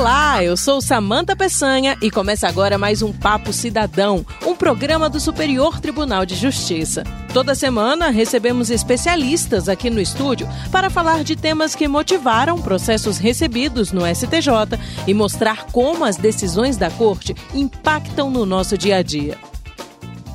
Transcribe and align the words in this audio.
Olá, 0.00 0.42
eu 0.42 0.56
sou 0.56 0.80
Samanta 0.80 1.36
Peçanha 1.36 1.94
e 2.00 2.10
começa 2.10 2.48
agora 2.48 2.78
mais 2.78 3.02
um 3.02 3.12
Papo 3.12 3.52
Cidadão, 3.52 4.24
um 4.46 4.56
programa 4.56 5.10
do 5.10 5.20
Superior 5.20 5.78
Tribunal 5.78 6.24
de 6.24 6.34
Justiça. 6.34 7.04
Toda 7.34 7.54
semana 7.54 8.08
recebemos 8.08 8.70
especialistas 8.70 9.68
aqui 9.68 9.90
no 9.90 10.00
estúdio 10.00 10.48
para 10.72 10.88
falar 10.88 11.22
de 11.22 11.36
temas 11.36 11.74
que 11.74 11.86
motivaram 11.86 12.62
processos 12.62 13.18
recebidos 13.18 13.92
no 13.92 14.06
STJ 14.06 14.80
e 15.06 15.12
mostrar 15.12 15.66
como 15.66 16.02
as 16.02 16.16
decisões 16.16 16.78
da 16.78 16.90
Corte 16.90 17.36
impactam 17.52 18.30
no 18.30 18.46
nosso 18.46 18.78
dia 18.78 18.96
a 18.96 19.02
dia. 19.02 19.49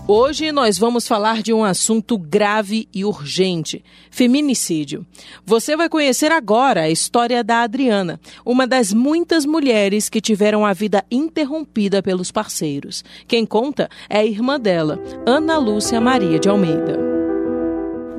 Hoje 0.08 0.52
nós 0.52 0.78
vamos 0.78 1.08
falar 1.08 1.42
de 1.42 1.52
um 1.52 1.64
assunto 1.64 2.16
grave 2.16 2.88
e 2.94 3.04
urgente: 3.04 3.84
feminicídio. 4.12 5.04
Você 5.44 5.76
vai 5.76 5.90
conhecer 5.90 6.32
agora 6.32 6.82
a 6.82 6.90
história 6.92 7.44
da 7.44 7.62
Adriana, 7.64 8.20
uma 8.46 8.68
das 8.68 8.94
muitas 8.94 9.48
mulheres 9.48 10.08
que 10.08 10.22
tiveram 10.22 10.64
a 10.64 10.74
vida 10.74 11.04
interrompida 11.10 12.04
pelos 12.04 12.32
parceiros. 12.32 13.04
Quem 13.28 13.48
conta 13.48 13.90
é 14.08 14.20
a 14.20 14.26
irmã 14.26 14.60
dela, 14.60 15.00
Ana 15.26 15.58
Lúcia 15.58 16.00
Maria 16.00 16.38
de 16.38 16.50
Almeida. 16.50 17.00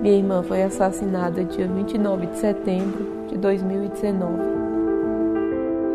Minha 0.03 0.17
irmã 0.17 0.43
foi 0.43 0.65
assassinada 0.65 1.45
dia 1.45 1.69
29 1.69 2.27
de 2.27 2.39
setembro 2.39 3.29
de 3.29 3.39
2019. 3.39 4.57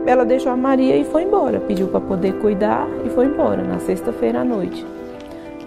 Ela 0.06 0.24
deixou 0.24 0.54
a 0.54 0.58
Maria 0.58 0.96
e 0.96 1.04
foi 1.04 1.24
embora, 1.24 1.60
pediu 1.60 1.90
para 1.90 2.00
poder 2.00 2.32
cuidar 2.40 2.88
e 3.06 3.10
foi 3.10 3.26
embora 3.26 3.62
na 3.62 3.78
sexta-feira 3.80 4.40
à 4.40 4.46
noite. 4.46 4.86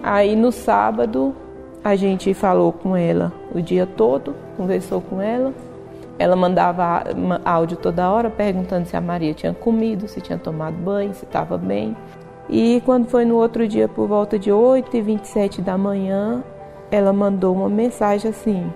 Aí 0.07 0.35
no 0.35 0.51
sábado 0.51 1.35
a 1.83 1.95
gente 1.95 2.31
falou 2.35 2.71
com 2.71 2.95
ela 2.95 3.33
o 3.51 3.59
dia 3.59 3.87
todo, 3.87 4.35
conversou 4.55 5.01
com 5.01 5.19
ela. 5.19 5.51
Ela 6.19 6.35
mandava 6.35 7.03
áudio 7.43 7.75
toda 7.75 8.07
hora 8.11 8.29
perguntando 8.29 8.85
se 8.85 8.95
a 8.95 9.01
Maria 9.01 9.33
tinha 9.33 9.51
comido, 9.51 10.07
se 10.07 10.21
tinha 10.21 10.37
tomado 10.37 10.75
banho, 10.75 11.11
se 11.15 11.25
estava 11.25 11.57
bem. 11.57 11.97
E 12.47 12.83
quando 12.85 13.07
foi 13.07 13.25
no 13.25 13.35
outro 13.37 13.67
dia, 13.67 13.87
por 13.87 14.07
volta 14.07 14.37
de 14.37 14.51
8 14.51 14.95
e 14.95 15.01
27 15.01 15.59
da 15.63 15.75
manhã, 15.75 16.43
ela 16.91 17.11
mandou 17.11 17.55
uma 17.55 17.67
mensagem 17.67 18.29
assim: 18.29 18.71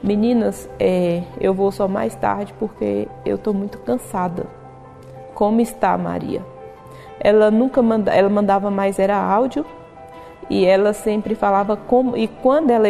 Meninas, 0.00 0.70
é, 0.78 1.24
eu 1.40 1.52
vou 1.52 1.72
só 1.72 1.88
mais 1.88 2.14
tarde 2.14 2.54
porque 2.56 3.08
eu 3.26 3.34
estou 3.34 3.52
muito 3.52 3.78
cansada. 3.78 4.46
Como 5.34 5.60
está, 5.60 5.98
Maria? 5.98 6.40
Ela 7.18 7.50
nunca 7.50 7.82
manda, 7.82 8.12
ela 8.12 8.28
mandava 8.28 8.70
mais 8.70 9.00
era 9.00 9.16
áudio 9.16 9.66
e 10.50 10.64
ela 10.64 10.92
sempre 10.92 11.34
falava 11.34 11.76
como 11.76 12.16
e 12.16 12.26
quando 12.26 12.70
ela 12.70 12.88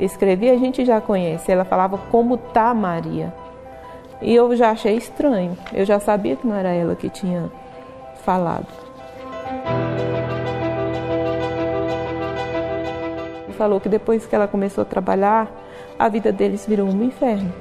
escrevia 0.00 0.52
a 0.52 0.56
gente 0.56 0.84
já 0.84 1.00
conhece 1.00 1.52
ela 1.52 1.64
falava 1.64 1.98
como 2.10 2.36
tá 2.36 2.72
Maria. 2.72 3.32
E 4.22 4.34
eu 4.34 4.56
já 4.56 4.70
achei 4.70 4.96
estranho 4.96 5.56
eu 5.72 5.84
já 5.84 6.00
sabia 6.00 6.36
que 6.36 6.46
não 6.46 6.54
era 6.54 6.70
ela 6.70 6.94
que 6.94 7.08
tinha 7.08 7.50
falado. 8.24 8.66
Falou 13.58 13.78
que 13.80 13.88
depois 13.88 14.26
que 14.26 14.34
ela 14.34 14.48
começou 14.48 14.82
a 14.82 14.84
trabalhar 14.84 15.48
a 15.98 16.08
vida 16.08 16.32
deles 16.32 16.66
virou 16.66 16.88
um 16.88 17.04
inferno. 17.04 17.52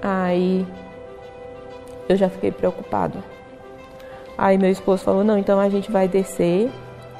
Aí 0.00 0.66
eu 2.08 2.16
já 2.16 2.28
fiquei 2.28 2.50
preocupado 2.50 3.22
aí 4.40 4.56
meu 4.56 4.70
esposo 4.70 5.04
falou 5.04 5.22
não 5.22 5.36
então 5.36 5.60
a 5.60 5.68
gente 5.68 5.92
vai 5.92 6.08
descer 6.08 6.70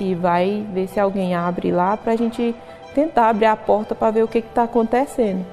e 0.01 0.15
vai 0.15 0.67
ver 0.73 0.89
se 0.89 0.99
alguém 0.99 1.35
abre 1.35 1.71
lá 1.71 1.97
para 1.97 2.13
a 2.13 2.17
gente 2.17 2.55
tentar 2.95 3.29
abrir 3.29 3.47
a 3.47 3.57
porta 3.57 3.95
para 3.95 4.11
ver 4.11 4.25
o 4.25 4.29
que 4.29 4.39
está 4.39 4.65
acontecendo. 4.65 5.45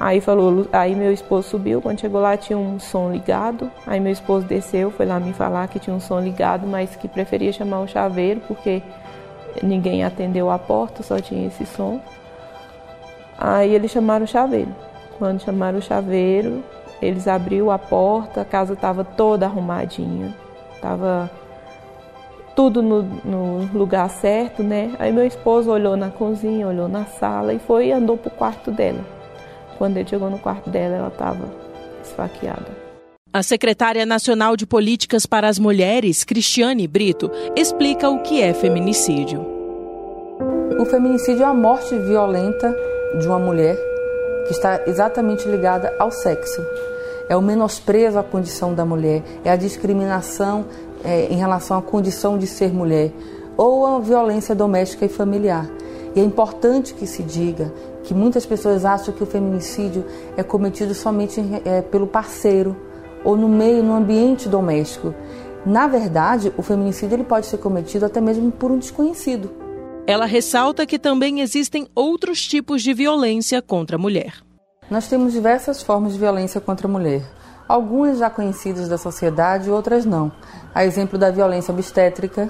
Aí 0.00 0.20
falou, 0.20 0.66
aí 0.72 0.94
meu 0.94 1.12
esposo 1.12 1.48
subiu, 1.48 1.82
quando 1.82 2.00
chegou 2.00 2.20
lá 2.20 2.36
tinha 2.36 2.56
um 2.56 2.78
som 2.78 3.10
ligado. 3.10 3.70
Aí 3.84 3.98
meu 3.98 4.12
esposo 4.12 4.46
desceu, 4.46 4.92
foi 4.92 5.04
lá 5.04 5.18
me 5.18 5.32
falar 5.32 5.66
que 5.66 5.80
tinha 5.80 5.94
um 5.94 6.00
som 6.00 6.20
ligado, 6.20 6.66
mas 6.66 6.94
que 6.94 7.08
preferia 7.08 7.52
chamar 7.52 7.80
o 7.80 7.88
chaveiro 7.88 8.40
porque 8.46 8.80
ninguém 9.60 10.04
atendeu 10.04 10.50
a 10.50 10.58
porta, 10.58 11.02
só 11.02 11.20
tinha 11.20 11.48
esse 11.48 11.66
som. 11.66 12.00
Aí 13.36 13.74
eles 13.74 13.90
chamaram 13.90 14.24
o 14.24 14.28
chaveiro. 14.28 14.74
Quando 15.18 15.42
chamaram 15.42 15.78
o 15.78 15.82
chaveiro, 15.82 16.62
eles 17.00 17.28
abriu 17.28 17.70
a 17.70 17.78
porta, 17.78 18.40
a 18.40 18.44
casa 18.44 18.74
estava 18.74 19.04
toda 19.04 19.46
arrumadinha, 19.46 20.34
estava 20.74 21.30
tudo 22.56 22.82
no, 22.82 23.02
no, 23.02 23.68
lugar 23.72 24.10
certo, 24.10 24.64
né? 24.64 24.92
Aí 24.98 25.12
meu 25.12 25.24
esposo 25.24 25.70
olhou 25.70 25.96
na 25.96 26.10
cozinha, 26.10 26.66
olhou 26.66 26.88
na 26.88 27.04
sala 27.04 27.54
e 27.54 27.58
foi 27.60 27.86
e 27.86 27.92
andou 27.92 28.16
para 28.16 28.28
o 28.28 28.36
quarto 28.36 28.72
dela. 28.72 29.04
Quando 29.78 29.96
ele 29.96 30.08
chegou 30.08 30.28
no 30.28 30.40
quarto 30.40 30.68
dela, 30.68 30.96
ela 30.96 31.08
estava 31.08 31.48
esfaqueada. 32.02 32.88
A 33.32 33.42
secretária 33.44 34.04
nacional 34.04 34.56
de 34.56 34.66
Políticas 34.66 35.24
para 35.24 35.48
as 35.48 35.58
Mulheres, 35.58 36.24
Cristiane 36.24 36.88
Brito, 36.88 37.30
explica 37.54 38.08
o 38.08 38.22
que 38.22 38.42
é 38.42 38.52
feminicídio. 38.52 39.46
O 40.80 40.84
feminicídio 40.84 41.42
é 41.42 41.46
a 41.46 41.54
morte 41.54 41.96
violenta 41.96 42.74
de 43.20 43.26
uma 43.26 43.38
mulher 43.38 43.76
que 44.46 44.52
está 44.52 44.82
exatamente 44.86 45.46
ligada 45.46 45.94
ao 45.98 46.10
sexo. 46.10 46.60
É 47.28 47.36
o 47.36 47.42
menosprezo 47.42 48.18
à 48.18 48.22
condição 48.22 48.74
da 48.74 48.84
mulher, 48.84 49.22
é 49.44 49.50
a 49.50 49.56
discriminação 49.56 50.64
é, 51.04 51.26
em 51.26 51.36
relação 51.36 51.78
à 51.78 51.82
condição 51.82 52.38
de 52.38 52.46
ser 52.46 52.72
mulher, 52.72 53.12
ou 53.56 53.86
a 53.86 53.98
violência 53.98 54.54
doméstica 54.54 55.04
e 55.04 55.08
familiar. 55.08 55.68
E 56.14 56.20
é 56.20 56.22
importante 56.22 56.94
que 56.94 57.06
se 57.06 57.22
diga 57.22 57.72
que 58.02 58.14
muitas 58.14 58.46
pessoas 58.46 58.84
acham 58.84 59.12
que 59.12 59.22
o 59.22 59.26
feminicídio 59.26 60.04
é 60.36 60.42
cometido 60.42 60.94
somente 60.94 61.44
é, 61.64 61.82
pelo 61.82 62.06
parceiro 62.06 62.74
ou 63.24 63.36
no 63.36 63.48
meio, 63.48 63.82
no 63.82 63.94
ambiente 63.94 64.48
doméstico. 64.48 65.14
Na 65.66 65.86
verdade, 65.86 66.52
o 66.56 66.62
feminicídio 66.62 67.16
ele 67.16 67.24
pode 67.24 67.46
ser 67.46 67.58
cometido 67.58 68.06
até 68.06 68.20
mesmo 68.20 68.50
por 68.50 68.70
um 68.70 68.78
desconhecido. 68.78 69.50
Ela 70.06 70.24
ressalta 70.24 70.86
que 70.86 70.98
também 70.98 71.40
existem 71.40 71.86
outros 71.94 72.40
tipos 72.40 72.82
de 72.82 72.94
violência 72.94 73.60
contra 73.60 73.96
a 73.96 73.98
mulher. 73.98 74.47
Nós 74.90 75.06
temos 75.06 75.34
diversas 75.34 75.82
formas 75.82 76.14
de 76.14 76.18
violência 76.18 76.62
contra 76.62 76.86
a 76.86 76.90
mulher. 76.90 77.22
Algumas 77.68 78.18
já 78.18 78.30
conhecidas 78.30 78.88
da 78.88 78.96
sociedade, 78.96 79.70
outras 79.70 80.06
não. 80.06 80.32
A 80.74 80.82
exemplo 80.82 81.18
da 81.18 81.30
violência 81.30 81.74
obstétrica, 81.74 82.48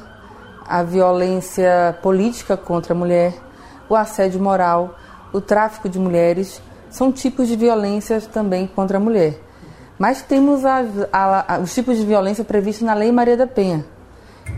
a 0.65 0.85
violência 0.85 1.99
política 2.01 2.57
contra 2.57 2.95
a 2.95 2.97
mulher, 2.97 3.35
o 3.89 3.97
assédio 3.97 4.41
moral, 4.41 4.97
o 5.33 5.41
tráfico 5.41 5.89
de 5.89 5.99
mulheres, 5.99 6.63
são 6.89 7.11
tipos 7.11 7.49
de 7.49 7.57
violência 7.57 8.21
também 8.21 8.69
contra 8.69 8.99
a 8.99 9.01
mulher. 9.01 9.41
Mas 9.99 10.23
temos 10.23 10.65
a, 10.65 10.85
a, 11.13 11.55
a, 11.55 11.59
os 11.59 11.75
tipos 11.75 11.97
de 11.97 12.07
violência 12.07 12.45
previstos 12.45 12.87
na 12.87 12.95
Lei 12.95 13.11
Maria 13.11 13.37
da 13.37 13.49
Penha, 13.49 13.85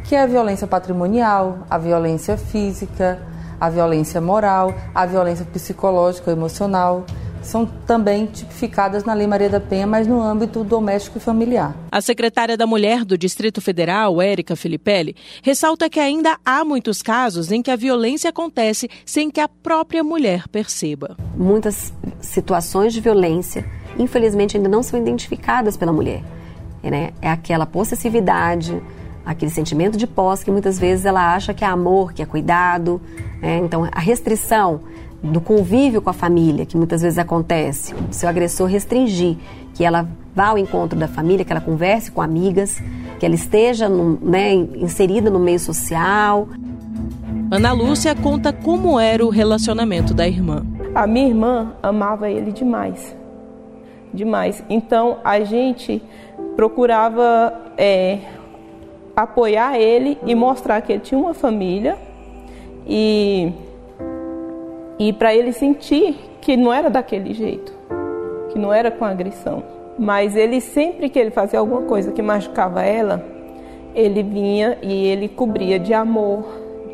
que 0.05 0.15
é 0.15 0.23
a 0.23 0.27
violência 0.27 0.67
patrimonial, 0.67 1.61
a 1.71 1.79
violência 1.79 2.37
física, 2.37 3.23
a 3.59 3.71
violência 3.71 4.21
moral, 4.21 4.75
a 4.95 5.07
violência 5.07 5.47
psicológica, 5.47 6.31
emocional, 6.31 7.07
são 7.43 7.67
também 7.87 8.27
tipificadas 8.27 9.05
na 9.05 9.15
Lei 9.15 9.27
Maria 9.27 9.49
da 9.49 9.61
Penha, 9.61 9.87
mas 9.87 10.07
no 10.07 10.21
âmbito 10.21 10.63
doméstico 10.63 11.19
e 11.19 11.21
familiar. 11.21 11.75
A 11.91 12.01
secretária 12.01 12.57
da 12.57 12.67
Mulher 12.67 13.05
do 13.05 13.17
Distrito 13.17 13.61
Federal, 13.61 14.21
Érica 14.21 14.55
Filipelli, 14.55 15.17
ressalta 15.43 15.89
que 15.89 15.99
ainda 15.99 16.39
há 16.45 16.65
muitos 16.65 17.03
casos 17.03 17.51
em 17.51 17.63
que 17.63 17.71
a 17.71 17.77
violência 17.77 18.31
acontece 18.31 18.89
sem 19.05 19.31
que 19.31 19.41
a 19.41 19.49
própria 19.49 20.05
mulher 20.05 20.47
perceba. 20.49 21.17
Muitas 21.35 21.93
situações 22.21 22.93
de 22.93 23.01
violência, 23.01 23.65
infelizmente, 23.99 24.57
ainda 24.57 24.69
não 24.69 24.83
são 24.83 25.01
identificadas 25.01 25.77
pela 25.77 25.93
mulher. 25.93 26.23
Né? 26.83 27.13
É 27.21 27.31
aquela 27.31 27.67
possessividade, 27.67 28.81
aquele 29.25 29.51
sentimento 29.51 29.97
de 29.97 30.07
posse 30.07 30.45
que 30.45 30.51
muitas 30.51 30.79
vezes 30.79 31.05
ela 31.05 31.35
acha 31.35 31.53
que 31.53 31.65
é 31.65 31.67
amor, 31.67 32.13
que 32.13 32.23
é 32.23 32.27
cuidado. 32.27 33.01
Né? 33.41 33.59
Então, 33.59 33.89
a 33.91 34.01
restrição 34.01 34.81
do 35.23 35.41
convívio 35.41 36.01
com 36.01 36.11
a 36.11 36.15
família, 36.15 36.65
que 36.65 36.77
muitas 36.77 37.03
vezes 37.03 37.19
acontece, 37.19 37.95
o 37.95 38.13
seu 38.13 38.29
agressor 38.29 38.67
restringir 38.67 39.37
que 39.75 39.85
ela 39.85 40.09
vá 40.35 40.49
ao 40.49 40.59
encontro 40.59 40.99
da 40.99 41.09
família, 41.09 41.45
que 41.45 41.53
ela 41.53 41.61
converse 41.61 42.11
com 42.11 42.23
amigas, 42.23 42.83
que 43.19 43.27
ela 43.27 43.35
esteja 43.35 43.89
no, 43.89 44.19
né, 44.21 44.53
inserida 44.53 45.31
no 45.31 45.39
meio 45.39 45.59
social. 45.59 46.49
Ana 47.51 47.73
Lúcia 47.73 48.15
conta 48.15 48.53
como 48.53 48.99
era 48.99 49.25
o 49.25 49.29
relacionamento 49.29 50.15
da 50.15 50.27
irmã. 50.27 50.65
A 50.95 51.07
minha 51.07 51.29
irmã 51.29 51.73
amava 51.83 52.31
ele 52.31 52.53
demais, 52.53 53.15
demais. 54.13 54.63
Então 54.69 55.19
a 55.23 55.41
gente 55.41 56.03
procurava 56.57 57.53
é, 57.77 58.19
apoiar 59.15 59.79
ele 59.79 60.19
e 60.27 60.35
mostrar 60.35 60.81
que 60.81 60.93
ele 60.93 61.01
tinha 61.01 61.19
uma 61.19 61.35
família 61.35 61.97
e, 62.87 63.53
e 65.01 65.15
para 65.15 65.35
ele 65.35 65.51
sentir 65.51 66.15
que 66.43 66.59
não 66.59 66.71
era 66.71 66.91
daquele 66.91 67.33
jeito, 67.33 67.73
que 68.53 68.59
não 68.59 68.71
era 68.71 68.91
com 68.91 69.03
agressão. 69.03 69.65
Mas 69.99 70.37
ele 70.37 70.61
sempre 70.61 71.09
que 71.09 71.19
ele 71.19 71.31
fazia 71.31 71.59
alguma 71.59 71.83
coisa 71.83 72.13
que 72.13 72.21
machucava 72.21 72.83
ela, 72.83 73.25
ele 73.95 74.23
vinha 74.23 74.77
e 74.83 75.07
ele 75.07 75.27
cobria 75.27 75.79
de 75.79 75.95
amor, 75.95 76.45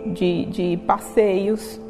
de, 0.06 0.44
de 0.46 0.76
passeios. 0.86 1.80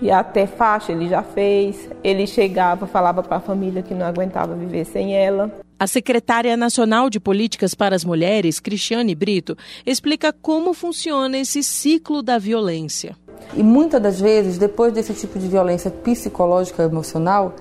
E 0.00 0.08
até 0.08 0.46
faixa 0.46 0.92
ele 0.92 1.08
já 1.08 1.20
fez. 1.20 1.90
Ele 2.04 2.28
chegava, 2.28 2.86
falava 2.86 3.20
para 3.20 3.38
a 3.38 3.40
família 3.40 3.82
que 3.82 3.92
não 3.92 4.06
aguentava 4.06 4.54
viver 4.54 4.84
sem 4.84 5.16
ela. 5.16 5.52
A 5.80 5.86
secretária 5.86 6.56
nacional 6.56 7.10
de 7.10 7.18
Políticas 7.18 7.74
para 7.74 7.96
as 7.96 8.04
Mulheres, 8.04 8.60
Cristiane 8.60 9.14
Brito, 9.14 9.56
explica 9.84 10.32
como 10.32 10.74
funciona 10.74 11.38
esse 11.38 11.62
ciclo 11.62 12.22
da 12.22 12.38
violência. 12.38 13.16
E 13.54 13.62
muitas 13.62 14.00
das 14.00 14.20
vezes, 14.20 14.58
depois 14.58 14.92
desse 14.92 15.12
tipo 15.14 15.38
de 15.38 15.48
violência 15.48 15.90
psicológica 15.90 16.82
emocional, 16.82 17.54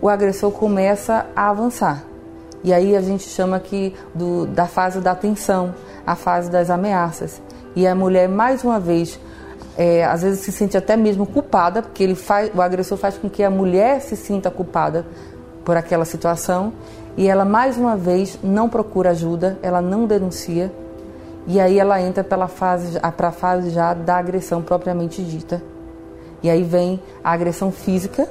o 0.00 0.08
agressor 0.08 0.50
começa 0.50 1.26
a 1.34 1.50
avançar. 1.50 2.04
E 2.64 2.72
aí 2.72 2.96
a 2.96 3.00
gente 3.00 3.28
chama 3.28 3.56
aqui 3.56 3.94
do, 4.14 4.46
da 4.46 4.66
fase 4.66 5.00
da 5.00 5.14
tensão, 5.14 5.74
a 6.06 6.14
fase 6.14 6.50
das 6.50 6.70
ameaças. 6.70 7.40
E 7.74 7.86
a 7.86 7.94
mulher, 7.94 8.28
mais 8.28 8.62
uma 8.62 8.78
vez, 8.78 9.18
é, 9.76 10.04
às 10.04 10.22
vezes 10.22 10.40
se 10.40 10.52
sente 10.52 10.76
até 10.76 10.96
mesmo 10.96 11.26
culpada, 11.26 11.82
porque 11.82 12.02
ele 12.02 12.14
faz, 12.14 12.50
o 12.54 12.60
agressor 12.60 12.98
faz 12.98 13.16
com 13.16 13.28
que 13.28 13.42
a 13.42 13.50
mulher 13.50 14.00
se 14.00 14.16
sinta 14.16 14.50
culpada 14.50 15.06
por 15.64 15.76
aquela 15.76 16.04
situação 16.04 16.72
e 17.16 17.28
ela 17.28 17.44
mais 17.44 17.76
uma 17.76 17.96
vez 17.96 18.38
não 18.42 18.68
procura 18.68 19.10
ajuda, 19.10 19.58
ela 19.62 19.80
não 19.80 20.06
denuncia 20.06 20.72
e 21.46 21.60
aí 21.60 21.78
ela 21.78 22.00
entra 22.00 22.22
pela 22.22 22.48
fase 22.48 22.98
para 23.16 23.28
a 23.28 23.32
fase 23.32 23.70
já 23.70 23.94
da 23.94 24.16
agressão 24.16 24.62
propriamente 24.62 25.22
dita. 25.22 25.62
E 26.42 26.50
aí 26.50 26.62
vem 26.62 27.00
a 27.22 27.32
agressão 27.32 27.70
física, 27.70 28.28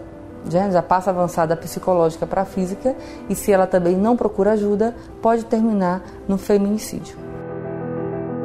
já, 0.50 0.70
já 0.70 0.82
passa 0.82 1.12
avançada 1.12 1.56
psicológica 1.56 2.26
para 2.26 2.42
a 2.42 2.46
física 2.46 2.96
e 3.30 3.36
se 3.36 3.52
ela 3.52 3.68
também 3.68 3.96
não 3.96 4.18
procura 4.18 4.52
ajuda, 4.54 4.96
pode 5.22 5.46
terminar 5.46 6.04
no 6.28 6.38
feminicídio. 6.38 7.16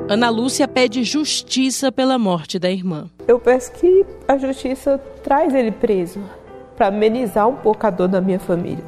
Ana 0.09 0.31
Lúcia 0.31 0.69
pede 0.69 1.03
justiça 1.03 1.91
pela 1.91 2.17
morte 2.17 2.61
da 2.61 2.71
irmã. 2.71 3.11
Eu 3.27 3.41
peço 3.41 3.73
que 3.73 4.07
a 4.29 4.39
justiça 4.39 5.01
traz 5.25 5.53
ele 5.53 5.73
preso 5.73 6.21
para 6.77 6.89
amenizar 6.89 7.49
um 7.49 7.57
pouco 7.57 7.85
a 7.87 7.91
dor 7.91 8.07
da 8.07 8.21
minha 8.21 8.39
família. 8.39 8.85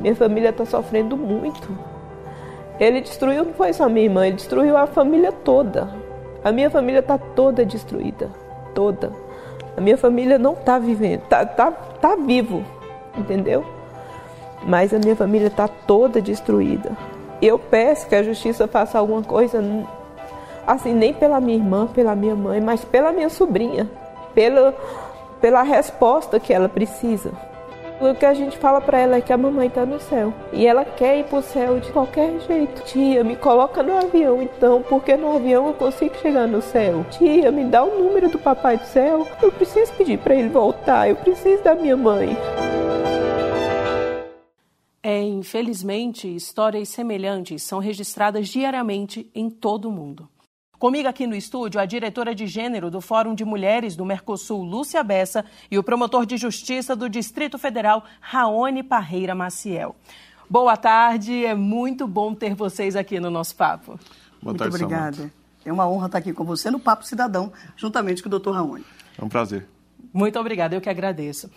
Minha 0.00 0.16
família 0.16 0.48
está 0.48 0.64
sofrendo 0.64 1.14
muito. 1.14 1.91
Ele 2.80 3.00
destruiu, 3.00 3.44
não 3.44 3.52
foi 3.52 3.72
só 3.72 3.88
minha 3.88 4.06
irmã, 4.06 4.26
ele 4.26 4.36
destruiu 4.36 4.76
a 4.76 4.86
família 4.86 5.30
toda. 5.30 5.88
A 6.42 6.50
minha 6.50 6.70
família 6.70 7.00
está 7.00 7.18
toda 7.18 7.64
destruída. 7.64 8.30
Toda. 8.74 9.12
A 9.76 9.80
minha 9.80 9.96
família 9.96 10.38
não 10.38 10.52
está 10.52 10.78
vivendo, 10.78 11.22
está 11.22 11.46
tá, 11.46 11.70
tá 11.70 12.16
vivo, 12.16 12.64
entendeu? 13.16 13.64
Mas 14.66 14.92
a 14.92 14.98
minha 14.98 15.16
família 15.16 15.46
está 15.46 15.66
toda 15.66 16.20
destruída. 16.20 16.96
Eu 17.40 17.58
peço 17.58 18.08
que 18.08 18.14
a 18.14 18.22
justiça 18.22 18.68
faça 18.68 18.98
alguma 18.98 19.22
coisa, 19.22 19.62
assim, 20.66 20.92
nem 20.92 21.12
pela 21.14 21.40
minha 21.40 21.56
irmã, 21.56 21.86
pela 21.86 22.14
minha 22.14 22.36
mãe, 22.36 22.60
mas 22.60 22.84
pela 22.84 23.12
minha 23.12 23.28
sobrinha, 23.28 23.90
pela, 24.34 24.74
pela 25.40 25.62
resposta 25.62 26.38
que 26.38 26.52
ela 26.52 26.68
precisa. 26.68 27.32
O 28.02 28.16
que 28.16 28.26
a 28.26 28.34
gente 28.34 28.58
fala 28.58 28.80
para 28.80 28.98
ela 28.98 29.16
é 29.16 29.20
que 29.20 29.32
a 29.32 29.38
mamãe 29.38 29.70
tá 29.70 29.86
no 29.86 30.00
céu. 30.00 30.34
E 30.52 30.66
ela 30.66 30.84
quer 30.84 31.20
ir 31.20 31.24
pro 31.24 31.40
céu 31.40 31.78
de 31.78 31.92
qualquer 31.92 32.40
jeito. 32.40 32.82
Tia, 32.82 33.22
me 33.22 33.36
coloca 33.36 33.80
no 33.80 33.96
avião 33.96 34.42
então, 34.42 34.82
porque 34.82 35.16
no 35.16 35.36
avião 35.36 35.68
eu 35.68 35.74
consigo 35.74 36.16
chegar 36.16 36.48
no 36.48 36.60
céu. 36.60 37.06
Tia, 37.12 37.52
me 37.52 37.64
dá 37.64 37.84
o 37.84 38.02
número 38.02 38.28
do 38.28 38.40
papai 38.40 38.76
do 38.76 38.86
céu. 38.86 39.28
Eu 39.40 39.52
preciso 39.52 39.92
pedir 39.92 40.18
para 40.18 40.34
ele 40.34 40.48
voltar. 40.48 41.08
Eu 41.08 41.14
preciso 41.14 41.62
da 41.62 41.76
minha 41.76 41.96
mãe. 41.96 42.36
É, 45.00 45.22
infelizmente, 45.22 46.26
histórias 46.34 46.88
semelhantes 46.88 47.62
são 47.62 47.78
registradas 47.78 48.48
diariamente 48.48 49.30
em 49.32 49.48
todo 49.48 49.88
o 49.88 49.92
mundo. 49.92 50.28
Comigo 50.82 51.08
aqui 51.08 51.28
no 51.28 51.36
estúdio, 51.36 51.80
a 51.80 51.86
diretora 51.86 52.34
de 52.34 52.44
gênero 52.44 52.90
do 52.90 53.00
Fórum 53.00 53.36
de 53.36 53.44
Mulheres 53.44 53.94
do 53.94 54.04
Mercosul, 54.04 54.64
Lúcia 54.64 55.00
Bessa, 55.04 55.44
e 55.70 55.78
o 55.78 55.82
promotor 55.84 56.26
de 56.26 56.36
justiça 56.36 56.96
do 56.96 57.08
Distrito 57.08 57.56
Federal, 57.56 58.02
Raoni 58.20 58.82
Parreira 58.82 59.32
Maciel. 59.32 59.94
Boa 60.50 60.76
tarde, 60.76 61.46
é 61.46 61.54
muito 61.54 62.04
bom 62.08 62.34
ter 62.34 62.56
vocês 62.56 62.96
aqui 62.96 63.20
no 63.20 63.30
nosso 63.30 63.54
papo. 63.54 63.96
Boa 64.42 64.56
tarde, 64.56 64.72
muito 64.72 64.84
obrigada. 64.86 65.30
É 65.64 65.72
uma 65.72 65.88
honra 65.88 66.06
estar 66.06 66.18
aqui 66.18 66.32
com 66.32 66.42
você 66.42 66.68
no 66.68 66.80
Papo 66.80 67.06
Cidadão, 67.06 67.52
juntamente 67.76 68.20
com 68.20 68.26
o 68.26 68.30
doutor 68.30 68.52
Raoni. 68.52 68.84
É 69.16 69.24
um 69.24 69.28
prazer. 69.28 69.68
Muito 70.12 70.36
obrigada, 70.36 70.74
eu 70.74 70.80
que 70.80 70.90
agradeço. 70.90 71.48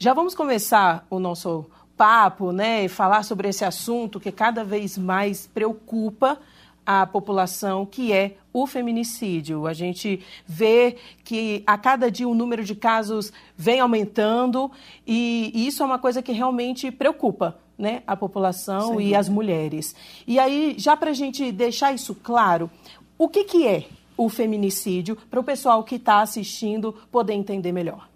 Já 0.00 0.12
vamos 0.12 0.34
começar 0.34 1.06
o 1.08 1.20
nosso 1.20 1.64
papo, 1.96 2.50
né, 2.50 2.86
e 2.86 2.88
falar 2.88 3.22
sobre 3.22 3.48
esse 3.50 3.64
assunto 3.64 4.18
que 4.18 4.32
cada 4.32 4.64
vez 4.64 4.98
mais 4.98 5.46
preocupa 5.46 6.40
a 6.84 7.06
população, 7.06 7.86
que 7.86 8.12
é 8.12 8.36
o 8.54 8.68
feminicídio. 8.68 9.66
A 9.66 9.72
gente 9.72 10.20
vê 10.46 10.96
que 11.24 11.64
a 11.66 11.76
cada 11.76 12.08
dia 12.08 12.28
o 12.28 12.34
número 12.34 12.62
de 12.62 12.76
casos 12.76 13.32
vem 13.56 13.80
aumentando 13.80 14.70
e 15.04 15.66
isso 15.66 15.82
é 15.82 15.86
uma 15.86 15.98
coisa 15.98 16.22
que 16.22 16.30
realmente 16.30 16.92
preocupa 16.92 17.58
né, 17.76 18.04
a 18.06 18.16
população 18.16 18.98
Sim. 18.98 19.08
e 19.08 19.14
as 19.16 19.28
mulheres. 19.28 19.92
E 20.24 20.38
aí, 20.38 20.76
já 20.78 20.96
para 20.96 21.10
a 21.10 21.14
gente 21.14 21.50
deixar 21.50 21.92
isso 21.92 22.14
claro, 22.14 22.70
o 23.18 23.28
que, 23.28 23.42
que 23.42 23.66
é 23.66 23.88
o 24.16 24.28
feminicídio 24.28 25.16
para 25.28 25.40
o 25.40 25.44
pessoal 25.44 25.82
que 25.82 25.96
está 25.96 26.20
assistindo 26.20 26.92
poder 27.10 27.34
entender 27.34 27.72
melhor? 27.72 28.08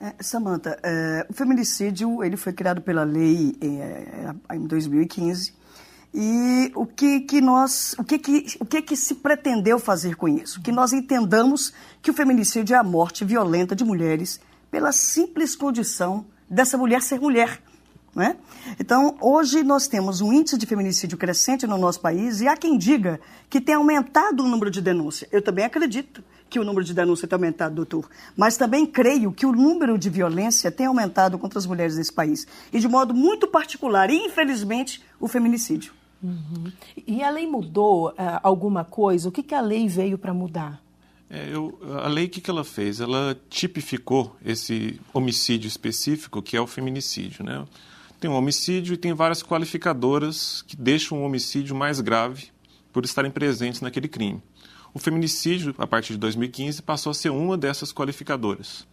É, 0.00 0.14
Samanta, 0.20 0.78
é, 0.82 1.24
o 1.28 1.32
feminicídio 1.32 2.24
ele 2.24 2.36
foi 2.36 2.52
criado 2.52 2.80
pela 2.80 3.04
lei 3.04 3.56
é, 3.60 4.54
em 4.54 4.66
2015 4.66 5.57
e 6.12 6.72
o 6.74 6.86
que, 6.86 7.20
que 7.20 7.40
nós, 7.40 7.94
o 7.98 8.04
que, 8.04 8.18
que, 8.18 8.46
o 8.60 8.64
que, 8.64 8.80
que 8.80 8.96
se 8.96 9.16
pretendeu 9.16 9.78
fazer 9.78 10.16
com 10.16 10.26
isso? 10.26 10.60
Que 10.62 10.72
nós 10.72 10.92
entendamos 10.92 11.72
que 12.00 12.10
o 12.10 12.14
feminicídio 12.14 12.74
é 12.74 12.78
a 12.78 12.82
morte 12.82 13.24
violenta 13.24 13.76
de 13.76 13.84
mulheres 13.84 14.40
pela 14.70 14.90
simples 14.90 15.54
condição 15.54 16.26
dessa 16.48 16.78
mulher 16.78 17.02
ser 17.02 17.20
mulher. 17.20 17.60
Não 18.14 18.22
é? 18.22 18.36
Então, 18.80 19.16
hoje 19.20 19.62
nós 19.62 19.86
temos 19.86 20.20
um 20.20 20.32
índice 20.32 20.56
de 20.56 20.66
feminicídio 20.66 21.16
crescente 21.16 21.66
no 21.66 21.76
nosso 21.76 22.00
país 22.00 22.40
e 22.40 22.48
há 22.48 22.56
quem 22.56 22.78
diga 22.78 23.20
que 23.48 23.60
tem 23.60 23.74
aumentado 23.74 24.42
o 24.42 24.48
número 24.48 24.70
de 24.70 24.80
denúncias. 24.80 25.30
Eu 25.30 25.42
também 25.42 25.64
acredito 25.64 26.24
que 26.48 26.58
o 26.58 26.64
número 26.64 26.84
de 26.84 26.94
denúncias 26.94 27.28
tem 27.28 27.36
aumentado, 27.36 27.74
doutor. 27.74 28.08
Mas 28.34 28.56
também 28.56 28.86
creio 28.86 29.30
que 29.30 29.44
o 29.44 29.52
número 29.52 29.98
de 29.98 30.08
violência 30.08 30.72
tem 30.72 30.86
aumentado 30.86 31.38
contra 31.38 31.58
as 31.58 31.66
mulheres 31.66 31.96
nesse 31.96 32.12
país. 32.12 32.46
E 32.72 32.80
de 32.80 32.88
modo 32.88 33.14
muito 33.14 33.46
particular, 33.46 34.10
infelizmente, 34.10 35.04
o 35.20 35.28
feminicídio. 35.28 35.97
Uhum. 36.22 36.72
E 37.06 37.22
a 37.22 37.30
lei 37.30 37.46
mudou 37.46 38.08
uh, 38.10 38.14
alguma 38.42 38.84
coisa? 38.84 39.28
O 39.28 39.32
que, 39.32 39.42
que 39.42 39.54
a 39.54 39.60
lei 39.60 39.88
veio 39.88 40.18
para 40.18 40.34
mudar? 40.34 40.82
É, 41.30 41.48
eu, 41.52 41.78
a 42.02 42.08
lei, 42.08 42.24
o 42.26 42.28
que, 42.28 42.40
que 42.40 42.50
ela 42.50 42.64
fez? 42.64 43.00
Ela 43.00 43.38
tipificou 43.50 44.34
esse 44.44 45.00
homicídio 45.12 45.68
específico, 45.68 46.40
que 46.40 46.56
é 46.56 46.60
o 46.60 46.66
feminicídio. 46.66 47.44
Né? 47.44 47.64
Tem 48.18 48.30
um 48.30 48.34
homicídio 48.34 48.94
e 48.94 48.96
tem 48.96 49.12
várias 49.12 49.42
qualificadoras 49.42 50.62
que 50.62 50.76
deixam 50.76 51.18
o 51.18 51.24
homicídio 51.24 51.76
mais 51.76 52.00
grave 52.00 52.48
por 52.92 53.04
estarem 53.04 53.30
presentes 53.30 53.80
naquele 53.80 54.08
crime. 54.08 54.42
O 54.94 54.98
feminicídio, 54.98 55.74
a 55.78 55.86
partir 55.86 56.14
de 56.14 56.18
2015, 56.18 56.82
passou 56.82 57.10
a 57.10 57.14
ser 57.14 57.30
uma 57.30 57.58
dessas 57.58 57.92
qualificadoras. 57.92 58.86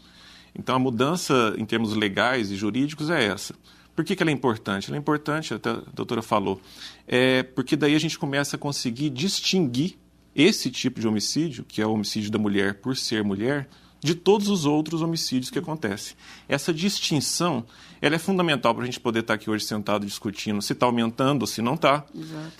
Então, 0.53 0.75
a 0.75 0.79
mudança 0.79 1.55
em 1.57 1.65
termos 1.65 1.93
legais 1.95 2.51
e 2.51 2.55
jurídicos 2.55 3.09
é 3.09 3.25
essa. 3.25 3.55
Por 3.95 4.03
que, 4.03 4.15
que 4.15 4.21
ela 4.21 4.29
é 4.29 4.33
importante? 4.33 4.89
Ela 4.89 4.97
é 4.97 4.99
importante, 4.99 5.53
até 5.53 5.69
a 5.69 5.81
doutora 5.93 6.21
falou, 6.21 6.59
é 7.07 7.43
porque 7.43 7.75
daí 7.75 7.95
a 7.95 7.99
gente 7.99 8.19
começa 8.19 8.55
a 8.55 8.59
conseguir 8.59 9.09
distinguir 9.09 9.97
esse 10.35 10.69
tipo 10.69 10.99
de 10.99 11.07
homicídio, 11.07 11.63
que 11.63 11.81
é 11.81 11.87
o 11.87 11.93
homicídio 11.93 12.29
da 12.29 12.37
mulher 12.37 12.75
por 12.75 12.97
ser 12.97 13.23
mulher, 13.23 13.69
de 14.01 14.13
todos 14.13 14.49
os 14.49 14.65
outros 14.65 15.01
homicídios 15.01 15.49
que 15.49 15.57
acontecem. 15.57 16.15
Essa 16.47 16.71
distinção 16.71 17.65
ela 17.99 18.15
é 18.15 18.19
fundamental 18.19 18.75
para 18.75 18.83
a 18.83 18.85
gente 18.85 18.99
poder 18.99 19.21
estar 19.21 19.33
aqui 19.33 19.49
hoje 19.49 19.65
sentado 19.65 20.05
discutindo 20.05 20.61
se 20.61 20.73
está 20.73 20.85
aumentando 20.85 21.41
ou 21.41 21.47
se 21.47 21.61
não 21.61 21.73
está, 21.73 22.05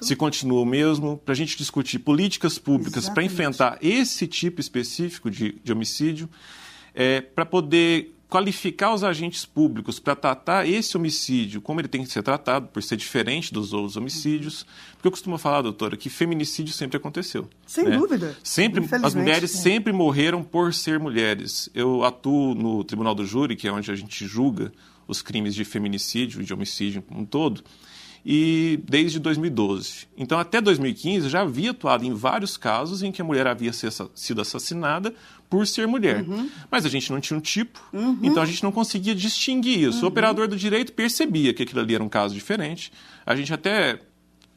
se 0.01 0.15
continua 0.15 0.61
o 0.61 0.65
mesmo, 0.65 1.17
para 1.17 1.33
a 1.33 1.35
gente 1.35 1.55
discutir 1.55 1.99
políticas 1.99 2.57
públicas 2.57 3.09
para 3.09 3.21
enfrentar 3.21 3.77
esse 3.79 4.25
tipo 4.25 4.59
específico 4.59 5.29
de, 5.29 5.59
de 5.63 5.71
homicídio, 5.71 6.27
é, 6.95 7.21
para 7.21 7.45
poder 7.45 8.14
qualificar 8.29 8.93
os 8.93 9.03
agentes 9.03 9.45
públicos 9.45 9.99
para 9.99 10.15
tratar 10.15 10.67
esse 10.67 10.97
homicídio 10.97 11.61
como 11.61 11.79
ele 11.79 11.87
tem 11.87 12.03
que 12.03 12.11
ser 12.11 12.23
tratado, 12.23 12.67
por 12.67 12.81
ser 12.81 12.97
diferente 12.97 13.53
dos 13.53 13.73
outros 13.73 13.95
homicídios. 13.95 14.65
Porque 14.93 15.07
eu 15.07 15.11
costumo 15.11 15.37
falar, 15.37 15.61
doutora, 15.61 15.95
que 15.95 16.09
feminicídio 16.09 16.73
sempre 16.73 16.97
aconteceu. 16.97 17.47
Sem 17.65 17.85
né? 17.85 17.97
dúvida. 17.97 18.35
Sempre, 18.43 18.83
as 19.03 19.13
mulheres 19.13 19.51
sempre 19.51 19.93
morreram 19.93 20.43
por 20.43 20.73
ser 20.73 20.99
mulheres. 20.99 21.69
Eu 21.73 22.03
atuo 22.03 22.55
no 22.55 22.83
Tribunal 22.83 23.15
do 23.15 23.25
Júri, 23.25 23.55
que 23.55 23.67
é 23.67 23.71
onde 23.71 23.91
a 23.91 23.95
gente 23.95 24.25
julga 24.25 24.71
os 25.07 25.21
crimes 25.21 25.53
de 25.53 25.63
feminicídio 25.63 26.41
e 26.41 26.45
de 26.45 26.53
homicídio 26.53 27.01
como 27.01 27.21
um 27.21 27.25
todo 27.25 27.63
e 28.25 28.79
desde 28.83 29.19
2012. 29.19 30.07
Então, 30.17 30.39
até 30.39 30.59
2015, 30.59 31.29
já 31.29 31.41
havia 31.41 31.71
atuado 31.71 32.03
em 32.03 32.13
vários 32.13 32.57
casos 32.57 33.03
em 33.03 33.11
que 33.11 33.21
a 33.21 33.25
mulher 33.25 33.45
havia 33.45 33.71
sido 33.71 34.41
assassinada 34.41 35.13
por 35.49 35.65
ser 35.67 35.87
mulher. 35.87 36.27
Uhum. 36.27 36.49
Mas 36.69 36.85
a 36.85 36.89
gente 36.89 37.11
não 37.11 37.19
tinha 37.19 37.37
um 37.37 37.41
tipo, 37.41 37.79
uhum. 37.93 38.19
então 38.23 38.41
a 38.41 38.45
gente 38.45 38.63
não 38.63 38.71
conseguia 38.71 39.15
distinguir 39.15 39.87
isso. 39.87 39.99
Uhum. 39.99 40.05
O 40.05 40.07
operador 40.07 40.47
do 40.47 40.55
direito 40.55 40.93
percebia 40.93 41.53
que 41.53 41.63
aquilo 41.63 41.81
ali 41.81 41.95
era 41.95 42.03
um 42.03 42.09
caso 42.09 42.33
diferente. 42.33 42.91
A 43.25 43.35
gente 43.35 43.53
até 43.53 43.99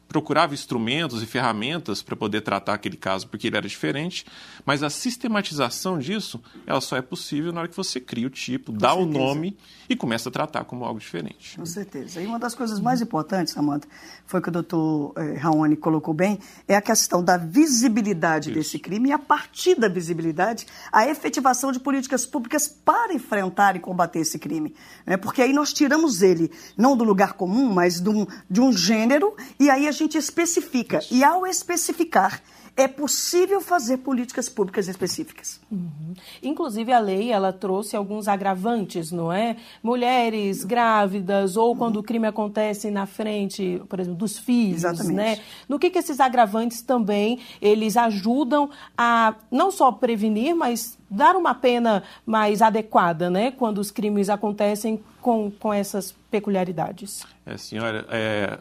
procurava 0.08 0.54
instrumentos 0.54 1.22
e 1.22 1.26
ferramentas 1.26 2.02
para 2.02 2.16
poder 2.16 2.40
tratar 2.40 2.74
aquele 2.74 2.96
caso 2.96 3.28
porque 3.28 3.46
ele 3.46 3.56
era 3.56 3.68
diferente, 3.68 4.24
mas 4.64 4.82
a 4.82 4.88
sistematização 4.88 5.98
disso, 5.98 6.42
ela 6.66 6.80
só 6.80 6.96
é 6.96 7.02
possível 7.02 7.52
na 7.52 7.60
hora 7.60 7.68
que 7.68 7.76
você 7.76 8.00
cria 8.00 8.26
o 8.26 8.30
tipo, 8.30 8.72
Com 8.72 8.78
dá 8.78 8.94
certeza. 8.94 9.08
o 9.08 9.12
nome 9.12 9.56
e 9.88 9.94
começa 9.94 10.28
a 10.28 10.32
tratar 10.32 10.64
como 10.64 10.84
algo 10.84 10.98
diferente. 10.98 11.56
Com 11.56 11.66
certeza. 11.66 12.20
E 12.20 12.26
uma 12.26 12.38
das 12.38 12.54
coisas 12.54 12.80
mais 12.80 13.02
importantes, 13.02 13.52
Samanta, 13.52 13.86
foi 14.26 14.40
que 14.40 14.48
o 14.48 14.52
doutor 14.52 15.12
eh, 15.16 15.34
Raoni 15.34 15.76
colocou 15.76 16.14
bem, 16.14 16.38
é 16.66 16.74
a 16.74 16.82
questão 16.82 17.22
da 17.22 17.36
visibilidade 17.36 18.50
Isso. 18.50 18.58
desse 18.58 18.78
crime 18.78 19.10
e 19.10 19.12
a 19.12 19.18
partir 19.18 19.74
da 19.74 19.88
visibilidade, 19.88 20.66
a 20.90 21.06
efetivação 21.06 21.70
de 21.70 21.80
políticas 21.80 22.24
públicas 22.24 22.66
para 22.68 23.12
enfrentar 23.12 23.76
e 23.76 23.80
combater 23.80 24.20
esse 24.20 24.38
crime. 24.38 24.74
Né? 25.06 25.16
Porque 25.16 25.42
aí 25.42 25.52
nós 25.52 25.72
tiramos 25.72 26.22
ele, 26.22 26.50
não 26.76 26.96
do 26.96 27.04
lugar 27.04 27.34
comum, 27.34 27.72
mas 27.72 28.00
de 28.00 28.08
um, 28.08 28.26
de 28.48 28.60
um 28.60 28.72
gênero, 28.72 29.36
e 29.58 29.68
aí 29.68 29.86
a 29.86 29.92
gente 29.98 30.18
especifica. 30.18 30.98
Isso. 30.98 31.14
E 31.14 31.24
ao 31.24 31.46
especificar, 31.46 32.42
é 32.78 32.86
possível 32.86 33.60
fazer 33.60 33.98
políticas 33.98 34.48
públicas 34.48 34.86
específicas. 34.86 35.60
Uhum. 35.68 36.14
Inclusive 36.40 36.92
a 36.92 37.00
lei 37.00 37.32
ela 37.32 37.52
trouxe 37.52 37.96
alguns 37.96 38.28
agravantes, 38.28 39.10
não 39.10 39.32
é? 39.32 39.56
Mulheres 39.82 40.62
grávidas 40.62 41.56
ou 41.56 41.70
uhum. 41.70 41.76
quando 41.76 41.96
o 41.96 42.02
crime 42.04 42.28
acontece 42.28 42.88
na 42.88 43.04
frente, 43.04 43.82
por 43.88 43.98
exemplo, 43.98 44.16
dos 44.16 44.38
filhos, 44.38 44.84
Exatamente. 44.84 45.12
né? 45.12 45.38
No 45.68 45.76
que, 45.76 45.90
que 45.90 45.98
esses 45.98 46.20
agravantes 46.20 46.80
também 46.80 47.40
eles 47.60 47.96
ajudam 47.96 48.70
a 48.96 49.34
não 49.50 49.72
só 49.72 49.90
prevenir, 49.90 50.54
mas 50.54 50.96
dar 51.10 51.34
uma 51.34 51.56
pena 51.56 52.04
mais 52.24 52.62
adequada, 52.62 53.28
né? 53.28 53.50
Quando 53.50 53.78
os 53.78 53.90
crimes 53.90 54.28
acontecem 54.30 55.02
com, 55.20 55.50
com 55.50 55.74
essas 55.74 56.14
peculiaridades. 56.30 57.26
É, 57.44 57.56
senhora, 57.56 58.06
é, 58.08 58.58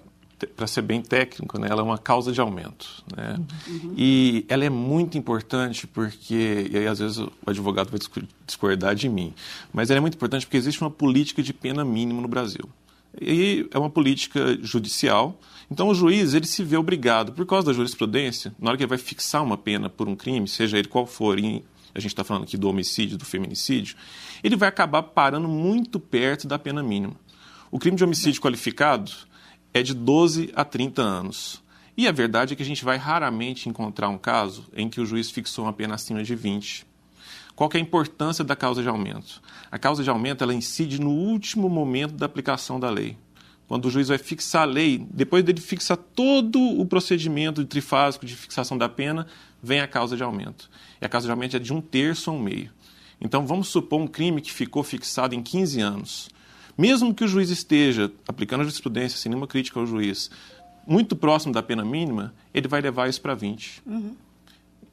para 0.56 0.68
ser 0.68 0.84
bem 0.84 1.02
técnico, 1.02 1.60
né, 1.60 1.68
ela 1.70 1.82
é 1.82 1.84
uma 1.84 1.98
causa 1.98 2.32
de 2.32 2.40
aumento. 2.40 3.04
Né? 3.16 3.40
Uhum. 3.68 3.94
E 3.98 4.46
ela 4.48 4.66
é 4.66 4.70
muito 4.70 5.18
importante 5.18 5.88
porque, 5.88 6.70
e 6.72 6.78
aí 6.78 6.88
às 6.88 7.00
vezes 7.00 7.18
o 7.18 7.32
advogado 7.46 7.90
vai 7.90 8.00
discordar 8.46 8.94
de 8.94 9.10
mim, 9.10 9.34
mas 9.74 9.90
ela 9.90 9.98
é 9.98 10.02
muito 10.02 10.16
importante 10.16 10.46
porque 10.46 10.58
existe 10.58 10.82
uma 10.82 10.92
política 10.92 11.42
de 11.42 11.54
pena 11.54 11.84
mínima 11.84 12.22
no 12.22 12.28
Brasil. 12.28 12.70
E 13.20 13.68
é 13.72 13.80
uma 13.80 13.90
política 13.90 14.58
judicial, 14.62 15.40
então 15.72 15.88
o 15.90 15.96
juiz 15.96 16.36
ele 16.36 16.46
se 16.46 16.64
vê 16.64 16.78
obrigado, 16.78 17.32
por 17.32 17.46
causa 17.46 17.68
da 17.68 17.74
jurisprudência, 17.74 18.54
na 18.60 18.70
hora 18.70 18.78
que 18.78 18.84
ele 18.84 18.90
vai 18.90 18.98
fixar 18.98 19.44
uma 19.44 19.58
pena 19.58 19.90
por 19.90 20.08
um 20.08 20.16
crime, 20.16 20.48
seja 20.48 20.78
ele 20.78 20.88
qual 20.88 21.08
for, 21.08 21.40
e 21.40 21.64
a 21.96 22.00
gente 22.00 22.12
está 22.12 22.24
falando 22.24 22.44
aqui 22.44 22.58
do 22.58 22.70
homicídio, 22.70 23.18
do 23.18 23.26
feminicídio, 23.26 23.96
ele 24.44 24.56
vai 24.56 24.70
acabar 24.70 25.02
parando 25.02 25.48
muito 25.48 26.00
perto 26.00 26.48
da 26.48 26.60
pena 26.60 26.84
mínima. 26.84 27.16
O 27.72 27.80
crime 27.80 27.98
de 27.98 28.04
homicídio 28.04 28.40
qualificado, 28.40 29.12
é 29.78 29.84
de 29.84 29.94
12 29.94 30.52
a 30.56 30.66
30 30.66 31.02
anos. 31.02 31.64
E 31.96 32.08
a 32.08 32.12
verdade 32.12 32.54
é 32.54 32.56
que 32.56 32.64
a 32.64 32.66
gente 32.66 32.84
vai 32.84 32.98
raramente 32.98 33.70
encontrar 33.70 34.10
um 34.10 34.18
caso 34.18 34.66
em 34.76 34.90
que 34.90 35.00
o 35.00 35.06
juiz 35.06 35.30
fixou 35.30 35.66
uma 35.66 35.74
pena 35.74 35.96
acima 35.96 36.24
de 36.24 36.36
20. 36.36 36.86
Qual 37.56 37.70
é 37.74 37.78
a 37.78 37.82
importância 37.82 38.44
da 38.44 38.56
causa 38.56 38.84
de 38.84 38.90
aumento? 38.90 39.42
A 39.72 39.80
causa 39.80 40.04
de 40.04 40.10
aumento 40.10 40.44
ela 40.44 40.54
incide 40.54 41.02
no 41.02 41.10
último 41.10 41.70
momento 41.70 42.14
da 42.14 42.26
aplicação 42.26 42.80
da 42.80 42.90
lei. 42.90 43.18
Quando 43.68 43.86
o 43.86 43.90
juiz 43.90 44.08
vai 44.08 44.18
fixar 44.18 44.62
a 44.62 44.66
lei, 44.66 45.06
depois 45.12 45.44
dele 45.44 45.60
fixar 45.60 45.98
todo 45.98 46.60
o 46.60 46.86
procedimento 46.86 47.66
trifásico 47.66 48.26
de 48.26 48.36
fixação 48.36 48.78
da 48.78 48.88
pena, 48.88 49.28
vem 49.62 49.82
a 49.82 49.88
causa 49.88 50.16
de 50.16 50.24
aumento. 50.24 50.70
E 51.02 51.06
a 51.06 51.10
causa 51.10 51.28
de 51.28 51.32
aumento 51.32 51.58
é 51.58 51.60
de 51.60 51.74
um 51.74 51.82
terço 51.82 52.32
ou 52.32 52.38
um 52.38 52.42
meio. 52.42 52.72
Então 53.20 53.46
vamos 53.46 53.68
supor 53.68 54.00
um 54.00 54.08
crime 54.08 54.42
que 54.42 54.52
ficou 54.52 54.84
fixado 54.84 55.36
em 55.36 55.42
15 55.42 55.82
anos. 55.82 56.30
Mesmo 56.78 57.14
que 57.14 57.24
o 57.24 57.28
juiz 57.28 57.50
esteja 57.50 58.12
aplicando 58.28 58.62
a 58.62 58.64
jurisprudência 58.64 59.18
sem 59.18 59.30
nenhuma 59.30 59.48
crítica 59.48 59.80
ao 59.80 59.86
juiz, 59.86 60.30
muito 60.86 61.16
próximo 61.16 61.54
da 61.54 61.64
pena 61.64 61.84
mínima, 61.84 62.34
ele 62.54 62.68
vai 62.68 62.80
levar 62.80 63.10
isso 63.10 63.20
para 63.22 63.34
20. 63.34 63.82
Uhum. 63.86 64.16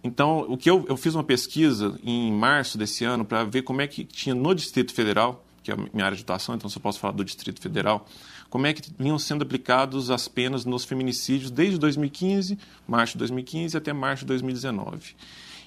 Então, 0.03 0.47
o 0.49 0.57
que 0.57 0.69
eu, 0.69 0.85
eu 0.89 0.97
fiz 0.97 1.15
uma 1.15 1.25
pesquisa 1.25 1.99
em 2.03 2.31
março 2.33 2.77
desse 2.77 3.05
ano 3.05 3.25
para 3.25 3.45
ver 3.45 3.63
como 3.63 3.81
é 3.81 3.87
que 3.87 4.05
tinha 4.05 4.35
no 4.35 4.55
Distrito 4.55 4.93
Federal, 4.93 5.45
que 5.63 5.71
é 5.71 5.75
a 5.75 5.77
minha 5.77 6.05
área 6.05 6.17
de 6.17 6.23
atuação, 6.23 6.55
então 6.55 6.69
só 6.69 6.79
posso 6.79 6.99
falar 6.99 7.15
do 7.15 7.25
Distrito 7.25 7.61
Federal, 7.61 8.07
como 8.51 8.67
é 8.67 8.73
que 8.75 8.83
vinham 8.99 9.19
sendo 9.19 9.43
aplicados 9.43 10.11
as 10.11 10.29
penas 10.29 10.65
nos 10.65 10.85
feminicídios 10.85 11.51
desde 11.51 11.79
2015, 11.79 12.59
março 12.87 13.15
de 13.15 13.19
2015 13.21 13.77
até 13.77 13.93
março 13.93 14.25
de 14.25 14.29
2019. 14.29 15.17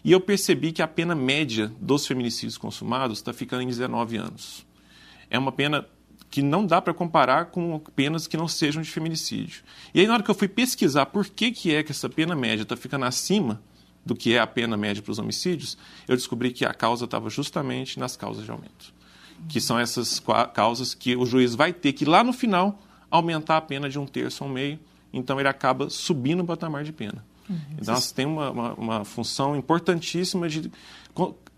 E 0.03 0.12
eu 0.12 0.21
percebi 0.21 0.71
que 0.71 0.81
a 0.81 0.88
pena 0.88 1.15
média 1.15 1.71
dos 1.81 2.05
feminicídios 2.05 2.57
consumados 2.57 3.17
está 3.17 3.33
ficando 3.33 3.63
em 3.63 3.67
19 3.67 4.17
anos. 4.17 4.65
É 5.29 5.39
uma 5.39 5.51
pena 5.51 5.86
que 6.29 6.41
não 6.41 6.65
dá 6.65 6.81
para 6.81 6.93
comparar 6.93 7.46
com 7.46 7.79
penas 7.96 8.27
que 8.27 8.38
não 8.38 8.48
sejam 8.48 8.81
de 8.81 8.89
feminicídio. 8.89 9.63
E 9.93 10.01
aí, 10.01 10.07
na 10.07 10.13
hora 10.13 10.24
que 10.24 10.29
eu 10.29 10.36
fui 10.36 10.48
pesquisar 10.48 11.05
por 11.07 11.27
que, 11.27 11.51
que 11.51 11.74
é 11.74 11.84
que 11.84 11.91
essa 11.91 12.10
pena 12.10 12.36
média 12.36 12.63
está 12.63 12.75
ficando 12.75 13.05
acima 13.05 13.62
do 14.05 14.15
que 14.15 14.34
é 14.34 14.39
a 14.39 14.48
pena 14.48 14.77
média 14.77 15.01
para 15.01 15.12
os 15.12 15.19
homicídios, 15.19 15.77
eu 16.07 16.15
descobri 16.15 16.51
que 16.51 16.65
a 16.65 16.74
causa 16.74 17.05
estava 17.05 17.29
justamente 17.29 18.00
nas 18.00 18.15
causas 18.15 18.46
de 18.46 18.51
aumento. 18.51 18.93
Que 19.48 19.62
são 19.62 19.77
essas 19.77 20.22
causas 20.53 20.93
que 20.93 21.15
o 21.15 21.25
juiz 21.25 21.53
vai 21.53 21.72
ter 21.72 21.93
que, 21.93 22.05
lá 22.05 22.24
no 22.24 22.34
final, 22.34 22.81
aumentar 23.10 23.57
a 23.57 23.62
pena 23.62 23.89
de 23.89 24.00
um 24.00 24.05
terço 24.05 24.43
ou 24.43 24.50
um 24.50 24.53
meio, 24.53 24.79
então 25.13 25.39
ele 25.39 25.48
acaba 25.48 25.89
subindo 25.89 26.41
o 26.41 26.46
patamar 26.46 26.84
de 26.84 26.91
pena. 26.91 27.24
Uhum. 27.50 27.60
Então, 27.79 27.93
nós 27.93 28.12
temos 28.12 28.36
uma, 28.36 28.51
uma, 28.51 28.74
uma 28.74 29.05
função 29.05 29.55
importantíssima 29.55 30.50
de 30.50 30.72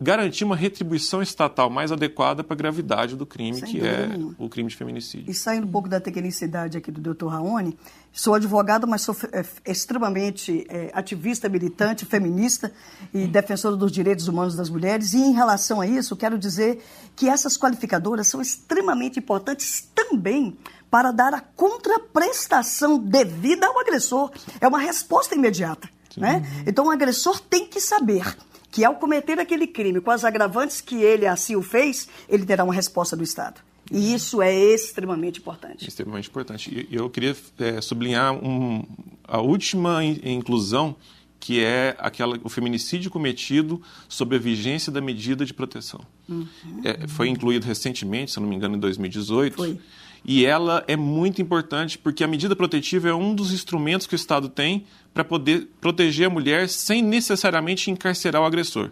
garantir 0.01 0.45
uma 0.45 0.55
retribuição 0.55 1.21
estatal 1.21 1.69
mais 1.69 1.91
adequada 1.91 2.43
para 2.43 2.53
a 2.53 2.57
gravidade 2.57 3.15
do 3.15 3.25
crime, 3.25 3.59
Sem 3.59 3.69
que 3.69 3.79
é 3.85 4.07
nenhuma. 4.07 4.35
o 4.37 4.47
crime 4.47 4.69
de 4.69 4.75
feminicídio. 4.75 5.29
E 5.29 5.33
saindo 5.33 5.67
um 5.67 5.71
pouco 5.71 5.89
da 5.89 5.99
tecnicidade 5.99 6.77
aqui 6.77 6.89
do 6.89 7.01
doutor 7.01 7.27
Raoni, 7.27 7.77
sou 8.13 8.33
advogada, 8.33 8.87
mas 8.87 9.01
sou 9.01 9.15
é, 9.31 9.43
extremamente 9.69 10.65
é, 10.69 10.89
ativista, 10.93 11.49
militante, 11.49 12.05
feminista 12.05 12.71
e 13.13 13.27
defensora 13.27 13.75
dos 13.75 13.91
direitos 13.91 14.27
humanos 14.27 14.55
das 14.55 14.69
mulheres. 14.69 15.13
E 15.13 15.17
em 15.17 15.33
relação 15.33 15.81
a 15.81 15.87
isso, 15.87 16.15
quero 16.15 16.37
dizer 16.37 16.81
que 17.15 17.27
essas 17.27 17.57
qualificadoras 17.57 18.27
são 18.27 18.41
extremamente 18.41 19.19
importantes 19.19 19.89
também 19.93 20.57
para 20.89 21.11
dar 21.11 21.33
a 21.33 21.41
contraprestação 21.41 22.97
devida 22.97 23.67
ao 23.67 23.79
agressor. 23.79 24.31
É 24.59 24.67
uma 24.67 24.79
resposta 24.79 25.35
imediata. 25.35 25.89
Né? 26.17 26.43
Então, 26.65 26.87
o 26.87 26.89
agressor 26.89 27.39
tem 27.39 27.67
que 27.67 27.79
saber 27.79 28.35
que 28.71 28.83
ao 28.85 28.95
cometer 28.95 29.39
aquele 29.39 29.67
crime 29.67 29.99
com 29.99 30.11
as 30.11 30.23
agravantes 30.23 30.81
que 30.81 30.95
ele 31.01 31.25
assim 31.25 31.55
o 31.55 31.61
fez, 31.61 32.07
ele 32.27 32.45
terá 32.45 32.63
uma 32.63 32.73
resposta 32.73 33.15
do 33.15 33.23
Estado. 33.23 33.61
E 33.91 34.13
isso 34.13 34.41
é 34.41 34.53
extremamente 34.53 35.39
importante. 35.39 35.87
Extremamente 35.87 36.29
importante. 36.29 36.87
E 36.89 36.95
eu 36.95 37.09
queria 37.09 37.35
é, 37.57 37.81
sublinhar 37.81 38.33
um, 38.33 38.85
a 39.23 39.39
última 39.41 40.03
inclusão, 40.03 40.95
que 41.39 41.63
é 41.63 41.95
aquela, 41.97 42.39
o 42.43 42.49
feminicídio 42.49 43.09
cometido 43.09 43.81
sob 44.07 44.35
a 44.35 44.39
vigência 44.39 44.91
da 44.91 45.01
medida 45.01 45.43
de 45.43 45.53
proteção. 45.53 46.01
Uhum. 46.27 46.47
É, 46.83 47.07
foi 47.07 47.29
incluído 47.29 47.65
recentemente, 47.65 48.31
se 48.31 48.39
não 48.39 48.47
me 48.47 48.55
engano, 48.55 48.75
em 48.75 48.79
2018. 48.79 49.55
Foi. 49.55 49.79
E 50.23 50.45
ela 50.45 50.83
é 50.87 50.95
muito 50.95 51.41
importante 51.41 51.97
porque 51.97 52.23
a 52.23 52.27
medida 52.27 52.55
protetiva 52.55 53.09
é 53.09 53.13
um 53.13 53.33
dos 53.33 53.53
instrumentos 53.53 54.05
que 54.05 54.13
o 54.13 54.17
Estado 54.17 54.49
tem 54.49 54.85
para 55.13 55.23
poder 55.23 55.69
proteger 55.79 56.27
a 56.27 56.29
mulher 56.29 56.69
sem 56.69 57.01
necessariamente 57.01 57.89
encarcerar 57.89 58.41
o 58.41 58.45
agressor. 58.45 58.91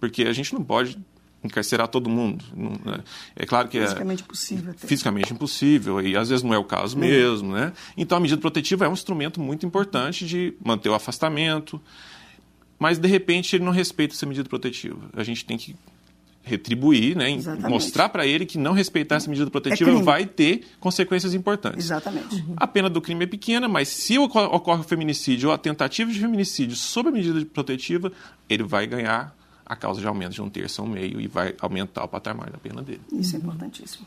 Porque 0.00 0.24
a 0.24 0.32
gente 0.32 0.52
não 0.52 0.62
pode 0.62 0.98
encarcerar 1.42 1.88
todo 1.88 2.08
mundo. 2.08 2.44
Né? 2.54 3.00
É 3.36 3.44
claro 3.44 3.68
que 3.68 3.78
fisicamente 3.78 4.22
é 4.22 4.24
impossível. 4.24 4.70
Até. 4.70 4.86
Fisicamente 4.86 5.32
impossível 5.32 6.00
e 6.00 6.16
às 6.16 6.30
vezes 6.30 6.42
não 6.42 6.54
é 6.54 6.58
o 6.58 6.64
caso 6.64 6.98
mesmo, 6.98 7.52
né? 7.52 7.72
Então 7.96 8.16
a 8.16 8.20
medida 8.20 8.40
protetiva 8.40 8.86
é 8.86 8.88
um 8.88 8.94
instrumento 8.94 9.40
muito 9.40 9.66
importante 9.66 10.26
de 10.26 10.54
manter 10.64 10.88
o 10.88 10.94
afastamento, 10.94 11.80
mas 12.78 12.98
de 12.98 13.06
repente 13.06 13.54
ele 13.54 13.64
não 13.64 13.72
respeita 13.72 14.14
essa 14.14 14.24
medida 14.24 14.48
protetiva. 14.48 14.98
A 15.14 15.22
gente 15.22 15.44
tem 15.44 15.58
que 15.58 15.76
retribuir, 16.44 17.16
né, 17.16 17.38
mostrar 17.68 18.10
para 18.10 18.26
ele 18.26 18.44
que 18.44 18.58
não 18.58 18.72
respeitar 18.72 19.16
essa 19.16 19.28
medida 19.28 19.50
protetiva 19.50 19.90
é 19.90 20.02
vai 20.02 20.26
ter 20.26 20.66
consequências 20.78 21.32
importantes. 21.32 21.86
Exatamente. 21.86 22.36
Uhum. 22.36 22.54
A 22.56 22.66
pena 22.66 22.90
do 22.90 23.00
crime 23.00 23.24
é 23.24 23.26
pequena, 23.26 23.66
mas 23.66 23.88
se 23.88 24.18
ocorre 24.18 24.80
o 24.80 24.82
feminicídio 24.84 25.48
ou 25.48 25.54
a 25.54 25.58
tentativa 25.58 26.12
de 26.12 26.20
feminicídio 26.20 26.76
sob 26.76 27.08
a 27.08 27.12
medida 27.12 27.44
protetiva, 27.46 28.12
ele 28.48 28.62
vai 28.62 28.86
ganhar 28.86 29.34
a 29.64 29.74
causa 29.74 30.00
de 30.00 30.06
aumento 30.06 30.32
de 30.32 30.42
um 30.42 30.50
terço 30.50 30.82
a 30.82 30.84
um 30.84 30.88
meio 30.88 31.18
e 31.18 31.26
vai 31.26 31.54
aumentar 31.58 32.04
o 32.04 32.08
patamar 32.08 32.50
da 32.50 32.58
pena 32.58 32.82
dele. 32.82 33.00
Isso 33.10 33.36
é 33.36 33.38
importantíssimo. 33.38 34.06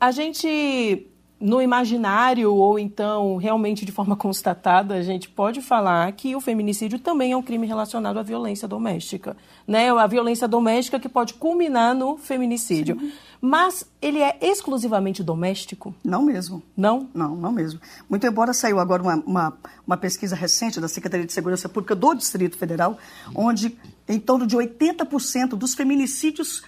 A 0.00 0.12
gente 0.12 1.06
no 1.38 1.60
imaginário 1.60 2.52
ou 2.52 2.78
então 2.78 3.36
realmente 3.36 3.84
de 3.84 3.92
forma 3.92 4.16
constatada, 4.16 4.94
a 4.94 5.02
gente 5.02 5.28
pode 5.28 5.60
falar 5.60 6.10
que 6.12 6.34
o 6.34 6.40
feminicídio 6.40 6.98
também 6.98 7.32
é 7.32 7.36
um 7.36 7.42
crime 7.42 7.66
relacionado 7.66 8.18
à 8.18 8.22
violência 8.22 8.66
doméstica, 8.66 9.36
né? 9.66 9.90
A 9.90 10.06
violência 10.06 10.48
doméstica 10.48 10.98
que 10.98 11.08
pode 11.08 11.34
culminar 11.34 11.94
no 11.94 12.16
feminicídio. 12.16 12.98
Sim. 12.98 13.12
Mas 13.40 13.86
ele 14.00 14.20
é 14.20 14.38
exclusivamente 14.40 15.22
doméstico? 15.22 15.94
Não 16.02 16.22
mesmo. 16.22 16.62
Não? 16.76 17.08
Não, 17.14 17.36
não 17.36 17.52
mesmo. 17.52 17.80
Muito 18.08 18.26
embora 18.26 18.52
saiu 18.54 18.80
agora 18.80 19.02
uma, 19.02 19.16
uma, 19.26 19.58
uma 19.86 19.96
pesquisa 19.96 20.34
recente 20.34 20.80
da 20.80 20.88
Secretaria 20.88 21.26
de 21.26 21.32
Segurança 21.32 21.68
Pública 21.68 21.94
do 21.94 22.14
Distrito 22.14 22.56
Federal, 22.56 22.98
onde 23.34 23.76
em 24.08 24.18
torno 24.18 24.46
de 24.46 24.56
80% 24.56 25.50
dos 25.50 25.74
feminicídios 25.74 26.62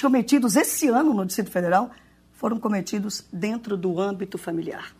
cometidos 0.00 0.56
esse 0.56 0.88
ano 0.88 1.14
no 1.14 1.24
Distrito 1.24 1.50
Federal 1.50 1.90
foram 2.44 2.60
cometidos 2.60 3.24
dentro 3.32 3.74
do 3.74 3.98
âmbito 3.98 4.36
familiar. 4.36 4.94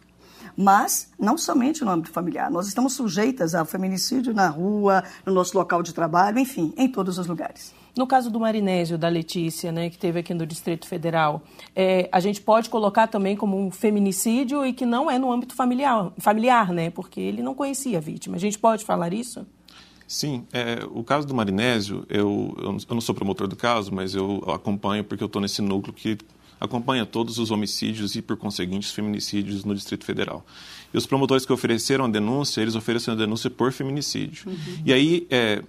Mas 0.57 1.13
não 1.19 1.37
somente 1.37 1.85
no 1.85 1.91
âmbito 1.91 2.11
familiar. 2.11 2.51
Nós 2.51 2.67
estamos 2.67 2.95
sujeitas 2.95 3.55
ao 3.55 3.67
feminicídio 3.67 4.33
na 4.33 4.49
rua, 4.49 5.05
no 5.27 5.35
nosso 5.35 5.55
local 5.55 5.83
de 5.83 5.93
trabalho, 5.93 6.39
enfim, 6.39 6.73
em 6.75 6.89
todos 6.89 7.19
os 7.19 7.27
lugares. 7.27 7.75
No 7.95 8.07
caso 8.07 8.31
do 8.31 8.41
Marinésio, 8.41 8.97
da 8.97 9.09
Letícia, 9.09 9.71
né, 9.71 9.91
que 9.91 9.99
teve 9.99 10.21
aqui 10.21 10.33
no 10.33 10.47
Distrito 10.47 10.89
Federal, 10.89 11.43
é, 11.77 12.09
a 12.11 12.19
gente 12.19 12.41
pode 12.41 12.71
colocar 12.71 13.09
também 13.09 13.37
como 13.37 13.59
um 13.59 13.71
feminicídio 13.71 14.65
e 14.65 14.73
que 14.73 14.87
não 14.87 15.11
é 15.11 15.19
no 15.19 15.31
âmbito 15.31 15.55
familiar, 15.55 16.15
familiar 16.17 16.73
né, 16.73 16.89
porque 16.89 17.21
ele 17.21 17.43
não 17.43 17.55
conhecia 17.55 17.99
a 17.99 18.01
vítima. 18.01 18.37
A 18.37 18.41
gente 18.41 18.59
pode 18.59 18.87
falar 18.87 19.13
isso? 19.13 19.47
Sim, 20.09 20.47
é, 20.51 20.79
o 20.91 21.05
caso 21.05 21.27
do 21.27 21.35
Marinésio, 21.35 22.07
eu, 22.09 22.57
eu 22.59 22.95
não 22.95 23.03
sou 23.03 23.15
promotor 23.15 23.47
do 23.47 23.57
caso, 23.57 23.95
mas 23.95 24.15
eu 24.15 24.43
acompanho 24.47 25.05
porque 25.05 25.23
eu 25.23 25.27
estou 25.27 25.43
nesse 25.43 25.61
núcleo 25.61 25.93
que 25.93 26.17
acompanha 26.61 27.05
todos 27.05 27.39
os 27.39 27.51
homicídios 27.51 28.15
e, 28.17 28.23
por 28.23 28.37
conseguinte, 28.37 28.87
os 28.87 28.93
feminicídios 28.93 29.65
no 29.65 29.75
Distrito 29.75 30.05
Federal. 30.05 30.45
E 30.93 30.97
os 30.97 31.07
promotores 31.07 31.45
que 31.45 31.53
ofereceram 31.53 32.05
a 32.05 32.09
denúncia, 32.09 32.61
eles 32.61 32.75
ofereceram 32.75 33.17
a 33.17 33.21
denúncia 33.21 33.51
por 33.51 33.73
feminicídio. 33.73 34.49
Uhum. 34.49 34.83
E 34.85 34.93
aí 34.93 35.27
é, 35.31 35.63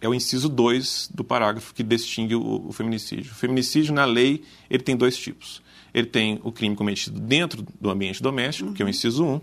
é 0.00 0.08
o 0.08 0.14
inciso 0.14 0.48
2 0.48 1.10
do 1.12 1.24
parágrafo 1.24 1.74
que 1.74 1.82
distingue 1.82 2.34
o, 2.34 2.68
o, 2.68 2.72
feminicídio. 2.72 3.32
O 3.32 3.34
feminicídio, 3.34 3.92
na 3.92 4.04
lei, 4.04 4.42
ele 4.70 4.82
tem 4.82 4.96
dois 4.96 5.16
tipos. 5.16 5.60
Ele 5.92 6.06
tem 6.06 6.38
o 6.44 6.52
crime 6.52 6.76
cometido 6.76 7.18
dentro 7.18 7.66
do 7.80 7.90
ambiente 7.90 8.22
doméstico, 8.22 8.68
uhum. 8.68 8.74
que 8.74 8.82
é 8.82 8.86
o 8.86 8.88
inciso 8.88 9.24
1, 9.24 9.34
um, 9.34 9.40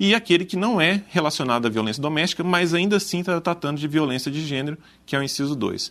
e 0.00 0.14
aquele 0.14 0.44
que 0.44 0.56
não 0.56 0.80
é 0.80 1.02
relacionado 1.08 1.66
à 1.66 1.68
violência 1.68 2.00
doméstica, 2.00 2.44
mas 2.44 2.72
ainda 2.72 2.96
assim 2.96 3.20
está 3.20 3.40
tratando 3.40 3.78
de 3.78 3.88
violência 3.88 4.30
de 4.30 4.46
gênero, 4.46 4.78
que 5.04 5.16
é 5.16 5.18
o 5.18 5.22
inciso 5.22 5.56
2. 5.56 5.90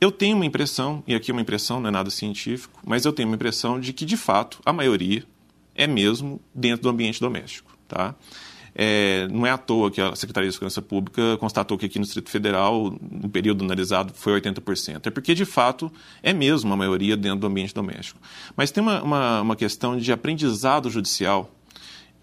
Eu 0.00 0.10
tenho 0.10 0.34
uma 0.34 0.46
impressão, 0.46 1.04
e 1.06 1.14
aqui 1.14 1.30
é 1.30 1.34
uma 1.34 1.42
impressão, 1.42 1.78
não 1.78 1.88
é 1.88 1.90
nada 1.90 2.08
científico, 2.08 2.80
mas 2.86 3.04
eu 3.04 3.12
tenho 3.12 3.28
uma 3.28 3.34
impressão 3.34 3.78
de 3.78 3.92
que, 3.92 4.06
de 4.06 4.16
fato, 4.16 4.58
a 4.64 4.72
maioria 4.72 5.24
é 5.74 5.86
mesmo 5.86 6.40
dentro 6.54 6.84
do 6.84 6.88
ambiente 6.88 7.20
doméstico. 7.20 7.76
Tá? 7.86 8.14
É, 8.74 9.28
não 9.30 9.46
é 9.46 9.50
à 9.50 9.58
toa 9.58 9.90
que 9.90 10.00
a 10.00 10.16
Secretaria 10.16 10.48
de 10.48 10.54
Segurança 10.54 10.80
Pública 10.80 11.36
constatou 11.38 11.76
que 11.76 11.84
aqui 11.84 11.98
no 11.98 12.04
Distrito 12.06 12.30
Federal, 12.30 12.96
no 13.10 13.28
período 13.28 13.62
analisado, 13.62 14.14
foi 14.14 14.40
80%. 14.40 15.06
É 15.06 15.10
porque, 15.10 15.34
de 15.34 15.44
fato, 15.44 15.92
é 16.22 16.32
mesmo 16.32 16.72
a 16.72 16.76
maioria 16.76 17.14
dentro 17.14 17.40
do 17.40 17.46
ambiente 17.46 17.74
doméstico. 17.74 18.18
Mas 18.56 18.70
tem 18.70 18.82
uma, 18.82 19.02
uma, 19.02 19.40
uma 19.42 19.56
questão 19.56 19.98
de 19.98 20.10
aprendizado 20.10 20.88
judicial 20.88 21.54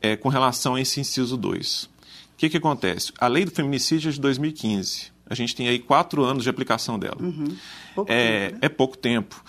é, 0.02 0.16
com 0.16 0.30
relação 0.30 0.74
a 0.74 0.82
esse 0.82 1.00
inciso 1.00 1.38
2. 1.38 1.84
O 1.84 1.90
que, 2.38 2.50
que 2.50 2.58
acontece? 2.58 3.14
A 3.20 3.28
lei 3.28 3.46
do 3.46 3.52
feminicídio 3.52 4.10
é 4.10 4.12
de 4.12 4.20
2015. 4.20 5.17
A 5.30 5.36
gente 5.36 5.56
tem 5.56 5.68
aí 5.68 5.80
quatro 5.80 6.24
anos 6.24 6.44
de 6.44 6.50
aplicação 6.50 6.98
dela. 6.98 7.18
Uhum. 7.20 7.56
Pouco 7.96 8.12
é, 8.12 8.48
tempo, 8.48 8.54
né? 8.54 8.60
é 8.62 8.70
pouco 8.70 8.98
tempo. 8.98 9.44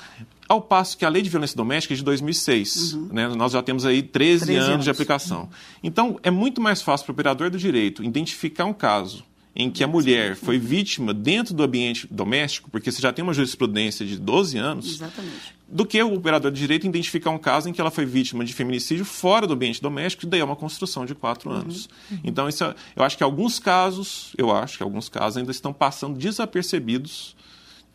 Ao 0.49 0.63
passo 0.63 0.97
que 0.97 1.05
a 1.05 1.09
lei 1.09 1.21
de 1.21 1.29
violência 1.29 1.57
doméstica 1.57 1.93
é 1.93 1.97
de 1.97 2.03
2006. 2.03 2.95
Uhum. 2.95 3.09
Né? 3.13 3.29
Nós 3.29 3.53
já 3.53 3.63
temos 3.63 3.85
aí 3.85 4.03
13, 4.03 4.47
13 4.47 4.59
anos, 4.59 4.69
anos, 4.69 4.85
de 4.85 4.91
aplicação. 4.91 5.43
Uhum. 5.43 5.49
Então, 5.83 6.21
é 6.23 6.31
muito 6.31 6.61
mais 6.61 6.81
fácil 6.81 7.05
para 7.05 7.13
o 7.13 7.15
operador 7.15 7.51
do 7.51 7.59
direito 7.59 8.03
identificar 8.03 8.65
um 8.65 8.73
caso 8.73 9.25
em 9.59 9.69
que 9.69 9.83
a 9.83 9.89
mulher 9.89 10.37
foi 10.37 10.57
vítima 10.57 11.13
dentro 11.13 11.53
do 11.53 11.65
ambiente 11.65 12.07
doméstico, 12.09 12.71
porque 12.71 12.93
você 12.93 13.03
já 13.03 13.13
tem 13.13 13.25
uma 13.25 13.35
jurisprudência 13.35 14.07
de 14.07 14.17
12 14.17 14.57
anos, 14.57 14.95
Exatamente. 14.95 15.53
do 15.67 15.85
que 15.85 16.01
o 16.01 16.15
operador 16.15 16.53
de 16.53 16.61
direito 16.61 16.87
identificar 16.87 17.31
um 17.31 17.39
caso 17.39 17.69
em 17.69 17.73
que 17.73 17.81
ela 17.81 17.91
foi 17.91 18.07
vítima 18.07 18.45
de 18.45 18.55
feminicídio 18.55 19.05
fora 19.05 19.49
do 19.49 19.55
ambiente 19.55 19.83
doméstico, 19.83 20.25
e 20.25 20.29
daí 20.29 20.39
é 20.39 20.45
uma 20.45 20.55
construção 20.55 21.05
de 21.05 21.13
quatro 21.13 21.51
uhum. 21.51 21.57
anos. 21.57 21.89
Uhum. 22.09 22.21
Então, 22.23 22.49
isso 22.49 22.63
é, 22.63 22.73
eu 22.95 23.03
acho 23.03 23.19
que 23.19 23.25
alguns 23.25 23.59
casos, 23.59 24.33
eu 24.39 24.55
acho 24.55 24.77
que 24.77 24.83
alguns 24.85 25.09
casos 25.09 25.37
ainda 25.37 25.51
estão 25.51 25.73
passando 25.73 26.17
desapercebidos, 26.17 27.35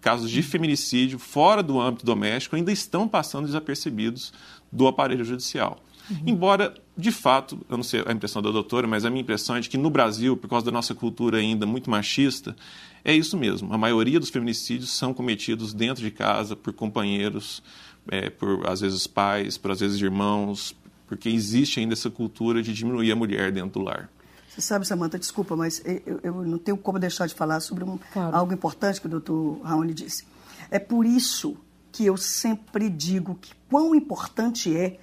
casos 0.01 0.29
de 0.29 0.43
feminicídio 0.43 1.17
fora 1.17 1.63
do 1.63 1.79
âmbito 1.79 2.05
doméstico 2.05 2.57
ainda 2.57 2.73
estão 2.73 3.07
passando 3.07 3.45
desapercebidos 3.45 4.33
do 4.69 4.85
aparelho 4.85 5.23
judicial. 5.23 5.79
Uhum. 6.11 6.23
Embora, 6.27 6.73
de 6.95 7.11
fato, 7.11 7.59
eu 7.67 7.75
não 7.75 7.83
sei 7.83 8.03
a 8.05 8.11
impressão 8.11 8.41
da 8.41 8.51
doutora, 8.51 8.87
mas 8.87 9.03
a 9.03 9.09
minha 9.09 9.21
impressão 9.21 9.55
é 9.55 9.59
de 9.59 9.69
que 9.69 9.77
no 9.77 9.89
Brasil, 9.89 10.37
por 10.37 10.47
causa 10.47 10.65
da 10.65 10.71
nossa 10.71 10.93
cultura 10.93 11.37
ainda 11.37 11.65
muito 11.65 11.89
machista, 11.89 12.55
é 13.03 13.13
isso 13.13 13.35
mesmo. 13.35 13.73
A 13.73 13.77
maioria 13.77 14.19
dos 14.19 14.29
feminicídios 14.29 14.91
são 14.91 15.13
cometidos 15.13 15.73
dentro 15.73 16.03
de 16.03 16.11
casa 16.11 16.55
por 16.55 16.71
companheiros, 16.71 17.63
é, 18.09 18.29
por 18.29 18.67
às 18.67 18.81
vezes 18.81 19.07
pais, 19.07 19.57
por 19.57 19.71
às 19.71 19.79
vezes 19.79 19.99
irmãos, 19.99 20.75
porque 21.07 21.29
existe 21.29 21.79
ainda 21.79 21.93
essa 21.93 22.09
cultura 22.09 22.61
de 22.61 22.71
diminuir 22.73 23.11
a 23.11 23.15
mulher 23.15 23.51
dentro 23.51 23.79
do 23.79 23.81
lar. 23.81 24.09
Você 24.47 24.61
sabe, 24.61 24.85
Samanta, 24.85 25.17
desculpa, 25.17 25.55
mas 25.55 25.81
eu, 25.83 26.19
eu, 26.21 26.45
não 26.45 26.59
tenho 26.59 26.77
como 26.77 26.99
deixar 26.99 27.25
de 27.25 27.33
falar 27.33 27.59
sobre 27.59 27.83
um, 27.83 27.97
claro. 28.11 28.35
algo 28.35 28.53
importante 28.53 29.01
que 29.01 29.07
o 29.07 29.09
doutor 29.09 29.59
Raoni 29.63 29.95
disse. 29.95 30.25
É 30.69 30.77
por 30.77 31.07
isso 31.07 31.57
que 31.91 32.05
eu 32.05 32.17
sempre 32.17 32.87
digo 32.87 33.35
que 33.41 33.51
quão 33.67 33.95
importante 33.95 34.75
é 34.75 34.99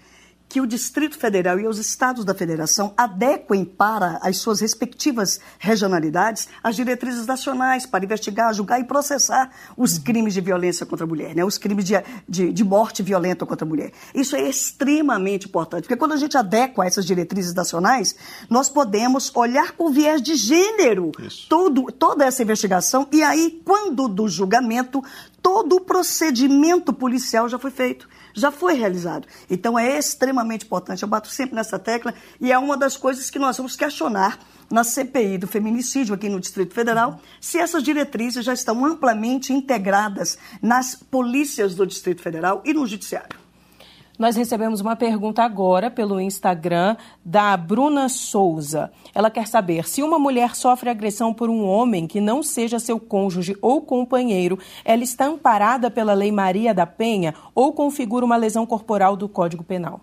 que 0.51 0.61
o 0.61 0.67
Distrito 0.67 1.17
Federal 1.17 1.61
e 1.61 1.67
os 1.69 1.79
estados 1.79 2.25
da 2.25 2.35
federação 2.35 2.93
adequem 2.97 3.65
para 3.65 4.19
as 4.21 4.39
suas 4.39 4.61
respectivas 4.61 5.39
regionalidades 5.61 6.49
as 6.61 6.75
diretrizes 6.75 7.25
nacionais 7.25 7.87
para 7.87 8.05
investigar, 8.05 8.53
julgar 8.53 8.81
e 8.81 8.85
processar 8.85 9.49
os 9.77 9.97
crimes 9.97 10.35
de 10.35 10.41
violência 10.41 10.85
contra 10.85 11.07
a 11.07 11.09
mulher, 11.09 11.37
né? 11.37 11.45
os 11.45 11.57
crimes 11.57 11.85
de, 11.85 11.95
de, 12.29 12.53
de 12.53 12.65
morte 12.65 13.01
violenta 13.01 13.47
contra 13.47 13.65
a 13.65 13.69
mulher. 13.69 13.93
Isso 14.13 14.35
é 14.35 14.43
extremamente 14.43 15.47
importante, 15.47 15.83
porque 15.85 15.97
quando 15.97 16.13
a 16.13 16.17
gente 16.17 16.37
adequa 16.37 16.85
essas 16.85 17.07
diretrizes 17.07 17.55
nacionais, 17.55 18.17
nós 18.51 18.69
podemos 18.69 19.31
olhar 19.37 19.71
com 19.73 19.93
viés 19.93 20.21
de 20.21 20.35
gênero 20.35 21.13
todo, 21.49 21.93
toda 21.93 22.25
essa 22.25 22.43
investigação 22.43 23.07
e 23.13 23.23
aí, 23.23 23.63
quando 23.65 24.09
do 24.09 24.29
julgamento, 24.29 25.01
todo 25.41 25.77
o 25.77 25.81
procedimento 25.81 26.93
policial 26.93 27.49
já 27.49 27.59
foi 27.59 27.71
feito 27.71 28.09
já 28.41 28.51
foi 28.51 28.75
realizado. 28.75 29.27
Então 29.49 29.79
é 29.79 29.99
extremamente 29.99 30.65
importante. 30.65 31.03
Eu 31.03 31.09
bato 31.09 31.29
sempre 31.29 31.55
nessa 31.55 31.79
tecla 31.79 32.15
e 32.41 32.51
é 32.51 32.59
uma 32.59 32.77
das 32.77 32.97
coisas 32.97 33.31
que 33.31 33.39
nós 33.39 33.57
vamos 33.57 33.77
questionar 33.77 34.39
na 34.71 34.85
CPI 34.85 35.39
do 35.39 35.49
feminicídio 35.49 36.15
aqui 36.15 36.29
no 36.29 36.41
Distrito 36.41 36.75
Federal, 36.75 37.21
se 37.41 37.59
essas 37.59 37.83
diretrizes 37.83 38.45
já 38.45 38.53
estão 38.53 38.85
amplamente 38.85 39.53
integradas 39.53 40.39
nas 40.63 40.95
polícias 40.95 41.75
do 41.75 41.87
Distrito 41.87 42.23
Federal 42.23 42.63
e 42.65 42.73
no 42.73 42.87
Judiciário. 42.87 43.50
Nós 44.21 44.37
recebemos 44.37 44.83
uma 44.83 44.95
pergunta 44.95 45.43
agora 45.43 45.91
pelo 45.91 46.21
Instagram 46.21 46.95
da 47.25 47.57
Bruna 47.57 48.07
Souza. 48.11 48.93
Ela 49.15 49.31
quer 49.31 49.47
saber 49.47 49.89
se 49.89 50.03
uma 50.03 50.19
mulher 50.19 50.55
sofre 50.55 50.91
agressão 50.91 51.33
por 51.33 51.49
um 51.49 51.65
homem 51.65 52.07
que 52.07 52.21
não 52.21 52.43
seja 52.43 52.79
seu 52.79 53.01
cônjuge 53.01 53.57
ou 53.63 53.81
companheiro, 53.81 54.59
ela 54.85 55.03
está 55.03 55.25
amparada 55.25 55.91
pela 55.91 56.13
Lei 56.13 56.31
Maria 56.31 56.75
da 56.75 56.85
Penha 56.85 57.35
ou 57.55 57.73
configura 57.73 58.23
uma 58.23 58.37
lesão 58.37 58.67
corporal 58.67 59.17
do 59.17 59.27
Código 59.27 59.65
Penal? 59.65 60.03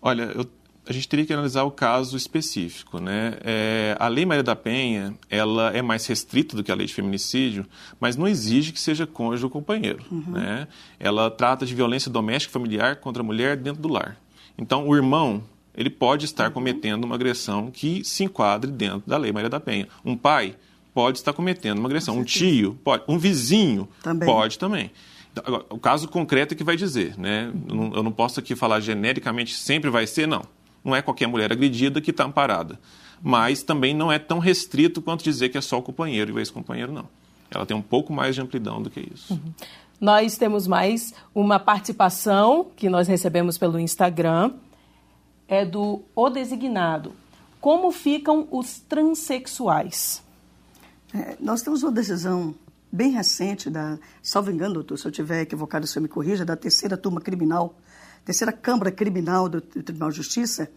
Olha, 0.00 0.30
eu 0.36 0.44
a 0.88 0.92
gente 0.92 1.06
teria 1.06 1.26
que 1.26 1.32
analisar 1.34 1.64
o 1.64 1.70
caso 1.70 2.16
específico. 2.16 2.98
Né? 2.98 3.34
É, 3.44 3.94
a 4.00 4.08
Lei 4.08 4.24
Maria 4.24 4.42
da 4.42 4.56
Penha 4.56 5.14
ela 5.28 5.70
é 5.76 5.82
mais 5.82 6.06
restrita 6.06 6.56
do 6.56 6.64
que 6.64 6.72
a 6.72 6.74
lei 6.74 6.86
de 6.86 6.94
feminicídio, 6.94 7.66
mas 8.00 8.16
não 8.16 8.26
exige 8.26 8.72
que 8.72 8.80
seja 8.80 9.06
cônjuge 9.06 9.44
ou 9.44 9.50
companheiro. 9.50 10.02
Uhum. 10.10 10.32
Né? 10.32 10.66
Ela 10.98 11.30
trata 11.30 11.66
de 11.66 11.74
violência 11.74 12.10
doméstica 12.10 12.50
familiar 12.50 12.96
contra 12.96 13.22
a 13.22 13.26
mulher 13.26 13.58
dentro 13.58 13.82
do 13.82 13.88
lar. 13.88 14.16
Então, 14.56 14.88
o 14.88 14.96
irmão 14.96 15.42
ele 15.74 15.90
pode 15.90 16.24
estar 16.24 16.50
cometendo 16.50 17.04
uma 17.04 17.14
agressão 17.14 17.70
que 17.70 18.02
se 18.02 18.24
enquadre 18.24 18.70
dentro 18.70 19.02
da 19.06 19.18
Lei 19.18 19.30
Maria 19.30 19.50
da 19.50 19.60
Penha. 19.60 19.86
Um 20.02 20.16
pai 20.16 20.56
pode 20.94 21.18
estar 21.18 21.34
cometendo 21.34 21.78
uma 21.78 21.86
agressão. 21.86 22.16
Um 22.16 22.24
tio 22.24 22.78
pode. 22.82 23.04
Um 23.06 23.18
vizinho 23.18 23.86
também. 24.02 24.26
pode 24.26 24.58
também. 24.58 24.90
Então, 25.30 25.44
agora, 25.46 25.66
o 25.68 25.78
caso 25.78 26.08
concreto 26.08 26.54
é 26.54 26.56
que 26.56 26.64
vai 26.64 26.76
dizer, 26.76 27.16
né? 27.18 27.52
Eu 27.94 28.02
não 28.02 28.10
posso 28.10 28.40
aqui 28.40 28.56
falar 28.56 28.80
genericamente 28.80 29.54
sempre 29.54 29.90
vai 29.90 30.06
ser, 30.06 30.26
não 30.26 30.42
não 30.88 30.96
é 30.96 31.02
qualquer 31.02 31.26
mulher 31.28 31.52
agredida 31.52 32.00
que 32.00 32.10
está 32.10 32.24
amparada. 32.24 32.78
Mas 33.22 33.62
também 33.62 33.94
não 33.94 34.10
é 34.10 34.18
tão 34.18 34.38
restrito 34.38 35.02
quanto 35.02 35.22
dizer 35.22 35.48
que 35.50 35.58
é 35.58 35.60
só 35.60 35.78
o 35.78 35.82
companheiro 35.82 36.30
e 36.30 36.34
o 36.34 36.38
ex-companheiro, 36.38 36.92
não. 36.92 37.06
Ela 37.50 37.66
tem 37.66 37.76
um 37.76 37.82
pouco 37.82 38.12
mais 38.12 38.34
de 38.34 38.40
amplidão 38.40 38.80
do 38.80 38.90
que 38.90 39.00
isso. 39.00 39.34
Uhum. 39.34 39.52
Nós 40.00 40.36
temos 40.36 40.66
mais 40.66 41.12
uma 41.34 41.58
participação 41.58 42.68
que 42.76 42.88
nós 42.88 43.08
recebemos 43.08 43.58
pelo 43.58 43.78
Instagram, 43.78 44.52
é 45.48 45.64
do 45.64 46.02
O 46.14 46.30
Designado. 46.30 47.12
Como 47.60 47.90
ficam 47.90 48.46
os 48.50 48.78
transexuais? 48.78 50.22
É, 51.12 51.36
nós 51.40 51.62
temos 51.62 51.82
uma 51.82 51.90
decisão 51.90 52.54
bem 52.92 53.10
recente, 53.10 53.68
da, 53.68 53.98
salvo 54.22 54.50
engano, 54.50 54.74
doutor, 54.74 54.98
se 54.98 55.06
eu 55.06 55.10
estiver 55.10 55.42
equivocado, 55.42 55.84
o 55.84 55.88
senhor 55.88 56.02
me 56.02 56.08
corrija, 56.08 56.44
da 56.44 56.54
terceira 56.54 56.96
turma 56.96 57.20
criminal 57.20 57.74
terceira 58.24 58.52
Câmara 58.52 58.90
Criminal 58.90 59.48
do, 59.48 59.60
Tribunal 59.60 60.10
de 60.10 60.16
Justiça, 60.16 60.70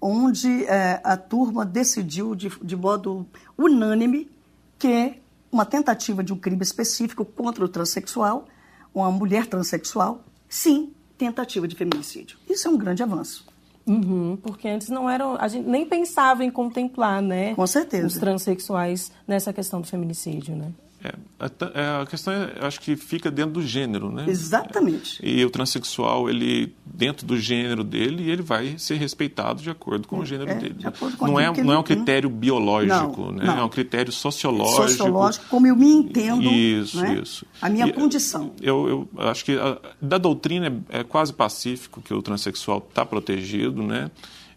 onde 0.00 0.64
é, 0.64 1.00
a 1.04 1.16
turma 1.16 1.64
decidiu 1.64 2.34
de, 2.34 2.48
de 2.62 2.76
modo 2.76 3.26
unânime 3.56 4.30
que 4.78 5.14
uma 5.50 5.64
tentativa 5.66 6.24
de 6.24 6.32
um 6.32 6.36
crime 6.36 6.62
específico 6.62 7.24
contra 7.24 7.64
o 7.64 7.68
transexual, 7.68 8.46
uma 8.94 9.10
mulher 9.10 9.46
transexual, 9.46 10.24
sim, 10.48 10.92
tentativa 11.16 11.68
de 11.68 11.76
feminicídio. 11.76 12.38
Isso 12.48 12.66
é 12.66 12.70
um 12.70 12.76
grande 12.76 13.02
avanço. 13.02 13.46
Uhum, 13.86 14.38
porque 14.40 14.68
antes 14.68 14.88
não 14.88 15.10
eram, 15.10 15.36
a 15.38 15.48
gente 15.48 15.68
nem 15.68 15.84
pensava 15.84 16.44
em 16.44 16.50
contemplar, 16.50 17.20
né? 17.20 17.54
Com 17.54 17.66
certeza. 17.66 18.06
Os 18.06 18.14
transexuais 18.14 19.10
nessa 19.26 19.52
questão 19.52 19.80
do 19.80 19.86
feminicídio, 19.86 20.56
né? 20.56 20.72
É, 21.04 21.14
a, 21.40 22.02
a, 22.02 22.06
questão, 22.06 22.32
é, 22.32 22.64
acho 22.64 22.80
que 22.80 22.94
fica 22.94 23.30
dentro 23.30 23.52
do 23.52 23.62
gênero, 23.62 24.10
né? 24.10 24.24
Exatamente. 24.28 25.18
E 25.20 25.44
o 25.44 25.50
transexual, 25.50 26.30
ele, 26.30 26.74
dentro 26.84 27.26
do 27.26 27.36
gênero 27.36 27.82
dele, 27.82 28.30
ele 28.30 28.42
vai 28.42 28.78
ser 28.78 28.94
respeitado 28.96 29.60
de 29.60 29.68
acordo 29.68 30.06
com 30.06 30.20
o 30.20 30.24
gênero 30.24 30.50
é, 30.50 30.54
dele. 30.54 30.74
De 30.74 30.86
acordo 30.86 31.16
com 31.16 31.26
não 31.26 31.40
é, 31.40 31.52
não 31.62 31.72
é 31.72 31.78
um 31.78 31.82
critério 31.82 32.30
biológico, 32.30 33.22
não, 33.22 33.32
né? 33.32 33.44
Não. 33.44 33.58
É 33.58 33.64
um 33.64 33.68
critério 33.68 34.12
sociológico. 34.12 34.88
Sociológico, 34.88 35.46
como 35.48 35.66
eu 35.66 35.74
me 35.74 35.90
entendo. 35.90 36.44
Isso, 36.44 37.00
né? 37.00 37.20
isso. 37.20 37.44
A 37.60 37.68
minha 37.68 37.88
e, 37.88 37.92
condição. 37.92 38.52
Eu, 38.60 39.08
eu 39.16 39.28
acho 39.28 39.44
que 39.44 39.58
a, 39.58 39.78
da 40.00 40.18
doutrina 40.18 40.68
é, 40.88 41.00
é 41.00 41.04
quase 41.04 41.32
pacífico 41.32 42.00
que 42.00 42.14
o 42.14 42.22
transexual 42.22 42.78
está 42.78 43.04
protegido, 43.04 43.82
né? 43.82 44.08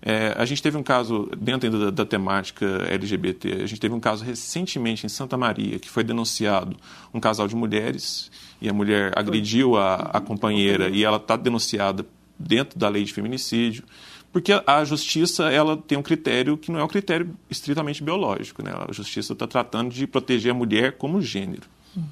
É, 0.08 0.36
a 0.38 0.46
gente 0.46 0.62
teve 0.62 0.78
um 0.78 0.84
caso, 0.84 1.28
dentro 1.36 1.68
da, 1.80 1.90
da, 1.90 2.06
temática 2.06 2.64
LGBT, 2.88 3.64
a 3.64 3.66
gente 3.66 3.80
teve 3.80 3.96
um 3.96 4.00
caso 4.00 4.24
recentemente 4.24 5.04
em 5.04 5.10
Santa 5.10 5.36
Maria, 5.36 5.80
que 5.80 5.90
foi 5.90 6.04
denunciado 6.04 6.78
um 7.12 7.20
casal 7.20 7.48
de 7.48 7.56
mulheres, 7.56 8.30
e 8.62 8.70
a 8.70 8.74
mulher 8.74 9.12
agrediu 9.16 9.76
a, 9.76 9.96
a 9.96 10.22
companheira, 10.22 10.90
e 10.90 11.04
ela 11.04 11.18
está 11.18 11.36
denunciada 11.36 12.06
dentro 12.38 12.78
da 12.78 12.88
lei 12.88 13.04
de 13.04 13.12
feminicídio, 13.12 13.84
porque 14.32 14.52
a 14.68 14.84
justiça 14.84 15.52
ela 15.52 15.76
tem 15.76 15.98
um 15.98 16.04
critério 16.04 16.56
que 16.56 16.72
não 16.72 16.80
é 16.80 16.84
um 16.84 16.88
critério 16.88 17.36
estritamente 17.50 18.04
biológico. 18.04 18.62
Né? 18.62 18.72
A 18.88 18.92
justiça 18.92 19.34
está 19.34 19.48
tratando 19.48 19.92
de 19.92 20.06
proteger 20.06 20.52
a 20.52 20.54
mulher 20.54 20.98
como 20.98 21.22
gênero. 21.22 21.64
Uhum. 21.96 22.04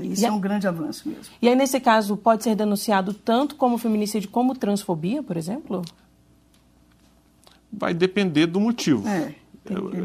Né? 0.00 0.06
Isso 0.06 0.22
e 0.22 0.24
é 0.24 0.32
um 0.32 0.40
grande 0.40 0.66
avanço 0.66 1.06
mesmo. 1.06 1.24
E 1.42 1.46
aí, 1.46 1.54
nesse 1.54 1.78
caso, 1.78 2.16
pode 2.16 2.42
ser 2.42 2.56
denunciado 2.56 3.12
tanto 3.12 3.54
como 3.54 3.76
feminicídio 3.76 4.30
como 4.30 4.56
transfobia, 4.56 5.22
por 5.22 5.36
exemplo? 5.36 5.82
Vai 7.72 7.94
depender 7.94 8.46
do 8.46 8.60
motivo. 8.60 9.06
É. 9.08 9.34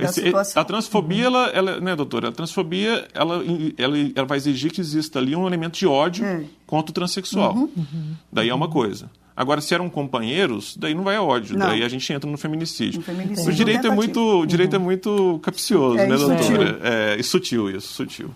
Esse, 0.03 0.31
a 0.55 0.63
transfobia, 0.63 1.25
ela, 1.25 1.47
ela, 1.47 1.79
né, 1.79 1.95
doutora? 1.95 2.29
A 2.29 2.31
transfobia, 2.31 3.07
ela, 3.13 3.43
ela, 3.75 3.97
ela 4.15 4.27
vai 4.27 4.37
exigir 4.37 4.71
que 4.71 4.79
exista 4.79 5.17
ali 5.17 5.35
um 5.35 5.47
elemento 5.47 5.79
de 5.79 5.87
ódio 5.87 6.23
é. 6.23 6.43
contra 6.67 6.91
o 6.91 6.93
transexual. 6.93 7.55
Uhum. 7.55 7.69
Uhum. 7.75 8.15
Daí 8.31 8.49
é 8.49 8.53
uma 8.53 8.69
coisa. 8.69 9.09
Agora, 9.35 9.59
se 9.59 9.73
eram 9.73 9.89
companheiros, 9.89 10.77
daí 10.77 10.93
não 10.93 11.03
vai 11.03 11.15
a 11.15 11.23
ódio, 11.23 11.57
não. 11.57 11.67
daí 11.67 11.83
a 11.83 11.89
gente 11.89 12.11
entra 12.11 12.29
no 12.29 12.37
feminicídio. 12.37 13.01
feminicídio 13.01 13.51
o 13.51 13.55
direito 13.55 13.87
é 13.87 13.89
muito, 13.91 14.19
o 14.19 14.45
direito 14.45 14.75
é 14.75 14.77
uhum. 14.77 14.83
é 14.83 14.85
muito 14.85 15.39
capcioso, 15.43 15.97
é, 15.97 16.07
né, 16.07 16.17
doutora? 16.17 16.79
É, 16.83 17.15
e 17.19 17.23
sutil 17.23 17.69
isso, 17.69 17.93
sutil. 17.93 18.31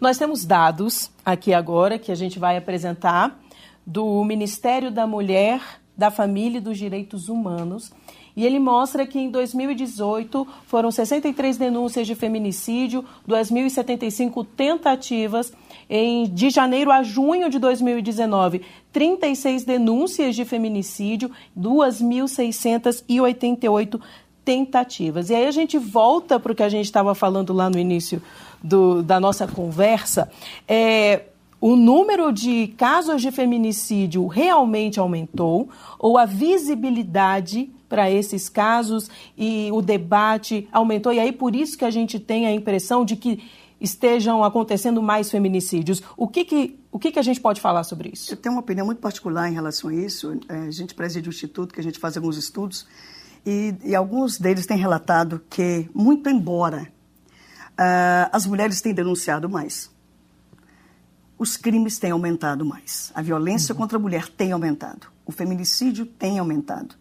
Nós 0.00 0.16
temos 0.18 0.44
dados 0.44 1.10
aqui 1.24 1.52
agora 1.52 1.98
que 1.98 2.12
a 2.12 2.14
gente 2.14 2.38
vai 2.38 2.56
apresentar 2.56 3.36
do 3.84 4.22
Ministério 4.24 4.90
da 4.92 5.06
Mulher, 5.06 5.60
da 5.96 6.10
Família 6.10 6.58
e 6.58 6.60
dos 6.60 6.78
Direitos 6.78 7.28
Humanos 7.28 7.90
e 8.38 8.46
ele 8.46 8.58
mostra 8.60 9.04
que 9.04 9.18
em 9.18 9.28
2018 9.32 10.46
foram 10.64 10.92
63 10.92 11.56
denúncias 11.56 12.06
de 12.06 12.14
feminicídio, 12.14 13.04
2.075 13.28 14.46
tentativas. 14.56 15.52
Em, 15.90 16.28
de 16.28 16.48
janeiro 16.48 16.92
a 16.92 17.02
junho 17.02 17.50
de 17.50 17.58
2019, 17.58 18.62
36 18.92 19.64
denúncias 19.64 20.36
de 20.36 20.44
feminicídio, 20.44 21.32
2.688 21.58 24.00
tentativas. 24.44 25.30
E 25.30 25.34
aí 25.34 25.46
a 25.46 25.50
gente 25.50 25.76
volta 25.76 26.38
para 26.38 26.52
o 26.52 26.54
que 26.54 26.62
a 26.62 26.68
gente 26.68 26.84
estava 26.84 27.16
falando 27.16 27.52
lá 27.52 27.68
no 27.68 27.76
início 27.76 28.22
do, 28.62 29.02
da 29.02 29.18
nossa 29.18 29.48
conversa. 29.48 30.30
É, 30.68 31.22
o 31.60 31.74
número 31.74 32.30
de 32.30 32.68
casos 32.76 33.20
de 33.20 33.32
feminicídio 33.32 34.28
realmente 34.28 35.00
aumentou 35.00 35.68
ou 35.98 36.16
a 36.16 36.24
visibilidade 36.24 37.68
para 37.88 38.10
esses 38.10 38.48
casos 38.48 39.10
e 39.36 39.70
o 39.72 39.80
debate 39.80 40.68
aumentou. 40.70 41.12
E 41.12 41.18
aí 41.18 41.32
por 41.32 41.56
isso 41.56 41.76
que 41.76 41.84
a 41.84 41.90
gente 41.90 42.18
tem 42.20 42.46
a 42.46 42.52
impressão 42.52 43.04
de 43.04 43.16
que 43.16 43.42
estejam 43.80 44.42
acontecendo 44.42 45.02
mais 45.02 45.30
feminicídios. 45.30 46.02
O 46.16 46.26
que, 46.26 46.44
que, 46.44 46.78
o 46.90 46.98
que, 46.98 47.12
que 47.12 47.18
a 47.18 47.22
gente 47.22 47.40
pode 47.40 47.60
falar 47.60 47.84
sobre 47.84 48.10
isso? 48.12 48.32
Eu 48.32 48.36
tenho 48.36 48.54
uma 48.54 48.60
opinião 48.60 48.84
muito 48.84 49.00
particular 49.00 49.48
em 49.48 49.54
relação 49.54 49.90
a 49.90 49.94
isso. 49.94 50.38
É, 50.48 50.58
a 50.58 50.70
gente 50.70 50.94
preside 50.94 51.28
o 51.28 51.30
Instituto, 51.30 51.72
que 51.72 51.80
a 51.80 51.82
gente 51.82 51.98
faz 51.98 52.16
alguns 52.16 52.36
estudos, 52.36 52.86
e, 53.46 53.74
e 53.84 53.94
alguns 53.94 54.38
deles 54.38 54.66
têm 54.66 54.76
relatado 54.76 55.40
que, 55.48 55.88
muito 55.94 56.28
embora 56.28 56.92
uh, 57.78 58.28
as 58.32 58.46
mulheres 58.46 58.80
têm 58.80 58.92
denunciado 58.92 59.48
mais, 59.48 59.90
os 61.38 61.56
crimes 61.56 61.98
têm 61.98 62.10
aumentado 62.10 62.64
mais. 62.64 63.12
A 63.14 63.22
violência 63.22 63.72
uhum. 63.72 63.78
contra 63.78 63.96
a 63.96 64.00
mulher 64.00 64.28
tem 64.28 64.50
aumentado. 64.50 65.06
O 65.24 65.30
feminicídio 65.30 66.04
tem 66.04 66.38
aumentado 66.38 66.96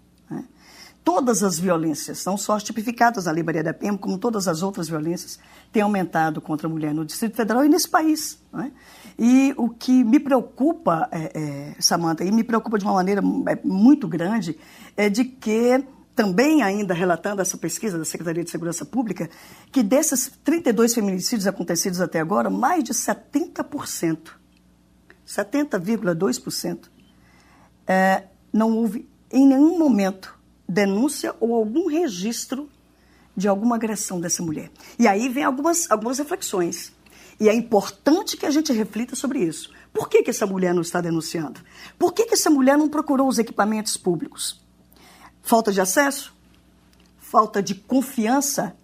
todas 1.08 1.42
as 1.42 1.58
violências, 1.58 2.26
não 2.26 2.36
só 2.36 2.58
as 2.58 2.64
tipificadas 2.64 3.24
na 3.24 3.32
Lei 3.32 3.42
Maria 3.42 3.64
da 3.64 3.74
Penha, 3.74 3.98
como 3.98 4.18
todas 4.18 4.46
as 4.46 4.62
outras 4.62 4.90
violências, 4.90 5.40
têm 5.72 5.82
aumentado 5.82 6.42
contra 6.42 6.68
a 6.68 6.70
mulher 6.70 6.94
no 6.94 7.06
Distrito 7.06 7.34
Federal 7.34 7.64
e 7.64 7.70
nesse 7.70 7.88
país. 7.88 8.38
É? 8.54 8.72
E 9.18 9.54
o 9.56 9.70
que 9.70 10.04
me 10.04 10.20
preocupa, 10.20 11.08
é, 11.10 11.32
é, 11.34 11.76
Samanta, 11.80 12.26
e 12.26 12.32
me 12.32 12.44
preocupa 12.44 12.78
de 12.78 12.84
uma 12.84 12.96
maneira 12.96 13.22
é, 13.48 13.58
muito 13.64 14.06
grande, 14.06 14.60
é 14.98 15.08
de 15.08 15.24
que, 15.24 15.82
também 16.14 16.62
ainda 16.62 16.94
relatando 16.94 17.42
essa 17.42 17.58
pesquisa 17.58 17.98
da 17.98 18.04
Secretaria 18.04 18.44
de 18.44 18.52
Segurança 18.52 18.84
Pública, 18.84 19.30
que 19.72 19.82
desses 19.82 20.30
32 20.44 20.94
feminicídios 20.94 21.48
acontecidos 21.48 22.02
até 22.02 22.20
agora, 22.20 22.50
mais 22.50 22.84
de 22.84 22.92
70%, 22.92 24.32
70,2%, 25.26 26.90
é, 27.88 28.24
não 28.52 28.76
houve 28.76 29.08
em 29.32 29.48
nenhum 29.48 29.80
momento 29.80 30.37
denúncia 30.68 31.36
ou 31.40 31.56
algum 31.56 31.88
registro 31.88 32.70
de 33.36 33.48
alguma 33.48 33.76
agressão 33.76 34.20
dessa 34.20 34.42
mulher. 34.42 34.72
E 34.98 35.08
aí 35.08 35.30
vem 35.30 35.44
algumas, 35.44 35.90
algumas 35.92 36.18
reflexões. 36.18 36.92
E 37.40 37.48
é 37.48 37.54
importante 37.54 38.36
que 38.36 38.46
a 38.46 38.52
gente 38.52 38.74
reflita 38.74 39.16
sobre 39.16 39.40
isso. 39.40 39.72
Por 39.94 40.10
que, 40.10 40.24
que 40.24 40.32
essa 40.32 40.46
mulher 40.46 40.74
não 40.74 40.82
está 40.82 41.00
denunciando? 41.00 41.62
Por 41.98 42.14
que, 42.14 42.26
que 42.26 42.34
essa 42.34 42.50
mulher 42.50 42.78
não 42.78 42.90
procurou 42.90 43.28
os 43.28 43.38
equipamentos 43.38 43.96
públicos? 43.96 44.60
Falta 45.42 45.72
de 45.72 45.80
acesso? 45.80 46.34
Falta 47.20 47.62
de 47.62 47.76
confiança? 47.76 48.76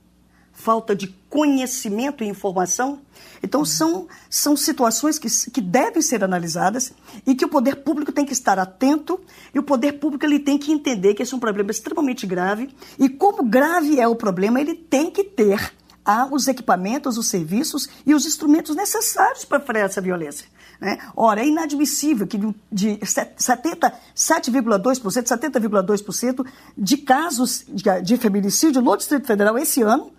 Falta 0.51 0.95
de 0.95 1.07
conhecimento 1.33 2.23
e 2.23 2.27
informação? 2.27 2.99
Então, 3.41 3.65
são, 3.65 4.07
são 4.29 4.55
situações 4.55 5.17
que, 5.17 5.27
que 5.49 5.61
devem 5.61 5.99
ser 5.99 6.23
analisadas 6.23 6.93
e 7.25 7.33
que 7.33 7.43
o 7.43 7.49
poder 7.49 7.77
público 7.77 8.11
tem 8.11 8.23
que 8.23 8.33
estar 8.33 8.59
atento 8.59 9.19
e 9.51 9.57
o 9.57 9.63
poder 9.63 9.93
público 9.93 10.27
ele 10.27 10.37
tem 10.37 10.59
que 10.59 10.71
entender 10.71 11.15
que 11.15 11.23
esse 11.23 11.33
é 11.33 11.37
um 11.37 11.39
problema 11.39 11.71
extremamente 11.71 12.27
grave 12.27 12.69
e, 12.99 13.09
como 13.09 13.43
grave 13.43 13.99
é 13.99 14.07
o 14.07 14.15
problema, 14.15 14.61
ele 14.61 14.75
tem 14.75 15.09
que 15.09 15.23
ter 15.23 15.73
ah, 16.05 16.27
os 16.31 16.47
equipamentos, 16.47 17.17
os 17.17 17.29
serviços 17.29 17.89
e 18.05 18.13
os 18.13 18.27
instrumentos 18.27 18.75
necessários 18.75 19.43
para 19.43 19.59
frear 19.59 19.87
essa 19.87 20.01
violência. 20.01 20.45
Né? 20.79 20.99
Ora, 21.15 21.41
é 21.41 21.47
inadmissível 21.47 22.27
que 22.27 22.37
de 22.71 22.97
77,2%, 22.97 25.01
70,2% 25.01 26.45
de 26.77 26.97
casos 26.97 27.65
de, 27.67 28.01
de 28.03 28.17
feminicídio 28.17 28.83
no 28.83 28.95
Distrito 28.95 29.25
Federal 29.25 29.57
esse 29.57 29.81
ano 29.81 30.12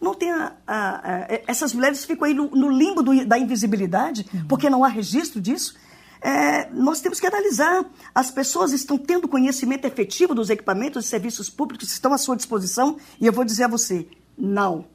não 0.00 0.14
tem 0.14 0.32
a, 0.32 0.52
a, 0.66 0.96
a, 0.96 1.26
essas 1.46 1.74
mulheres 1.74 2.04
ficam 2.04 2.26
aí 2.26 2.34
no, 2.34 2.50
no 2.50 2.70
limbo 2.70 3.02
do, 3.02 3.24
da 3.26 3.38
invisibilidade, 3.38 4.26
uhum. 4.32 4.46
porque 4.46 4.70
não 4.70 4.82
há 4.84 4.88
registro 4.88 5.40
disso. 5.40 5.74
É, 6.22 6.70
nós 6.70 7.00
temos 7.00 7.20
que 7.20 7.26
analisar. 7.26 7.84
As 8.14 8.30
pessoas 8.30 8.72
estão 8.72 8.96
tendo 8.98 9.28
conhecimento 9.28 9.86
efetivo 9.86 10.34
dos 10.34 10.50
equipamentos 10.50 11.04
e 11.04 11.08
serviços 11.08 11.50
públicos 11.50 11.88
que 11.88 11.94
estão 11.94 12.12
à 12.12 12.18
sua 12.18 12.36
disposição, 12.36 12.96
e 13.20 13.26
eu 13.26 13.32
vou 13.32 13.44
dizer 13.44 13.64
a 13.64 13.68
você: 13.68 14.06
não. 14.36 14.86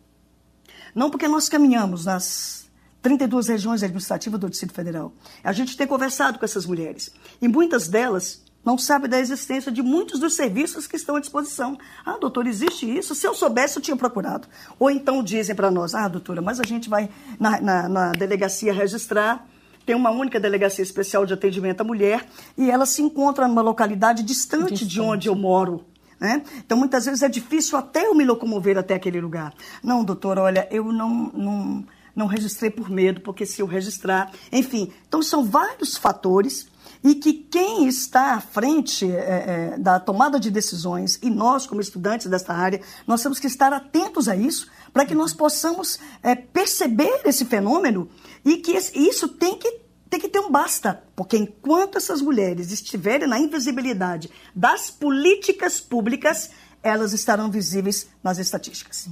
Não 0.93 1.09
porque 1.09 1.27
nós 1.27 1.49
caminhamos 1.49 2.05
nas 2.05 2.65
32 3.01 3.47
regiões 3.47 3.83
administrativas 3.83 4.39
do 4.39 4.49
Distrito 4.49 4.73
Federal. 4.73 5.13
A 5.43 5.51
gente 5.51 5.77
tem 5.77 5.85
conversado 5.85 6.39
com 6.39 6.45
essas 6.45 6.65
mulheres, 6.65 7.11
e 7.41 7.47
muitas 7.47 7.87
delas 7.87 8.44
não 8.65 8.77
sabe 8.79 9.07
da 9.07 9.19
existência 9.19 9.71
de 9.71 9.83
muitos 9.83 10.19
dos 10.19 10.35
serviços 10.35 10.87
que 10.87 10.95
estão 10.95 11.15
à 11.15 11.19
disposição. 11.19 11.77
Ah, 12.03 12.17
doutor, 12.17 12.47
existe 12.47 12.85
isso? 12.85 13.13
Se 13.13 13.27
eu 13.27 13.35
soubesse, 13.35 13.77
eu 13.77 13.81
tinha 13.81 13.95
procurado. 13.95 14.47
Ou 14.79 14.89
então 14.89 15.23
dizem 15.23 15.55
para 15.55 15.69
nós, 15.69 15.93
ah, 15.93 16.07
doutora, 16.07 16.41
mas 16.41 16.59
a 16.59 16.63
gente 16.63 16.89
vai 16.89 17.07
na, 17.39 17.61
na, 17.61 17.87
na 17.87 18.11
delegacia 18.13 18.73
registrar, 18.73 19.47
tem 19.85 19.95
uma 19.95 20.09
única 20.09 20.39
delegacia 20.39 20.81
especial 20.81 21.27
de 21.27 21.33
atendimento 21.33 21.81
à 21.81 21.83
mulher, 21.83 22.25
e 22.57 22.71
ela 22.71 22.87
se 22.87 23.03
encontra 23.03 23.47
numa 23.47 23.61
localidade 23.61 24.23
distante, 24.23 24.73
distante. 24.73 24.87
de 24.87 24.99
onde 24.99 25.29
eu 25.29 25.35
moro. 25.35 25.85
Né? 26.19 26.41
Então, 26.57 26.77
muitas 26.77 27.05
vezes 27.05 27.21
é 27.21 27.29
difícil 27.29 27.77
até 27.77 28.07
eu 28.07 28.15
me 28.15 28.23
locomover 28.23 28.77
até 28.77 28.95
aquele 28.95 29.21
lugar. 29.21 29.53
Não, 29.83 30.03
doutor, 30.03 30.39
olha, 30.39 30.67
eu 30.71 30.85
não, 30.85 31.31
não, 31.33 31.85
não 32.15 32.25
registrei 32.25 32.71
por 32.71 32.89
medo, 32.89 33.21
porque 33.21 33.45
se 33.45 33.61
eu 33.61 33.67
registrar. 33.67 34.31
Enfim, 34.51 34.91
então 35.07 35.21
são 35.21 35.45
vários 35.45 35.97
fatores 35.97 36.67
e 37.03 37.15
que 37.15 37.33
quem 37.33 37.87
está 37.87 38.33
à 38.33 38.41
frente 38.41 39.09
é, 39.09 39.73
é, 39.73 39.77
da 39.77 39.99
tomada 39.99 40.39
de 40.39 40.49
decisões, 40.49 41.19
e 41.21 41.29
nós, 41.29 41.67
como 41.67 41.81
estudantes 41.81 42.27
desta 42.27 42.53
área, 42.53 42.81
nós 43.05 43.21
temos 43.21 43.39
que 43.39 43.47
estar 43.47 43.71
atentos 43.73 44.27
a 44.27 44.35
isso, 44.35 44.67
para 44.91 45.05
que 45.05 45.13
nós 45.13 45.33
possamos 45.33 45.99
é, 46.23 46.35
perceber 46.35 47.21
esse 47.25 47.45
fenômeno 47.45 48.09
e 48.43 48.57
que 48.57 48.71
esse, 48.71 48.97
isso 48.97 49.27
tem 49.27 49.57
que, 49.57 49.79
tem 50.09 50.19
que 50.19 50.29
ter 50.29 50.39
um 50.39 50.51
basta. 50.51 51.03
Porque 51.15 51.37
enquanto 51.37 51.97
essas 51.97 52.21
mulheres 52.21 52.71
estiverem 52.71 53.27
na 53.27 53.39
invisibilidade 53.39 54.29
das 54.55 54.89
políticas 54.89 55.79
públicas, 55.81 56.49
elas 56.81 57.13
estarão 57.13 57.49
visíveis 57.49 58.07
nas 58.23 58.37
estatísticas. 58.37 59.09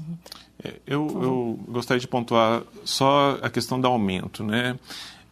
É, 0.64 0.80
eu, 0.86 1.08
eu, 1.22 1.60
gostaria 1.68 2.00
de 2.00 2.08
pontuar 2.08 2.64
só 2.86 3.40
a 3.42 3.50
questão 3.50 3.82
do 3.82 3.88
aumento, 3.88 4.44
né? 4.44 4.80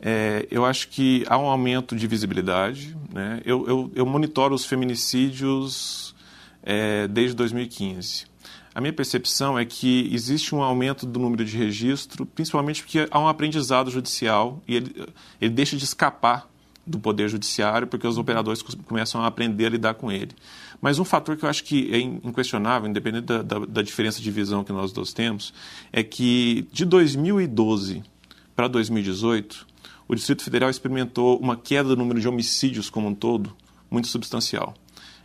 É, 0.01 0.47
eu 0.49 0.65
acho 0.65 0.87
que 0.87 1.23
há 1.27 1.37
um 1.37 1.45
aumento 1.45 1.95
de 1.95 2.07
visibilidade. 2.07 2.97
Né? 3.13 3.39
Eu, 3.45 3.67
eu, 3.67 3.91
eu 3.93 4.05
monitoro 4.05 4.55
os 4.55 4.65
feminicídios 4.65 6.15
é, 6.63 7.07
desde 7.07 7.35
2015. 7.35 8.25
A 8.73 8.81
minha 8.81 8.93
percepção 8.93 9.59
é 9.59 9.65
que 9.65 10.09
existe 10.13 10.55
um 10.55 10.63
aumento 10.63 11.05
do 11.05 11.19
número 11.19 11.43
de 11.43 11.55
registro, 11.57 12.25
principalmente 12.25 12.81
porque 12.81 13.07
há 13.11 13.19
um 13.19 13.27
aprendizado 13.27 13.91
judicial 13.91 14.61
e 14.67 14.75
ele, 14.77 15.07
ele 15.39 15.53
deixa 15.53 15.75
de 15.75 15.83
escapar 15.83 16.49
do 16.87 16.97
Poder 16.97 17.29
Judiciário, 17.29 17.85
porque 17.85 18.07
os 18.07 18.17
operadores 18.17 18.63
começam 18.85 19.21
a 19.21 19.27
aprender 19.27 19.67
a 19.67 19.69
lidar 19.69 19.93
com 19.93 20.11
ele. 20.11 20.31
Mas 20.81 20.97
um 20.97 21.05
fator 21.05 21.37
que 21.37 21.45
eu 21.45 21.49
acho 21.49 21.63
que 21.63 21.93
é 21.93 21.99
inquestionável, 21.99 22.89
independente 22.89 23.25
da, 23.25 23.41
da, 23.43 23.59
da 23.59 23.81
diferença 23.81 24.19
de 24.19 24.31
visão 24.31 24.63
que 24.63 24.71
nós 24.71 24.91
dois 24.91 25.13
temos, 25.13 25.53
é 25.93 26.01
que 26.01 26.67
de 26.71 26.85
2012 26.85 28.01
para 28.55 28.67
2018, 28.67 29.67
o 30.11 30.15
Distrito 30.15 30.43
Federal 30.43 30.69
experimentou 30.69 31.39
uma 31.39 31.55
queda 31.55 31.87
do 31.87 31.95
número 31.95 32.19
de 32.19 32.27
homicídios 32.27 32.89
como 32.89 33.07
um 33.07 33.15
todo 33.15 33.55
muito 33.89 34.09
substancial. 34.09 34.73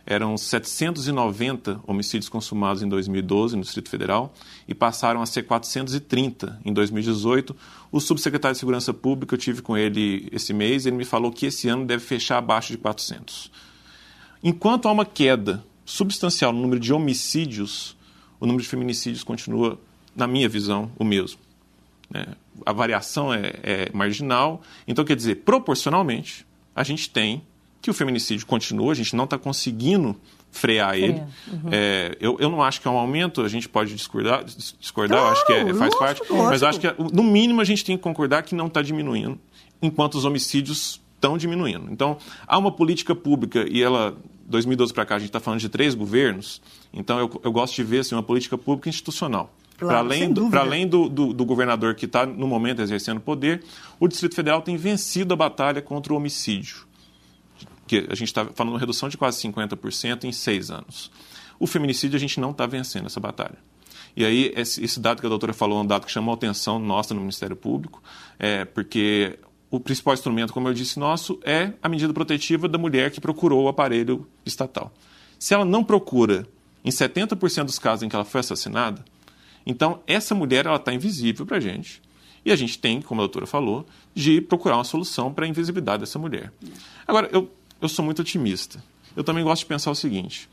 Eram 0.05 0.37
790 0.37 1.81
homicídios 1.85 2.29
consumados 2.29 2.81
em 2.81 2.87
2012 2.87 3.57
no 3.57 3.63
Distrito 3.63 3.89
Federal 3.89 4.33
e 4.65 4.73
passaram 4.73 5.21
a 5.21 5.25
ser 5.25 5.43
430 5.43 6.61
em 6.63 6.71
2018. 6.71 7.53
O 7.91 7.99
subsecretário 7.99 8.53
de 8.53 8.59
Segurança 8.59 8.93
Pública, 8.93 9.35
eu 9.35 9.37
tive 9.37 9.61
com 9.61 9.75
ele 9.77 10.29
esse 10.31 10.53
mês, 10.53 10.85
ele 10.85 10.95
me 10.95 11.03
falou 11.03 11.33
que 11.33 11.47
esse 11.47 11.67
ano 11.67 11.85
deve 11.85 12.01
fechar 12.01 12.37
abaixo 12.37 12.71
de 12.71 12.77
400. 12.77 13.51
Enquanto 14.41 14.87
há 14.87 14.91
uma 14.93 15.05
queda 15.05 15.65
substancial 15.83 16.53
no 16.53 16.61
número 16.61 16.79
de 16.79 16.93
homicídios, 16.93 17.97
o 18.39 18.45
número 18.45 18.63
de 18.63 18.69
feminicídios 18.69 19.21
continua, 19.21 19.77
na 20.15 20.27
minha 20.27 20.47
visão, 20.47 20.89
o 20.97 21.03
mesmo. 21.03 21.39
Né? 22.09 22.25
A 22.65 22.73
variação 22.73 23.33
é, 23.33 23.53
é 23.63 23.89
marginal. 23.93 24.61
Então, 24.87 25.03
quer 25.03 25.15
dizer, 25.15 25.35
proporcionalmente, 25.37 26.45
a 26.75 26.83
gente 26.83 27.09
tem 27.09 27.43
que 27.81 27.89
o 27.89 27.93
feminicídio 27.93 28.45
continua, 28.45 28.91
a 28.91 28.95
gente 28.95 29.15
não 29.15 29.23
está 29.23 29.37
conseguindo 29.37 30.15
frear 30.51 30.95
ele. 30.95 31.21
Uhum. 31.47 31.69
É, 31.71 32.17
eu, 32.19 32.37
eu 32.39 32.49
não 32.49 32.61
acho 32.61 32.81
que 32.81 32.87
é 32.87 32.91
um 32.91 32.97
aumento, 32.97 33.41
a 33.41 33.47
gente 33.47 33.69
pode 33.69 33.93
discordar, 33.93 34.43
discordar 34.43 35.19
claro, 35.19 35.27
eu 35.27 35.31
acho 35.31 35.45
que 35.45 35.53
é, 35.53 35.73
faz 35.73 35.95
parte, 35.95 36.19
lógico. 36.21 36.43
mas 36.43 36.61
eu 36.61 36.67
acho 36.67 36.79
que, 36.79 36.87
no 37.13 37.23
mínimo, 37.23 37.61
a 37.61 37.63
gente 37.63 37.85
tem 37.85 37.95
que 37.95 38.03
concordar 38.03 38.43
que 38.43 38.55
não 38.55 38.67
está 38.67 38.81
diminuindo, 38.81 39.39
enquanto 39.81 40.15
os 40.15 40.25
homicídios 40.25 40.99
estão 41.15 41.37
diminuindo. 41.37 41.91
Então, 41.91 42.17
há 42.45 42.57
uma 42.57 42.71
política 42.71 43.15
pública, 43.15 43.65
e 43.69 43.81
ela, 43.81 44.17
2012 44.47 44.93
para 44.93 45.05
cá, 45.05 45.15
a 45.15 45.19
gente 45.19 45.29
está 45.29 45.39
falando 45.39 45.59
de 45.59 45.69
três 45.69 45.93
governos, 45.93 46.61
então 46.91 47.19
eu, 47.19 47.41
eu 47.43 47.51
gosto 47.51 47.75
de 47.75 47.83
ver 47.83 47.99
assim, 47.99 48.15
uma 48.15 48.23
política 48.23 48.57
pública 48.57 48.89
institucional. 48.89 49.53
Claro, 49.77 49.93
para 49.93 49.99
além, 49.99 50.33
do, 50.33 50.57
além 50.57 50.87
do, 50.87 51.07
do, 51.07 51.33
do, 51.33 51.45
governador 51.45 51.93
que 51.93 52.05
está, 52.05 52.25
no 52.25 52.47
momento, 52.47 52.81
exercendo 52.81 53.19
poder, 53.19 53.63
o 53.99 54.07
Distrito 54.07 54.33
Federal 54.33 54.61
tem 54.61 54.75
vencido 54.75 55.33
a 55.33 55.37
batalha 55.37 55.81
contra 55.81 56.11
o 56.11 56.17
homicídio 56.17 56.87
que 57.87 58.05
a 58.09 58.15
gente 58.15 58.27
está 58.27 58.45
falando 58.53 58.73
uma 58.73 58.79
redução 58.79 59.07
de 59.07 59.17
quase 59.17 59.41
50% 59.41 60.25
em 60.25 60.31
seis 60.31 60.69
anos. 60.69 61.09
O 61.57 61.65
feminicídio 61.65 62.17
a 62.17 62.19
gente 62.19 62.39
não 62.39 62.51
está 62.51 62.67
vencendo 62.67 63.05
essa 63.05 63.19
batalha. 63.19 63.57
E 64.15 64.25
aí, 64.25 64.51
esse, 64.55 64.99
dado 64.99 65.21
que 65.21 65.25
a 65.25 65.29
doutora 65.29 65.53
falou 65.53 65.79
é 65.79 65.81
um 65.81 65.85
dado 65.85 66.05
que 66.05 66.11
chamou 66.11 66.33
a 66.33 66.35
atenção 66.35 66.77
nossa 66.79 67.13
no 67.13 67.21
Ministério 67.21 67.55
Público, 67.55 68.03
é, 68.37 68.65
porque 68.65 69.39
o 69.71 69.79
principal 69.79 70.13
instrumento, 70.13 70.53
como 70.53 70.67
eu 70.67 70.73
disse, 70.73 70.99
nosso 70.99 71.39
é 71.43 71.73
a 71.81 71.87
medida 71.87 72.13
protetiva 72.13 72.67
da 72.67 72.77
mulher 72.77 73.11
que 73.11 73.21
procurou 73.21 73.65
o 73.65 73.67
aparelho 73.67 74.27
estatal. 74.45 74.91
Se 75.39 75.53
ela 75.53 75.65
não 75.65 75.83
procura 75.83 76.47
em 76.83 76.89
70% 76.89 77.65
dos 77.65 77.79
casos 77.79 78.03
em 78.03 78.09
que 78.09 78.15
ela 78.15 78.25
foi 78.25 78.39
assassinada, 78.39 79.03
então 79.67 80.01
essa 80.07 80.33
mulher 80.33 80.65
ela 80.65 80.77
está 80.77 80.93
invisível 80.93 81.45
para 81.45 81.57
a 81.57 81.59
gente. 81.59 82.01
E 82.45 82.51
a 82.51 82.55
gente 82.55 82.79
tem, 82.79 83.01
como 83.01 83.19
a 83.19 83.25
doutora 83.25 83.45
falou, 83.45 83.85
de 84.15 84.39
procurar 84.39 84.77
uma 84.77 84.83
solução 84.83 85.33
para 85.33 85.45
a 85.45 85.47
invisibilidade 85.47 85.99
dessa 85.99 86.17
mulher. 86.17 86.51
Agora, 87.05 87.29
eu 87.31 87.51
eu 87.81 87.87
sou 87.89 88.03
muito 88.03 88.21
otimista. 88.21 88.83
Eu 89.15 89.23
também 89.23 89.43
gosto 89.43 89.61
de 89.61 89.67
pensar 89.67 89.91
o 89.91 89.95
seguinte: 89.95 90.49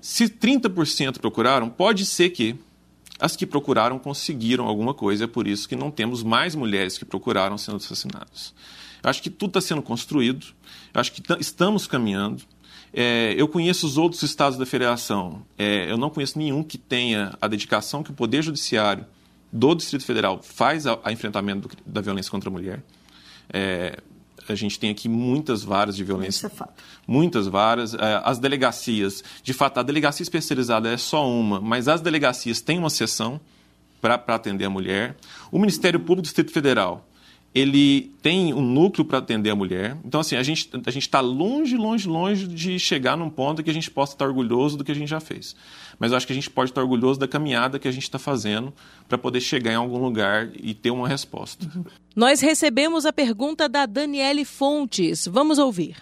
se 0.00 0.28
30% 0.28 1.18
procuraram, 1.18 1.68
pode 1.68 2.04
ser 2.06 2.30
que 2.30 2.56
as 3.18 3.36
que 3.36 3.46
procuraram 3.46 3.98
conseguiram 3.98 4.66
alguma 4.66 4.94
coisa, 4.94 5.24
é 5.24 5.26
por 5.26 5.46
isso 5.46 5.68
que 5.68 5.76
não 5.76 5.90
temos 5.90 6.22
mais 6.22 6.54
mulheres 6.54 6.96
que 6.96 7.04
procuraram 7.04 7.58
sendo 7.58 7.76
assassinadas. 7.76 8.54
Eu 9.02 9.10
acho 9.10 9.22
que 9.22 9.30
tudo 9.30 9.50
está 9.50 9.60
sendo 9.60 9.82
construído, 9.82 10.46
eu 10.92 11.00
acho 11.00 11.12
que 11.12 11.22
estamos 11.38 11.86
caminhando. 11.86 12.42
É, 12.92 13.34
eu 13.36 13.46
conheço 13.46 13.86
os 13.86 13.96
outros 13.96 14.22
estados 14.22 14.58
da 14.58 14.66
federação, 14.66 15.42
é, 15.56 15.90
eu 15.90 15.96
não 15.96 16.10
conheço 16.10 16.38
nenhum 16.38 16.62
que 16.62 16.76
tenha 16.76 17.36
a 17.40 17.46
dedicação 17.46 18.02
que 18.02 18.10
o 18.10 18.14
Poder 18.14 18.42
Judiciário 18.42 19.06
do 19.52 19.74
Distrito 19.74 20.04
Federal 20.04 20.40
faz 20.42 20.86
ao, 20.86 21.00
ao 21.04 21.12
enfrentamento 21.12 21.68
do, 21.68 21.76
da 21.86 22.00
violência 22.00 22.30
contra 22.30 22.50
a 22.50 22.52
mulher. 22.52 22.82
É, 23.52 23.98
a 24.48 24.54
gente 24.54 24.78
tem 24.78 24.90
aqui 24.90 25.08
muitas 25.08 25.62
varas 25.62 25.96
de 25.96 26.02
violência. 26.02 26.38
Isso 26.38 26.46
é 26.46 26.50
fato. 26.50 26.82
Muitas 27.06 27.46
varas. 27.46 27.94
É, 27.94 28.20
as 28.24 28.38
delegacias, 28.38 29.22
de 29.42 29.52
fato, 29.52 29.78
a 29.78 29.82
delegacia 29.82 30.22
especializada 30.24 30.88
é 30.88 30.96
só 30.96 31.28
uma, 31.28 31.60
mas 31.60 31.86
as 31.88 32.00
delegacias 32.00 32.60
têm 32.60 32.78
uma 32.78 32.90
seção 32.90 33.40
para 34.00 34.14
atender 34.14 34.64
a 34.64 34.70
mulher. 34.70 35.16
O 35.52 35.58
Ministério 35.58 36.00
Público 36.00 36.22
do 36.22 36.24
Distrito 36.24 36.52
Federal 36.52 37.06
ele 37.54 38.12
tem 38.22 38.54
um 38.54 38.60
núcleo 38.60 39.04
para 39.04 39.18
atender 39.18 39.50
a 39.50 39.56
mulher. 39.56 39.96
Então, 40.04 40.20
assim, 40.20 40.36
a 40.36 40.42
gente 40.42 40.70
a 40.86 40.90
está 40.90 41.20
longe, 41.20 41.76
longe, 41.76 42.08
longe 42.08 42.46
de 42.46 42.78
chegar 42.78 43.16
num 43.16 43.28
ponto 43.28 43.62
que 43.62 43.70
a 43.70 43.74
gente 43.74 43.90
possa 43.90 44.14
estar 44.14 44.26
orgulhoso 44.26 44.78
do 44.78 44.84
que 44.84 44.92
a 44.92 44.94
gente 44.94 45.08
já 45.08 45.18
fez. 45.18 45.56
Mas 45.98 46.12
eu 46.12 46.16
acho 46.16 46.26
que 46.26 46.32
a 46.32 46.36
gente 46.36 46.48
pode 46.48 46.70
estar 46.70 46.80
orgulhoso 46.80 47.18
da 47.18 47.26
caminhada 47.26 47.78
que 47.78 47.88
a 47.88 47.92
gente 47.92 48.04
está 48.04 48.18
fazendo 48.18 48.72
para 49.08 49.18
poder 49.18 49.40
chegar 49.40 49.72
em 49.72 49.76
algum 49.76 49.98
lugar 49.98 50.48
e 50.54 50.72
ter 50.74 50.90
uma 50.90 51.08
resposta. 51.08 51.66
Nós 52.14 52.40
recebemos 52.40 53.04
a 53.04 53.12
pergunta 53.12 53.68
da 53.68 53.84
Daniele 53.84 54.44
Fontes. 54.44 55.26
Vamos 55.26 55.58
ouvir. 55.58 55.96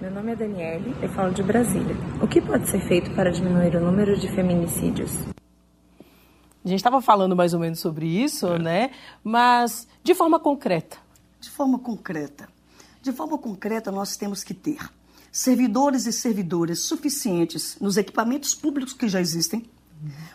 Meu 0.00 0.10
nome 0.10 0.32
é 0.32 0.36
Daniele, 0.36 0.94
eu 1.02 1.08
falo 1.10 1.32
de 1.32 1.42
Brasília. 1.42 1.94
O 2.22 2.26
que 2.26 2.40
pode 2.40 2.68
ser 2.68 2.80
feito 2.88 3.10
para 3.10 3.30
diminuir 3.30 3.76
o 3.76 3.80
número 3.80 4.18
de 4.18 4.28
feminicídios? 4.28 5.12
A 6.64 6.68
gente 6.68 6.78
estava 6.78 7.00
falando 7.00 7.34
mais 7.34 7.54
ou 7.54 7.60
menos 7.60 7.78
sobre 7.78 8.06
isso, 8.06 8.46
é. 8.46 8.58
né? 8.58 8.90
Mas 9.24 9.88
de 10.02 10.14
forma 10.14 10.38
concreta. 10.38 10.98
De 11.40 11.48
forma 11.48 11.78
concreta. 11.78 12.48
De 13.02 13.12
forma 13.12 13.38
concreta, 13.38 13.90
nós 13.90 14.16
temos 14.16 14.44
que 14.44 14.52
ter 14.52 14.90
servidores 15.32 16.06
e 16.06 16.12
servidoras 16.12 16.80
suficientes 16.80 17.76
nos 17.80 17.96
equipamentos 17.96 18.54
públicos 18.54 18.92
que 18.92 19.08
já 19.08 19.20
existem, 19.20 19.64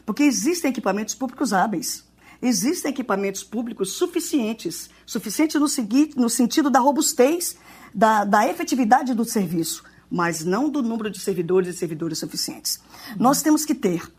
porque 0.05 0.23
existem 0.23 0.71
equipamentos 0.71 1.13
públicos 1.13 1.53
hábeis. 1.53 2.05
Existem 2.41 2.91
equipamentos 2.91 3.43
públicos 3.43 3.93
suficientes, 3.93 4.89
suficientes 5.05 5.59
no, 5.59 5.67
seguinte, 5.67 6.17
no 6.17 6.29
sentido 6.29 6.69
da 6.69 6.79
robustez, 6.79 7.55
da, 7.93 8.23
da 8.23 8.47
efetividade 8.47 9.13
do 9.13 9.25
serviço, 9.25 9.83
mas 10.09 10.43
não 10.43 10.69
do 10.69 10.81
número 10.81 11.09
de 11.09 11.19
servidores 11.19 11.75
e 11.75 11.77
servidoras 11.77 12.19
suficientes. 12.19 12.79
Nós 13.17 13.41
temos 13.41 13.65
que 13.65 13.73
ter 13.73 14.11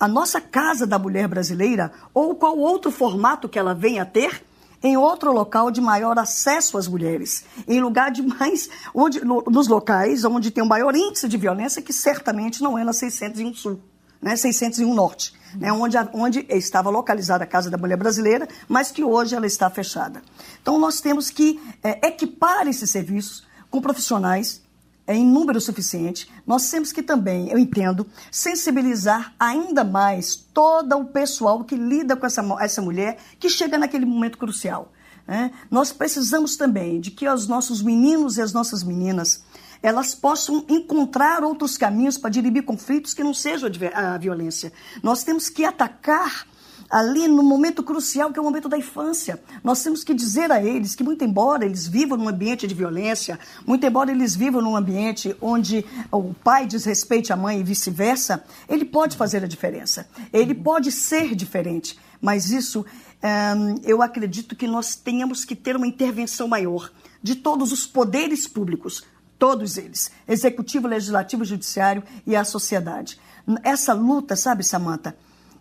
a 0.00 0.08
nossa 0.08 0.40
Casa 0.40 0.86
da 0.86 0.98
Mulher 0.98 1.28
Brasileira, 1.28 1.92
ou 2.14 2.34
qual 2.34 2.56
outro 2.56 2.90
formato 2.90 3.46
que 3.46 3.58
ela 3.58 3.74
venha 3.74 4.02
a 4.02 4.06
ter, 4.06 4.42
em 4.82 4.96
outro 4.96 5.30
local 5.30 5.70
de 5.70 5.78
maior 5.78 6.18
acesso 6.18 6.78
às 6.78 6.88
mulheres, 6.88 7.44
em 7.68 7.82
lugar 7.82 8.10
de 8.10 8.22
mais, 8.22 8.70
onde, 8.94 9.22
no, 9.22 9.42
nos 9.42 9.68
locais 9.68 10.24
onde 10.24 10.50
tem 10.50 10.64
um 10.64 10.66
maior 10.66 10.96
índice 10.96 11.28
de 11.28 11.36
violência, 11.36 11.82
que 11.82 11.92
certamente 11.92 12.62
não 12.62 12.78
é 12.78 12.82
na 12.82 12.94
601 12.94 13.54
Sul, 13.54 13.78
né, 14.22 14.34
601 14.34 14.94
Norte, 14.94 15.34
né, 15.54 15.70
onde, 15.70 15.98
onde 16.14 16.46
estava 16.48 16.88
localizada 16.88 17.44
a 17.44 17.46
Casa 17.46 17.68
da 17.68 17.76
Mulher 17.76 17.98
Brasileira, 17.98 18.48
mas 18.66 18.90
que 18.90 19.04
hoje 19.04 19.34
ela 19.34 19.46
está 19.46 19.68
fechada. 19.68 20.22
Então 20.62 20.78
nós 20.78 21.02
temos 21.02 21.28
que 21.28 21.60
é, 21.82 22.08
equipar 22.08 22.66
esses 22.66 22.90
serviços 22.90 23.46
com 23.70 23.82
profissionais 23.82 24.62
em 25.06 25.24
número 25.24 25.60
suficiente, 25.60 26.30
nós 26.46 26.70
temos 26.70 26.92
que 26.92 27.02
também, 27.02 27.50
eu 27.50 27.58
entendo, 27.58 28.06
sensibilizar 28.30 29.34
ainda 29.38 29.82
mais 29.82 30.36
todo 30.36 30.96
o 30.96 31.06
pessoal 31.06 31.64
que 31.64 31.74
lida 31.74 32.16
com 32.16 32.26
essa, 32.26 32.42
essa 32.60 32.82
mulher 32.82 33.18
que 33.38 33.48
chega 33.48 33.76
naquele 33.76 34.06
momento 34.06 34.38
crucial. 34.38 34.92
Né? 35.26 35.50
Nós 35.70 35.92
precisamos 35.92 36.56
também 36.56 37.00
de 37.00 37.10
que 37.10 37.28
os 37.28 37.46
nossos 37.46 37.82
meninos 37.82 38.36
e 38.36 38.42
as 38.42 38.52
nossas 38.52 38.82
meninas 38.82 39.42
elas 39.82 40.14
possam 40.14 40.64
encontrar 40.68 41.42
outros 41.42 41.78
caminhos 41.78 42.18
para 42.18 42.30
dirimir 42.30 42.64
conflitos 42.64 43.14
que 43.14 43.24
não 43.24 43.32
sejam 43.32 43.70
a 43.94 44.18
violência. 44.18 44.72
Nós 45.02 45.24
temos 45.24 45.48
que 45.48 45.64
atacar 45.64 46.46
ali 46.90 47.28
no 47.28 47.42
momento 47.42 47.82
crucial, 47.82 48.32
que 48.32 48.38
é 48.38 48.42
o 48.42 48.44
momento 48.44 48.68
da 48.68 48.76
infância. 48.76 49.40
Nós 49.62 49.82
temos 49.82 50.02
que 50.02 50.12
dizer 50.12 50.50
a 50.50 50.62
eles 50.62 50.94
que, 50.94 51.04
muito 51.04 51.24
embora 51.24 51.64
eles 51.64 51.86
vivam 51.86 52.18
num 52.18 52.28
ambiente 52.28 52.66
de 52.66 52.74
violência, 52.74 53.38
muito 53.64 53.86
embora 53.86 54.10
eles 54.10 54.34
vivam 54.34 54.60
num 54.60 54.76
ambiente 54.76 55.36
onde 55.40 55.84
o 56.10 56.34
pai 56.34 56.66
desrespeite 56.66 57.32
a 57.32 57.36
mãe 57.36 57.60
e 57.60 57.62
vice-versa, 57.62 58.42
ele 58.68 58.84
pode 58.84 59.16
fazer 59.16 59.44
a 59.44 59.46
diferença. 59.46 60.08
Ele 60.32 60.54
pode 60.54 60.90
ser 60.90 61.34
diferente. 61.36 61.98
Mas 62.20 62.50
isso, 62.50 62.84
hum, 63.22 63.74
eu 63.84 64.02
acredito 64.02 64.56
que 64.56 64.66
nós 64.66 64.96
tenhamos 64.96 65.44
que 65.44 65.54
ter 65.54 65.76
uma 65.76 65.86
intervenção 65.86 66.48
maior 66.48 66.90
de 67.22 67.36
todos 67.36 67.70
os 67.70 67.86
poderes 67.86 68.48
públicos 68.48 69.04
todos 69.38 69.78
eles, 69.78 70.10
executivo, 70.28 70.86
legislativo, 70.86 71.46
judiciário 71.46 72.04
e 72.26 72.36
a 72.36 72.44
sociedade. 72.44 73.18
Essa 73.62 73.94
luta, 73.94 74.36
sabe, 74.36 74.62
Samantha, 74.62 75.16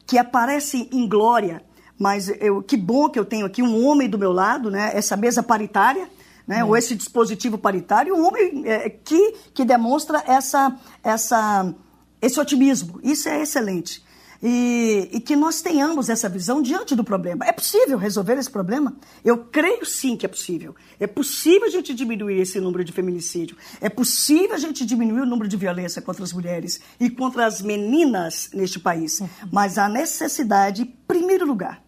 que 0.10 0.18
aparece 0.18 0.90
em 0.92 1.08
glória, 1.08 1.62
mas 1.96 2.30
eu, 2.42 2.64
que 2.64 2.76
bom 2.76 3.08
que 3.10 3.20
eu 3.20 3.24
tenho 3.24 3.46
aqui 3.46 3.62
um 3.62 3.86
homem 3.86 4.10
do 4.10 4.18
meu 4.18 4.32
lado, 4.32 4.72
né? 4.72 4.90
Essa 4.96 5.16
mesa 5.16 5.44
paritária, 5.44 6.10
né? 6.48 6.64
Ou 6.64 6.76
esse 6.76 6.96
dispositivo 6.96 7.60
paritário, 7.60 8.16
um 8.16 8.26
homem 8.26 8.64
é, 8.66 8.90
que, 8.90 9.36
que 9.54 9.64
demonstra 9.64 10.24
essa, 10.26 10.76
essa, 11.04 11.72
esse 12.20 12.40
otimismo. 12.40 13.00
Isso 13.04 13.30
é 13.30 13.40
excelente 13.40 14.04
e, 14.42 15.10
e, 15.12 15.20
que 15.20 15.36
nós 15.36 15.62
tenhamos 15.62 16.10
essa 16.10 16.30
visão 16.30 16.62
diante 16.62 16.96
do 16.96 17.04
problema. 17.04 17.46
É 17.46 17.52
possível 17.52 17.98
resolver 17.98 18.38
esse 18.38 18.50
problema? 18.50 18.96
Eu 19.24 19.46
creio 19.46 19.86
sim 19.86 20.16
que 20.16 20.26
é 20.26 20.30
possível. 20.30 20.76
É 21.00 21.06
possível 21.06 21.68
a 21.68 21.70
gente 21.70 21.94
diminuir 21.94 22.40
esse 22.40 22.60
número 22.60 22.84
de 22.84 22.94
feminicídio. 22.94 23.58
É 23.82 23.90
possível 23.90 24.56
a 24.56 24.58
gente 24.58 24.86
diminuir 24.86 25.22
o 25.22 25.26
número 25.26 25.50
de 25.50 25.58
violência 25.58 26.02
contra 26.02 26.24
as 26.24 26.32
mulheres 26.32 26.80
e 27.00 27.10
contra 27.10 27.46
as 27.46 27.62
meninas 27.62 28.50
neste 28.54 28.80
país. 28.80 29.22
Mas 29.52 29.78
há 29.78 29.90
necessidade, 29.90 30.84
em 30.84 30.86
primeiro 30.86 31.46
lugar, 31.46 31.84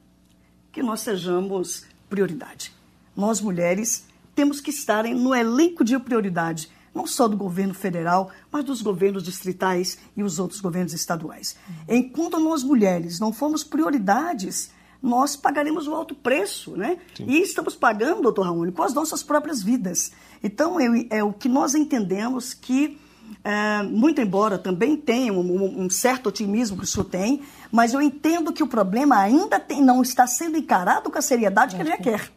que 0.71 0.83
nós 0.83 0.99
sejamos 0.99 1.85
prioridade. 2.09 2.73
Nós, 3.15 3.39
mulheres, 3.39 4.05
temos 4.35 4.59
que 4.59 4.71
estar 4.71 5.03
no 5.05 5.33
elenco 5.33 5.83
de 5.83 5.97
prioridade 5.99 6.69
não 6.93 7.07
só 7.07 7.27
do 7.27 7.37
governo 7.37 7.73
federal, 7.73 8.31
mas 8.51 8.63
dos 8.63 8.81
governos 8.81 9.23
distritais 9.23 9.97
e 10.15 10.23
os 10.23 10.39
outros 10.39 10.59
governos 10.59 10.93
estaduais. 10.93 11.55
Uhum. 11.67 11.95
Enquanto 11.95 12.39
nós 12.39 12.63
mulheres 12.63 13.19
não 13.19 13.31
formos 13.31 13.63
prioridades, 13.63 14.71
nós 15.01 15.35
pagaremos 15.35 15.87
o 15.87 15.95
alto 15.95 16.13
preço, 16.13 16.71
né? 16.77 16.97
Sim. 17.15 17.25
E 17.27 17.41
estamos 17.41 17.75
pagando, 17.75 18.21
doutor 18.21 18.43
Raoni, 18.43 18.71
com 18.71 18.83
as 18.83 18.93
nossas 18.93 19.23
próprias 19.23 19.63
vidas. 19.63 20.11
Então, 20.43 20.79
é, 20.79 21.07
é 21.09 21.23
o 21.23 21.33
que 21.33 21.49
nós 21.49 21.73
entendemos 21.73 22.53
que, 22.53 22.99
é, 23.43 23.81
muito 23.83 24.21
embora 24.21 24.59
também 24.59 24.95
tenha 24.95 25.33
um, 25.33 25.83
um, 25.85 25.89
certo 25.89 26.27
otimismo 26.27 26.77
que 26.77 26.83
o 26.83 26.87
senhor 26.87 27.05
tem, 27.05 27.41
mas 27.71 27.93
eu 27.93 28.01
entendo 28.01 28.53
que 28.53 28.61
o 28.61 28.67
problema 28.67 29.17
ainda 29.17 29.59
tem, 29.59 29.81
não 29.81 30.03
está 30.03 30.27
sendo 30.27 30.57
encarado 30.57 31.09
com 31.09 31.17
a 31.17 31.21
seriedade 31.21 31.75
que 31.75 31.81
ele 31.81 31.97
quer. 31.97 32.31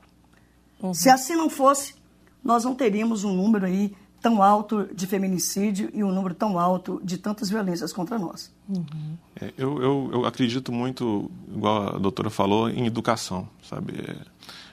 Uhum. 0.81 0.95
Se 0.95 1.11
assim 1.11 1.35
não 1.35 1.51
fosse, 1.51 1.95
nós 2.43 2.65
não 2.65 2.75
teríamos 2.75 3.25
um 3.25 3.35
número 3.35 3.67
aí 3.67 3.95
tão 4.25 4.43
alto 4.43 4.89
de 4.95 5.07
feminicídio 5.07 5.91
e 5.93 6.03
um 6.03 6.11
número 6.11 6.35
tão 6.35 6.59
alto 6.59 6.99
de 7.05 7.19
tantas 7.19 7.51
violências 7.51 7.93
contra 7.93 8.19
nós. 8.19 8.51
Uhum. 8.67 9.19
É, 9.39 9.53
eu, 9.59 9.83
eu, 9.83 10.11
eu, 10.15 10.25
acredito 10.25 10.73
muito, 10.73 11.31
igual 11.55 11.95
a 11.95 11.99
doutora 11.99 12.31
falou, 12.31 12.71
em 12.71 12.87
educação, 12.87 13.47
sabe? 13.63 13.93
É, 14.01 14.17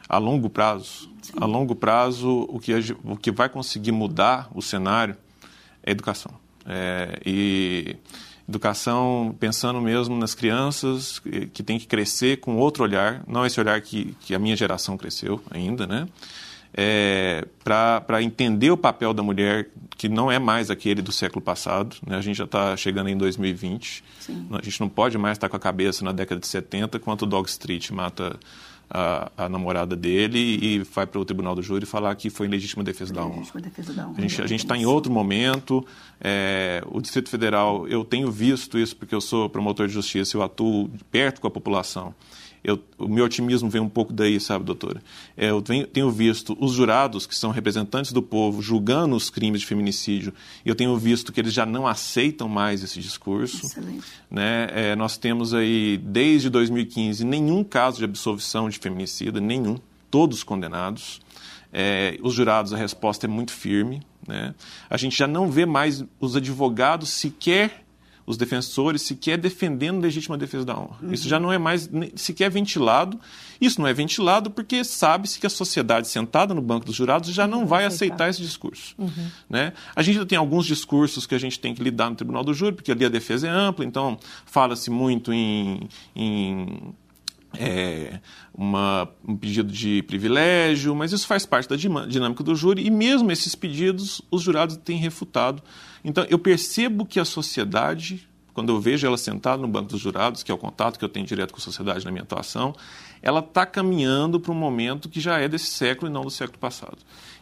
a 0.07 0.17
longo 0.17 0.49
prazo, 0.49 1.11
Sim. 1.21 1.33
a 1.35 1.45
longo 1.45 1.75
prazo, 1.75 2.45
o 2.47 2.61
que, 2.61 2.73
o 3.03 3.17
que 3.17 3.29
vai 3.29 3.49
conseguir 3.49 3.91
mudar 3.91 4.49
o 4.55 4.61
cenário 4.61 5.17
é 5.83 5.91
educação. 5.91 6.31
É, 6.65 7.19
e 7.25 7.97
educação 8.47 9.35
pensando 9.37 9.81
mesmo 9.81 10.15
nas 10.15 10.33
crianças 10.33 11.19
que, 11.19 11.47
que 11.47 11.61
tem 11.61 11.77
que 11.77 11.87
crescer 11.87 12.39
com 12.39 12.55
outro 12.55 12.85
olhar, 12.85 13.21
não 13.27 13.45
esse 13.45 13.59
olhar 13.59 13.81
que, 13.81 14.15
que 14.21 14.33
a 14.33 14.39
minha 14.39 14.55
geração 14.55 14.97
cresceu 14.97 15.43
ainda, 15.51 15.85
né? 15.85 16.07
É, 16.73 17.45
para 17.63 18.21
entender 18.21 18.71
o 18.71 18.77
papel 18.77 19.13
da 19.13 19.21
mulher, 19.21 19.69
que 19.97 20.07
não 20.07 20.31
é 20.31 20.39
mais 20.39 20.69
aquele 20.69 21.01
do 21.01 21.12
século 21.12 21.41
passado. 21.41 21.95
Né? 22.05 22.17
A 22.17 22.21
gente 22.21 22.38
já 22.38 22.45
está 22.45 22.75
chegando 22.77 23.10
em 23.10 23.17
2020. 23.17 24.03
Sim. 24.19 24.47
A 24.51 24.63
gente 24.63 24.79
não 24.79 24.89
pode 24.89 25.17
mais 25.17 25.38
estar 25.38 25.47
tá 25.47 25.51
com 25.51 25.57
a 25.57 25.60
cabeça 25.60 26.03
na 26.03 26.12
década 26.12 26.39
de 26.39 26.47
70, 26.47 26.99
quando 26.99 27.23
o 27.23 27.25
Dog 27.25 27.49
Street 27.49 27.91
mata 27.91 28.39
a, 28.93 29.31
a 29.38 29.49
namorada 29.49 29.95
dele 29.95 30.60
e 30.62 30.79
vai 30.79 31.07
para 31.07 31.19
o 31.19 31.23
tribunal 31.23 31.55
do 31.55 31.63
júri 31.63 31.86
falar 31.86 32.13
que 32.15 32.29
foi 32.29 32.47
em 32.47 32.49
legítima 32.49 32.84
defesa 32.84 33.13
da 33.13 33.25
honra. 33.25 33.62
Defesa 33.62 33.93
da 33.93 34.07
honra. 34.07 34.17
A 34.19 34.47
gente 34.47 34.55
está 34.55 34.77
em 34.77 34.86
outro 34.86 35.12
momento. 35.12 35.86
É, 36.19 36.84
o 36.88 36.99
Distrito 36.99 37.29
Federal, 37.29 37.88
eu 37.88 38.03
tenho 38.03 38.29
visto 38.29 38.77
isso 38.77 38.95
porque 38.95 39.15
eu 39.15 39.21
sou 39.21 39.49
promotor 39.49 39.88
de 39.88 39.93
justiça, 39.93 40.36
eu 40.36 40.43
atuo 40.43 40.89
perto 41.10 41.39
com 41.39 41.47
a 41.47 41.51
população. 41.51 42.13
Eu, 42.63 42.80
o 42.97 43.08
meu 43.08 43.26
otimismo 43.26 43.69
vem 43.69 43.82
um 43.82 43.89
pouco 43.89 44.13
daí, 44.13 44.39
sabe, 44.39 44.63
doutora? 44.63 45.02
É, 45.36 45.50
eu 45.50 45.62
tenho 45.62 46.12
visto 46.12 46.56
os 46.60 46.74
jurados, 46.74 47.26
que 47.26 47.36
são 47.36 47.50
representantes 47.52 48.12
do 48.12 48.21
povo, 48.21 48.62
julgando 48.62 49.15
os 49.15 49.30
crimes 49.30 49.62
de 49.62 49.67
feminicídio, 49.67 50.34
e 50.63 50.69
eu 50.69 50.76
tenho 50.76 50.95
visto 50.97 51.32
que 51.32 51.39
eles 51.39 51.54
já 51.54 51.65
não 51.65 51.88
aceitam 51.88 52.47
mais 52.47 52.84
esse 52.84 53.00
discurso. 53.00 53.65
Excelente. 53.65 54.06
Né? 54.30 54.67
É, 54.71 54.95
nós 54.95 55.17
temos 55.17 55.54
aí, 55.54 55.97
desde 55.97 56.50
2015, 56.50 57.26
nenhum 57.26 57.63
caso 57.63 57.97
de 57.97 58.06
absolvição 58.06 58.69
de 58.69 58.78
feminicida, 58.78 59.41
nenhum, 59.41 59.78
todos 60.12 60.43
condenados. 60.43 61.19
É, 61.74 62.17
os 62.21 62.34
jurados, 62.34 62.74
a 62.74 62.78
resposta 62.78 63.26
é 63.26 63.30
muito 63.30 63.52
firme. 63.52 64.02
Né? 64.28 64.54
A 64.89 64.97
gente 64.97 65.17
já 65.17 65.28
não 65.28 65.50
vê 65.50 65.65
mais 65.65 66.04
os 66.19 66.36
advogados 66.36 67.10
sequer 67.10 67.84
os 68.25 68.38
defensores 68.38 69.01
sequer 69.01 69.38
defendendo 69.38 70.01
legítima 70.01 70.38
defesa 70.38 70.65
da 70.65 70.77
honra. 70.77 70.97
Uhum. 71.01 71.13
Isso 71.13 71.27
já 71.27 71.39
não 71.39 71.51
é 71.51 71.57
mais 71.57 71.89
sequer 72.15 72.49
ventilado. 72.49 73.19
Isso 73.60 73.79
não 73.79 73.88
é 73.88 73.93
ventilado 73.93 74.49
porque 74.49 74.84
sabe-se 74.84 75.39
que 75.39 75.45
a 75.45 75.49
sociedade 75.49 76.07
sentada 76.07 76.53
no 76.53 76.62
banco 76.62 76.86
dos 76.86 76.95
jurados 76.95 77.34
já 77.34 77.47
não, 77.47 77.65
vai 77.65 77.86
aceitar. 77.86 78.25
aceitar 78.25 78.29
esse 78.29 78.41
discurso. 78.41 78.95
Uhum. 78.97 79.27
Né? 79.49 79.73
A 79.95 80.01
gente 80.01 80.25
tem 80.25 80.38
alguns 80.38 80.65
discursos 80.65 81.25
que 81.27 81.36
a 81.36 81.39
gente 81.39 81.60
tem 81.60 81.73
que 81.73 81.84
lidar 81.84 82.10
no 82.10 82.15
tribunal 82.15 82.43
do 82.43 82.53
júri, 82.53 82.75
porque 82.75 82.91
ali 82.91 83.05
a 83.05 83.10
defesa 83.10 83.47
é 83.47 83.49
ampla, 83.49 83.86
então 83.86 84.17
fala-se 84.45 84.89
muito 84.89 85.31
em, 85.31 85.88
em 86.15 86.93
é, 87.57 88.19
uma, 88.53 89.10
um 89.27 89.36
pedido 89.36 89.71
de 89.71 90.01
privilégio, 90.03 90.95
mas 90.95 91.12
isso 91.12 91.27
faz 91.27 91.45
parte 91.45 91.69
da 91.69 91.75
dinâmica 91.75 92.43
do 92.43 92.55
júri 92.55 92.86
e 92.86 92.89
mesmo 92.89 93.31
esses 93.31 93.55
pedidos 93.55 94.21
os 94.31 94.41
jurados 94.41 94.77
têm 94.77 94.97
refutado. 94.97 95.62
Então 96.03 96.25
eu 96.29 96.39
percebo 96.39 97.05
que 97.05 97.19
a 97.19 97.25
sociedade, 97.25 98.27
quando 98.53 98.71
eu 98.71 98.79
vejo 98.79 99.05
ela 99.05 99.17
sentada 99.17 99.61
no 99.61 99.67
banco 99.67 99.89
dos 99.89 99.99
jurados, 99.99 100.43
que 100.43 100.51
é 100.51 100.55
o 100.55 100.57
contato 100.57 100.97
que 100.97 101.05
eu 101.05 101.09
tenho 101.09 101.25
direto 101.25 101.51
com 101.51 101.59
a 101.59 101.61
sociedade 101.61 102.03
na 102.05 102.11
minha 102.11 102.23
atuação, 102.23 102.75
ela 103.21 103.39
está 103.39 103.65
caminhando 103.65 104.39
para 104.39 104.51
um 104.51 104.55
momento 104.55 105.07
que 105.09 105.19
já 105.19 105.39
é 105.39 105.47
desse 105.47 105.67
século 105.67 106.09
e 106.09 106.13
não 106.13 106.23
do 106.23 106.31
século 106.31 106.57
passado. 106.57 106.97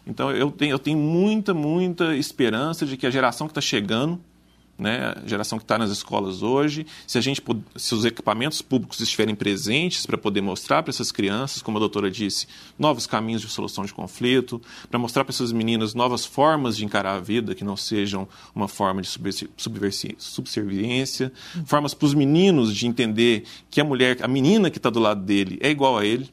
Então 0.06 0.32
eu 0.32 0.52
tenho, 0.52 0.72
eu 0.72 0.80
tenho 0.80 0.98
muita, 0.98 1.54
muita 1.54 2.15
esperança 2.15 2.86
de 2.86 2.98
que 2.98 3.08
a 3.08 3.10
geração 3.10 3.48
que 3.48 3.52
está 3.52 3.62
chegando 3.62 4.19
né, 4.80 5.13
a 5.15 5.28
geração 5.28 5.58
que 5.58 5.65
está 5.65 5.78
nas 5.78 5.92
escolas 5.92 6.42
hoje, 6.42 6.88
se 7.06 7.18
a 7.18 7.22
gente 7.22 7.44
se 7.76 7.94
os 7.94 8.06
equipamentos 8.06 8.62
públicos 8.62 9.00
estiverem 9.02 9.36
presentes 9.36 10.06
para 10.06 10.18
poder 10.18 10.42
mostrar 10.42 10.82
para 10.82 10.92
essas 10.92 11.12
crianças, 11.12 11.62
como 11.62 11.78
a 11.78 11.80
doutora 11.80 12.10
disse, 12.10 12.48
novos 12.78 13.06
caminhos 13.06 13.42
de 13.42 13.50
solução 13.50 13.84
de 13.84 13.94
conflito, 13.94 14.62
para 14.89 14.98
mostrar 14.98 15.26
para 15.26 15.34
essas 15.34 15.52
meninas 15.52 15.94
novas 15.94 16.26
formas 16.26 16.78
de 16.78 16.86
encarar 16.86 17.15
a 17.15 17.20
vida 17.20 17.54
que 17.54 17.63
não 17.63 17.76
sejam 17.76 18.28
uma 18.56 18.68
forma 18.68 19.02
de 19.02 19.10
subserviência, 20.18 21.32
formas 21.65 21.94
para 21.94 22.06
os 22.06 22.13
meninos 22.13 22.74
de 22.76 22.88
entender 22.88 23.44
que 23.70 23.82
a 23.82 23.84
mulher, 23.84 24.18
a 24.22 24.28
menina 24.28 24.70
que 24.70 24.78
está 24.78 24.89
do 24.89 25.00
lado 25.00 25.22
dele 25.22 25.60
é 25.62 25.70
igual 25.70 25.98
a 25.98 26.06
ele, 26.06 26.32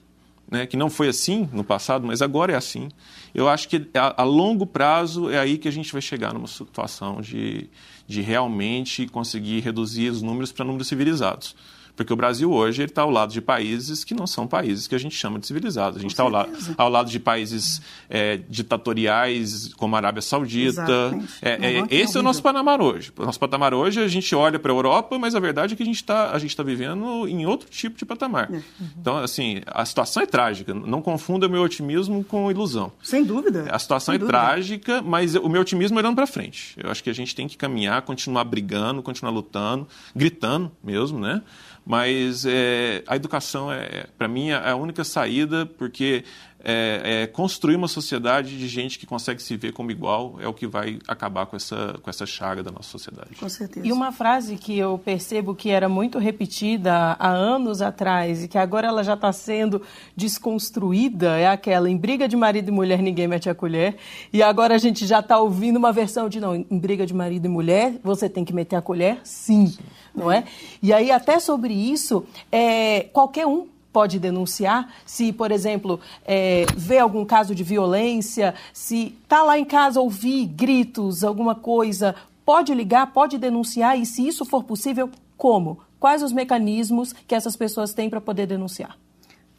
né, 0.51 0.67
que 0.67 0.77
não 0.77 0.89
foi 0.89 1.09
assim 1.09 1.49
no 1.53 1.65
passado, 1.65 2.07
mas 2.07 2.23
agora 2.23 2.53
é 2.53 2.57
assim. 2.57 2.89
Eu 3.35 3.49
acho 3.49 3.69
que 3.69 3.89
a, 3.95 4.23
a 4.23 4.25
longo 4.25 4.67
prazo 4.67 5.29
é 5.29 5.39
aí 5.39 5.59
que 5.59 5.69
a 5.69 5.73
gente 5.73 5.93
vai 5.93 6.01
chegar 6.01 6.33
numa 6.33 6.47
situação 6.47 7.21
de 7.21 7.69
de 8.07 8.23
realmente 8.23 9.07
conseguir 9.09 9.61
reduzir 9.61 10.11
os 10.11 10.23
números 10.23 10.53
para 10.53 10.65
números 10.65 10.89
civilizados. 10.89 11.55
Porque 11.97 12.13
o 12.13 12.17
Brasil 12.17 12.53
hoje 12.53 12.83
está 12.83 13.03
ao 13.03 13.11
lado 13.11 13.33
de 13.33 13.41
países 13.41 14.05
que 14.05 14.15
não 14.15 14.27
são 14.27 14.47
países 14.47 14.87
que 14.87 14.95
a 14.95 14.99
gente 14.99 15.17
chama 15.17 15.39
de 15.39 15.47
civilizados. 15.47 15.99
A 15.99 16.03
gente 16.03 16.11
está 16.11 16.23
ao, 16.23 16.29
la 16.29 16.47
ao, 16.77 16.89
lado 16.89 17.11
de 17.11 17.19
países 17.19 17.81
é, 18.09 18.39
ditatoriais 18.49 19.73
como 19.75 19.95
a 19.97 19.99
Arábia 19.99 20.23
Saudita. 20.23 21.19
É, 21.41 21.81
é, 21.81 21.87
esse 21.91 22.17
é 22.17 22.21
o 22.21 22.23
nosso 22.23 22.43
patamar 22.43 22.81
hoje. 22.81 23.13
O 23.17 23.25
nosso 23.25 23.39
patamar 23.39 23.75
hoje, 23.75 24.01
a 24.01 24.09
gente 24.09 24.35
olha 24.35 24.59
para 24.59 24.73
a 24.73 24.75
Europa, 24.75 25.19
mas 25.19 25.35
a 25.35 25.41
verdade 25.41 25.75
é 25.75 25.77
que 25.77 25.83
a 25.83 25.87
gente 25.87 25.97
está 25.97 26.39
tá 26.39 26.63
vivendo 26.63 27.27
em 27.29 27.47
outro 27.47 27.69
tipo 27.69 27.97
de 27.97 28.05
patamar. 28.05 28.51
Uhum. 28.51 28.63
Então, 29.01 29.17
assim, 29.19 29.63
a 29.67 29.85
situação 29.85 30.23
é 30.23 30.27
trágica. 30.27 30.73
Não 30.75 31.03
confunda 31.03 31.47
o 31.47 31.51
meu 31.51 31.63
otimismo 31.63 32.25
com 32.25 32.51
ilusão. 32.51 32.93
Sem 33.03 33.25
dúvida. 33.25 33.67
A 33.71 33.79
situação 33.79 34.13
Sem 34.13 34.17
é 34.17 34.19
dúvida. 34.19 34.39
trágica, 34.39 35.03
mas 35.03 35.35
o 35.35 35.49
meu 35.49 35.61
otimismo 35.61 35.99
é 35.99 36.03
olhando 36.07 36.17
para 36.17 36.27
frente. 36.27 36.75
Eu 36.77 36.91
acho 36.91 37.03
que 37.03 37.11
a 37.11 37.13
gente 37.13 37.35
tem 37.35 37.49
que 37.49 37.57
caminhar, 37.57 38.03
continuar 38.03 38.45
brigando, 38.45 39.03
continuar 39.03 39.33
lutando, 39.33 39.87
gritando 40.15 40.71
mesmo, 40.83 41.19
né? 41.19 41.43
Mas 41.87 42.45
é, 42.45 43.05
a 43.07 43.15
educação, 43.15 43.71
é, 43.73 44.07
para 44.19 44.27
mim, 44.27 44.51
é 44.51 44.71
a 44.71 44.75
única 44.75 45.05
saída, 45.05 45.65
porque 45.65 46.25
é, 46.69 47.23
é, 47.23 47.27
construir 47.29 47.77
uma 47.77 47.87
sociedade 47.87 48.59
de 48.59 48.67
gente 48.67 48.99
que 48.99 49.07
consegue 49.07 49.41
se 49.41 49.57
ver 49.57 49.73
como 49.73 49.93
igual 49.93 50.35
é 50.41 50.49
o 50.49 50.53
que 50.53 50.67
vai 50.67 50.99
acabar 51.07 51.47
com 51.47 51.55
essa, 51.55 51.97
com 52.03 52.11
essa 52.11 52.27
chaga 52.27 52.61
da 52.61 52.73
nossa 52.73 52.91
sociedade. 52.91 53.37
Com 53.39 53.49
certeza. 53.49 53.87
E 53.87 53.93
uma 53.93 54.11
frase 54.11 54.57
que 54.57 54.77
eu 54.77 54.99
percebo 54.99 55.55
que 55.55 55.71
era 55.71 55.89
muito 55.89 56.19
repetida 56.19 57.17
há 57.21 57.29
anos 57.29 57.81
atrás 57.81 58.43
e 58.43 58.49
que 58.49 58.59
agora 58.59 58.89
ela 58.89 59.05
já 59.05 59.15
está 59.15 59.33
sendo 59.33 59.81
desconstruída 60.17 61.39
é 61.39 61.47
aquela: 61.47 61.89
em 61.89 61.97
briga 61.97 62.27
de 62.27 62.37
marido 62.37 62.69
e 62.69 62.73
mulher 62.73 63.01
ninguém 63.01 63.29
mete 63.29 63.49
a 63.49 63.55
colher. 63.55 63.95
E 64.33 64.43
agora 64.43 64.75
a 64.75 64.79
gente 64.79 65.07
já 65.07 65.21
está 65.21 65.39
ouvindo 65.39 65.77
uma 65.77 65.93
versão 65.93 66.29
de: 66.29 66.41
não, 66.41 66.57
em 66.57 66.79
briga 66.81 67.07
de 67.07 67.15
marido 67.15 67.45
e 67.45 67.49
mulher 67.49 67.95
você 68.03 68.29
tem 68.29 68.45
que 68.45 68.53
meter 68.53 68.75
a 68.75 68.83
colher? 68.83 69.21
Sim. 69.23 69.69
sim. 69.69 69.79
Não 70.17 70.33
é? 70.33 70.45
E 70.83 70.93
aí, 70.93 71.11
até 71.11 71.39
sobre 71.39 71.75
isso, 71.75 72.25
é, 72.51 73.03
qualquer 73.13 73.47
um 73.47 73.67
pode 73.93 74.19
denunciar? 74.19 74.93
Se, 75.05 75.33
por 75.33 75.51
exemplo, 75.51 76.01
é, 76.25 76.67
vê 76.77 76.99
algum 76.99 77.25
caso 77.25 77.55
de 77.55 77.63
violência, 77.63 78.55
se 78.73 79.17
está 79.23 79.43
lá 79.43 79.59
em 79.59 79.65
casa 79.65 80.01
ouvir 80.01 80.47
gritos, 80.47 81.23
alguma 81.23 81.55
coisa, 81.55 82.15
pode 82.45 82.75
ligar, 82.75 83.13
pode 83.13 83.39
denunciar 83.39 83.99
e, 83.99 84.07
se 84.07 84.27
isso 84.27 84.45
for 84.45 84.65
possível, 84.65 85.11
como? 85.37 85.81
Quais 85.99 86.23
os 86.23 86.33
mecanismos 86.33 87.13
que 87.13 87.35
essas 87.35 87.57
pessoas 87.57 87.93
têm 87.93 88.09
para 88.09 88.21
poder 88.21 88.47
denunciar? 88.47 88.97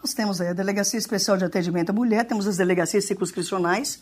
Nós 0.02 0.14
temos 0.14 0.40
a 0.40 0.54
Delegacia 0.54 0.98
Especial 0.98 1.36
de 1.38 1.46
Atendimento 1.46 1.90
à 1.90 1.94
Mulher, 1.94 2.24
temos 2.24 2.48
as 2.48 2.58
delegacias 2.58 3.06
circunscricionais, 3.06 4.02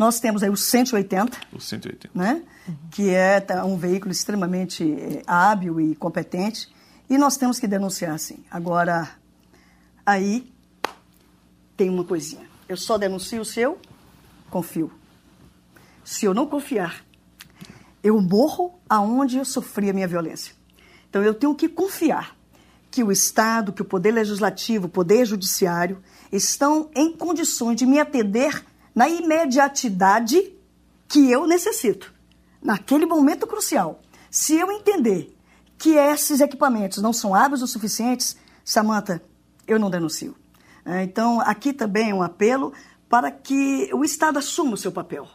nós 0.00 0.18
temos 0.18 0.42
aí 0.42 0.48
o 0.48 0.56
180. 0.56 1.38
O 1.52 1.60
180. 1.60 2.18
Né? 2.18 2.42
Uhum. 2.66 2.74
Que 2.90 3.10
é 3.10 3.38
tá, 3.38 3.66
um 3.66 3.76
veículo 3.76 4.10
extremamente 4.10 4.82
é, 4.82 5.22
hábil 5.26 5.78
e 5.78 5.94
competente. 5.94 6.74
E 7.10 7.18
nós 7.18 7.36
temos 7.36 7.58
que 7.58 7.66
denunciar, 7.66 8.18
sim. 8.18 8.42
Agora, 8.50 9.10
aí 10.06 10.50
tem 11.76 11.90
uma 11.90 12.02
coisinha. 12.02 12.48
Eu 12.66 12.78
só 12.78 12.96
denuncio 12.96 13.44
se 13.44 13.60
eu 13.60 13.78
confio. 14.48 14.90
Se 16.02 16.24
eu 16.24 16.32
não 16.32 16.46
confiar, 16.46 17.04
eu 18.02 18.18
morro 18.22 18.80
aonde 18.88 19.36
eu 19.36 19.44
sofri 19.44 19.90
a 19.90 19.92
minha 19.92 20.08
violência. 20.08 20.54
Então 21.10 21.22
eu 21.22 21.34
tenho 21.34 21.54
que 21.54 21.68
confiar 21.68 22.34
que 22.90 23.04
o 23.04 23.12
Estado, 23.12 23.70
que 23.70 23.82
o 23.82 23.84
Poder 23.84 24.12
Legislativo, 24.12 24.86
o 24.86 24.90
Poder 24.90 25.26
Judiciário 25.26 26.02
estão 26.32 26.88
em 26.94 27.12
condições 27.12 27.76
de 27.76 27.84
me 27.84 28.00
atender 28.00 28.64
na 29.00 29.08
imediatidade 29.08 30.54
que 31.08 31.30
eu 31.30 31.46
necessito, 31.46 32.12
naquele 32.62 33.06
momento 33.06 33.46
crucial. 33.46 34.02
Se 34.30 34.56
eu 34.56 34.70
entender 34.70 35.34
que 35.78 35.94
esses 35.94 36.42
equipamentos 36.42 36.98
não 36.98 37.10
são 37.10 37.34
hábeis 37.34 37.62
o 37.62 37.66
suficientes, 37.66 38.36
Samanta, 38.62 39.22
eu 39.66 39.78
não 39.78 39.88
denuncio. 39.88 40.36
É, 40.84 41.02
então, 41.02 41.40
aqui 41.40 41.72
também 41.72 42.10
é 42.10 42.14
um 42.14 42.22
apelo 42.22 42.74
para 43.08 43.30
que 43.30 43.88
o 43.94 44.04
Estado 44.04 44.38
assuma 44.38 44.74
o 44.74 44.76
seu 44.76 44.92
papel. 44.92 45.26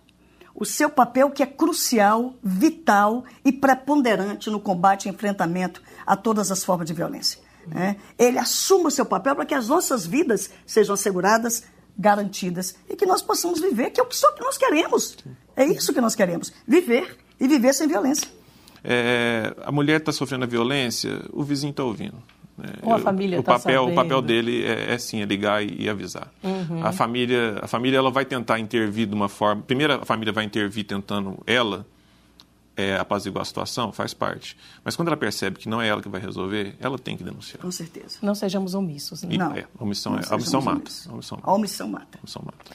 O 0.53 0.63
seu 0.63 0.87
papel 0.87 1.31
que 1.31 1.41
é 1.41 1.47
crucial, 1.47 2.35
vital 2.43 3.25
e 3.43 3.51
preponderante 3.51 4.47
no 4.51 4.59
combate 4.59 5.07
e 5.07 5.09
enfrentamento 5.09 5.81
a 6.05 6.15
todas 6.15 6.51
as 6.51 6.63
formas 6.63 6.85
de 6.85 6.93
violência. 6.93 7.39
É, 7.73 7.95
ele 8.19 8.37
assuma 8.37 8.89
o 8.89 8.91
seu 8.91 9.07
papel 9.07 9.35
para 9.35 9.45
que 9.45 9.55
as 9.55 9.69
nossas 9.69 10.05
vidas 10.05 10.51
sejam 10.67 10.93
asseguradas, 10.93 11.63
garantidas 11.97 12.75
e 12.89 12.95
que 12.95 13.05
nós 13.05 13.21
possamos 13.21 13.59
viver, 13.61 13.89
que 13.91 13.99
é 13.99 14.03
o 14.03 14.05
que 14.05 14.15
só 14.15 14.31
que 14.33 14.41
nós 14.41 14.57
queremos. 14.57 15.17
É 15.55 15.65
isso 15.65 15.93
que 15.93 16.01
nós 16.01 16.15
queremos: 16.15 16.51
viver 16.67 17.17
e 17.39 17.47
viver 17.47 17.73
sem 17.73 17.87
violência. 17.87 18.27
É, 18.83 19.55
a 19.63 19.71
mulher 19.71 19.99
está 19.99 20.11
sofrendo 20.11 20.43
a 20.43 20.47
violência, 20.47 21.21
o 21.33 21.43
vizinho 21.43 21.71
está 21.71 21.83
ouvindo. 21.83 22.15
Né? 22.57 22.69
Ou 22.83 22.93
a 22.93 22.99
família 22.99 23.39
o 23.39 23.43
tá 23.43 23.53
papel 23.59 23.81
sabendo. 23.81 23.91
o 23.91 23.95
papel 23.95 24.21
dele 24.21 24.63
é, 24.63 24.93
é 24.93 24.97
sim 24.97 25.21
é 25.21 25.25
ligar 25.25 25.61
e, 25.61 25.75
e 25.83 25.89
avisar 25.89 26.31
Uhum. 26.41 26.85
a 26.85 26.93
família 26.93 27.59
a 27.61 27.67
família 27.67 27.97
ela 27.97 28.09
vai 28.09 28.23
tentar 28.23 28.59
intervir 28.59 29.07
de 29.07 29.13
uma 29.13 29.27
forma 29.27 29.61
primeiro 29.61 29.91
a 29.95 30.05
família 30.05 30.31
vai 30.31 30.45
intervir 30.45 30.85
tentando 30.85 31.37
ela 31.45 31.85
é, 32.77 32.97
apaziguar 32.97 33.41
a 33.41 33.45
situação 33.45 33.91
faz 33.91 34.13
parte 34.13 34.57
mas 34.83 34.95
quando 34.95 35.07
ela 35.09 35.17
percebe 35.17 35.57
que 35.59 35.69
não 35.69 35.81
é 35.81 35.87
ela 35.87 36.01
que 36.01 36.09
vai 36.09 36.19
resolver 36.21 36.75
ela 36.79 36.97
tem 36.99 37.15
que 37.17 37.23
denunciar 37.23 37.61
Com 37.61 37.71
certeza. 37.71 38.17
Não 38.21 38.35
sejamos 38.35 38.73
omissos. 38.73 39.23
Né? 39.23 39.35
E, 39.35 39.37
Não. 39.37 39.53
é, 39.53 39.65
a 39.79 39.83
omissão 39.83 40.13
Não 40.13 40.19
é, 40.19 40.23
a 40.29 40.35
omissão 40.35 40.61
mata 40.61 40.91
a 41.09 41.13
omissão 41.13 41.37
A 41.37 41.41
mata 41.41 41.51
omissão 41.51 41.87
mata. 41.87 42.17
a 42.17 42.19
omissão 42.21 42.41
mata 42.45 42.71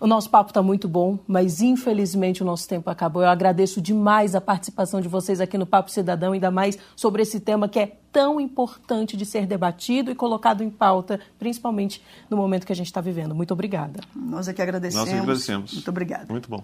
O 0.00 0.06
nosso 0.06 0.28
papo 0.30 0.50
está 0.50 0.62
muito 0.62 0.88
bom, 0.88 1.18
mas 1.28 1.60
infelizmente 1.60 2.42
o 2.42 2.44
nosso 2.44 2.66
tempo 2.66 2.90
acabou. 2.90 3.22
Eu 3.22 3.28
agradeço 3.28 3.80
demais 3.80 4.34
a 4.34 4.40
participação 4.40 5.00
de 5.00 5.06
vocês 5.06 5.40
aqui 5.40 5.56
no 5.56 5.64
Papo 5.64 5.92
Cidadão, 5.92 6.32
ainda 6.32 6.50
mais 6.50 6.76
sobre 6.96 7.22
esse 7.22 7.38
tema 7.38 7.68
que 7.68 7.78
é 7.78 7.86
tão 8.10 8.40
importante 8.40 9.16
de 9.16 9.24
ser 9.24 9.46
debatido 9.46 10.10
e 10.10 10.14
colocado 10.16 10.60
em 10.64 10.70
pauta, 10.70 11.20
principalmente 11.38 12.02
no 12.28 12.36
momento 12.36 12.66
que 12.66 12.72
a 12.72 12.76
gente 12.76 12.86
está 12.86 13.00
vivendo. 13.00 13.32
Muito 13.32 13.52
obrigada. 13.52 14.00
Nós 14.16 14.48
é 14.48 14.52
que 14.52 14.60
agradecemos. 14.60 15.08
nós 15.08 15.20
agradecemos 15.20 15.72
Muito 15.72 15.88
obrigada. 15.90 16.26
muito 16.28 16.48
bom 16.50 16.62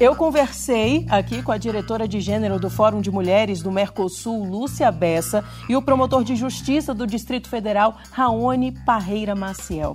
Eu 0.00 0.14
conversei 0.14 1.04
aqui 1.08 1.42
com 1.42 1.50
a 1.50 1.58
diretora 1.58 2.06
de 2.06 2.20
gênero 2.20 2.60
do 2.60 2.70
Fórum 2.70 3.00
de 3.00 3.10
Mulheres 3.10 3.60
do 3.60 3.72
Mercosul, 3.72 4.44
Lúcia 4.44 4.92
Bessa, 4.92 5.44
e 5.68 5.74
o 5.74 5.82
promotor 5.82 6.22
de 6.22 6.36
justiça 6.36 6.94
do 6.94 7.04
Distrito 7.04 7.48
Federal, 7.48 7.96
Raoni 8.12 8.70
Parreira 8.86 9.34
Maciel. 9.34 9.92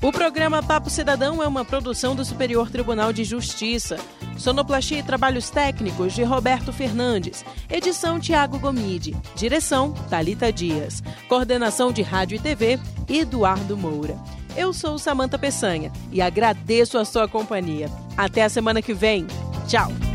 O 0.00 0.10
programa 0.10 0.62
Papo 0.62 0.88
Cidadão 0.88 1.42
é 1.42 1.46
uma 1.46 1.66
produção 1.66 2.16
do 2.16 2.24
Superior 2.24 2.70
Tribunal 2.70 3.12
de 3.12 3.24
Justiça. 3.24 3.98
Sonoplastia 4.38 5.00
e 5.00 5.02
trabalhos 5.02 5.50
técnicos 5.50 6.14
de 6.14 6.22
Roberto 6.22 6.72
Fernandes. 6.72 7.44
Edição 7.68 8.18
Tiago 8.18 8.58
Gomide. 8.58 9.14
Direção 9.36 9.92
Talita 10.08 10.50
Dias. 10.50 11.02
Coordenação 11.28 11.92
de 11.92 12.00
Rádio 12.00 12.36
e 12.36 12.38
TV 12.38 12.78
Eduardo 13.06 13.76
Moura. 13.76 14.16
Eu 14.56 14.72
sou 14.72 14.98
Samanta 14.98 15.38
Peçanha 15.38 15.90
e 16.12 16.22
agradeço 16.22 16.96
a 16.96 17.04
sua 17.04 17.28
companhia. 17.28 17.90
Até 18.16 18.42
a 18.42 18.48
semana 18.48 18.80
que 18.80 18.94
vem. 18.94 19.26
Tchau. 19.66 20.13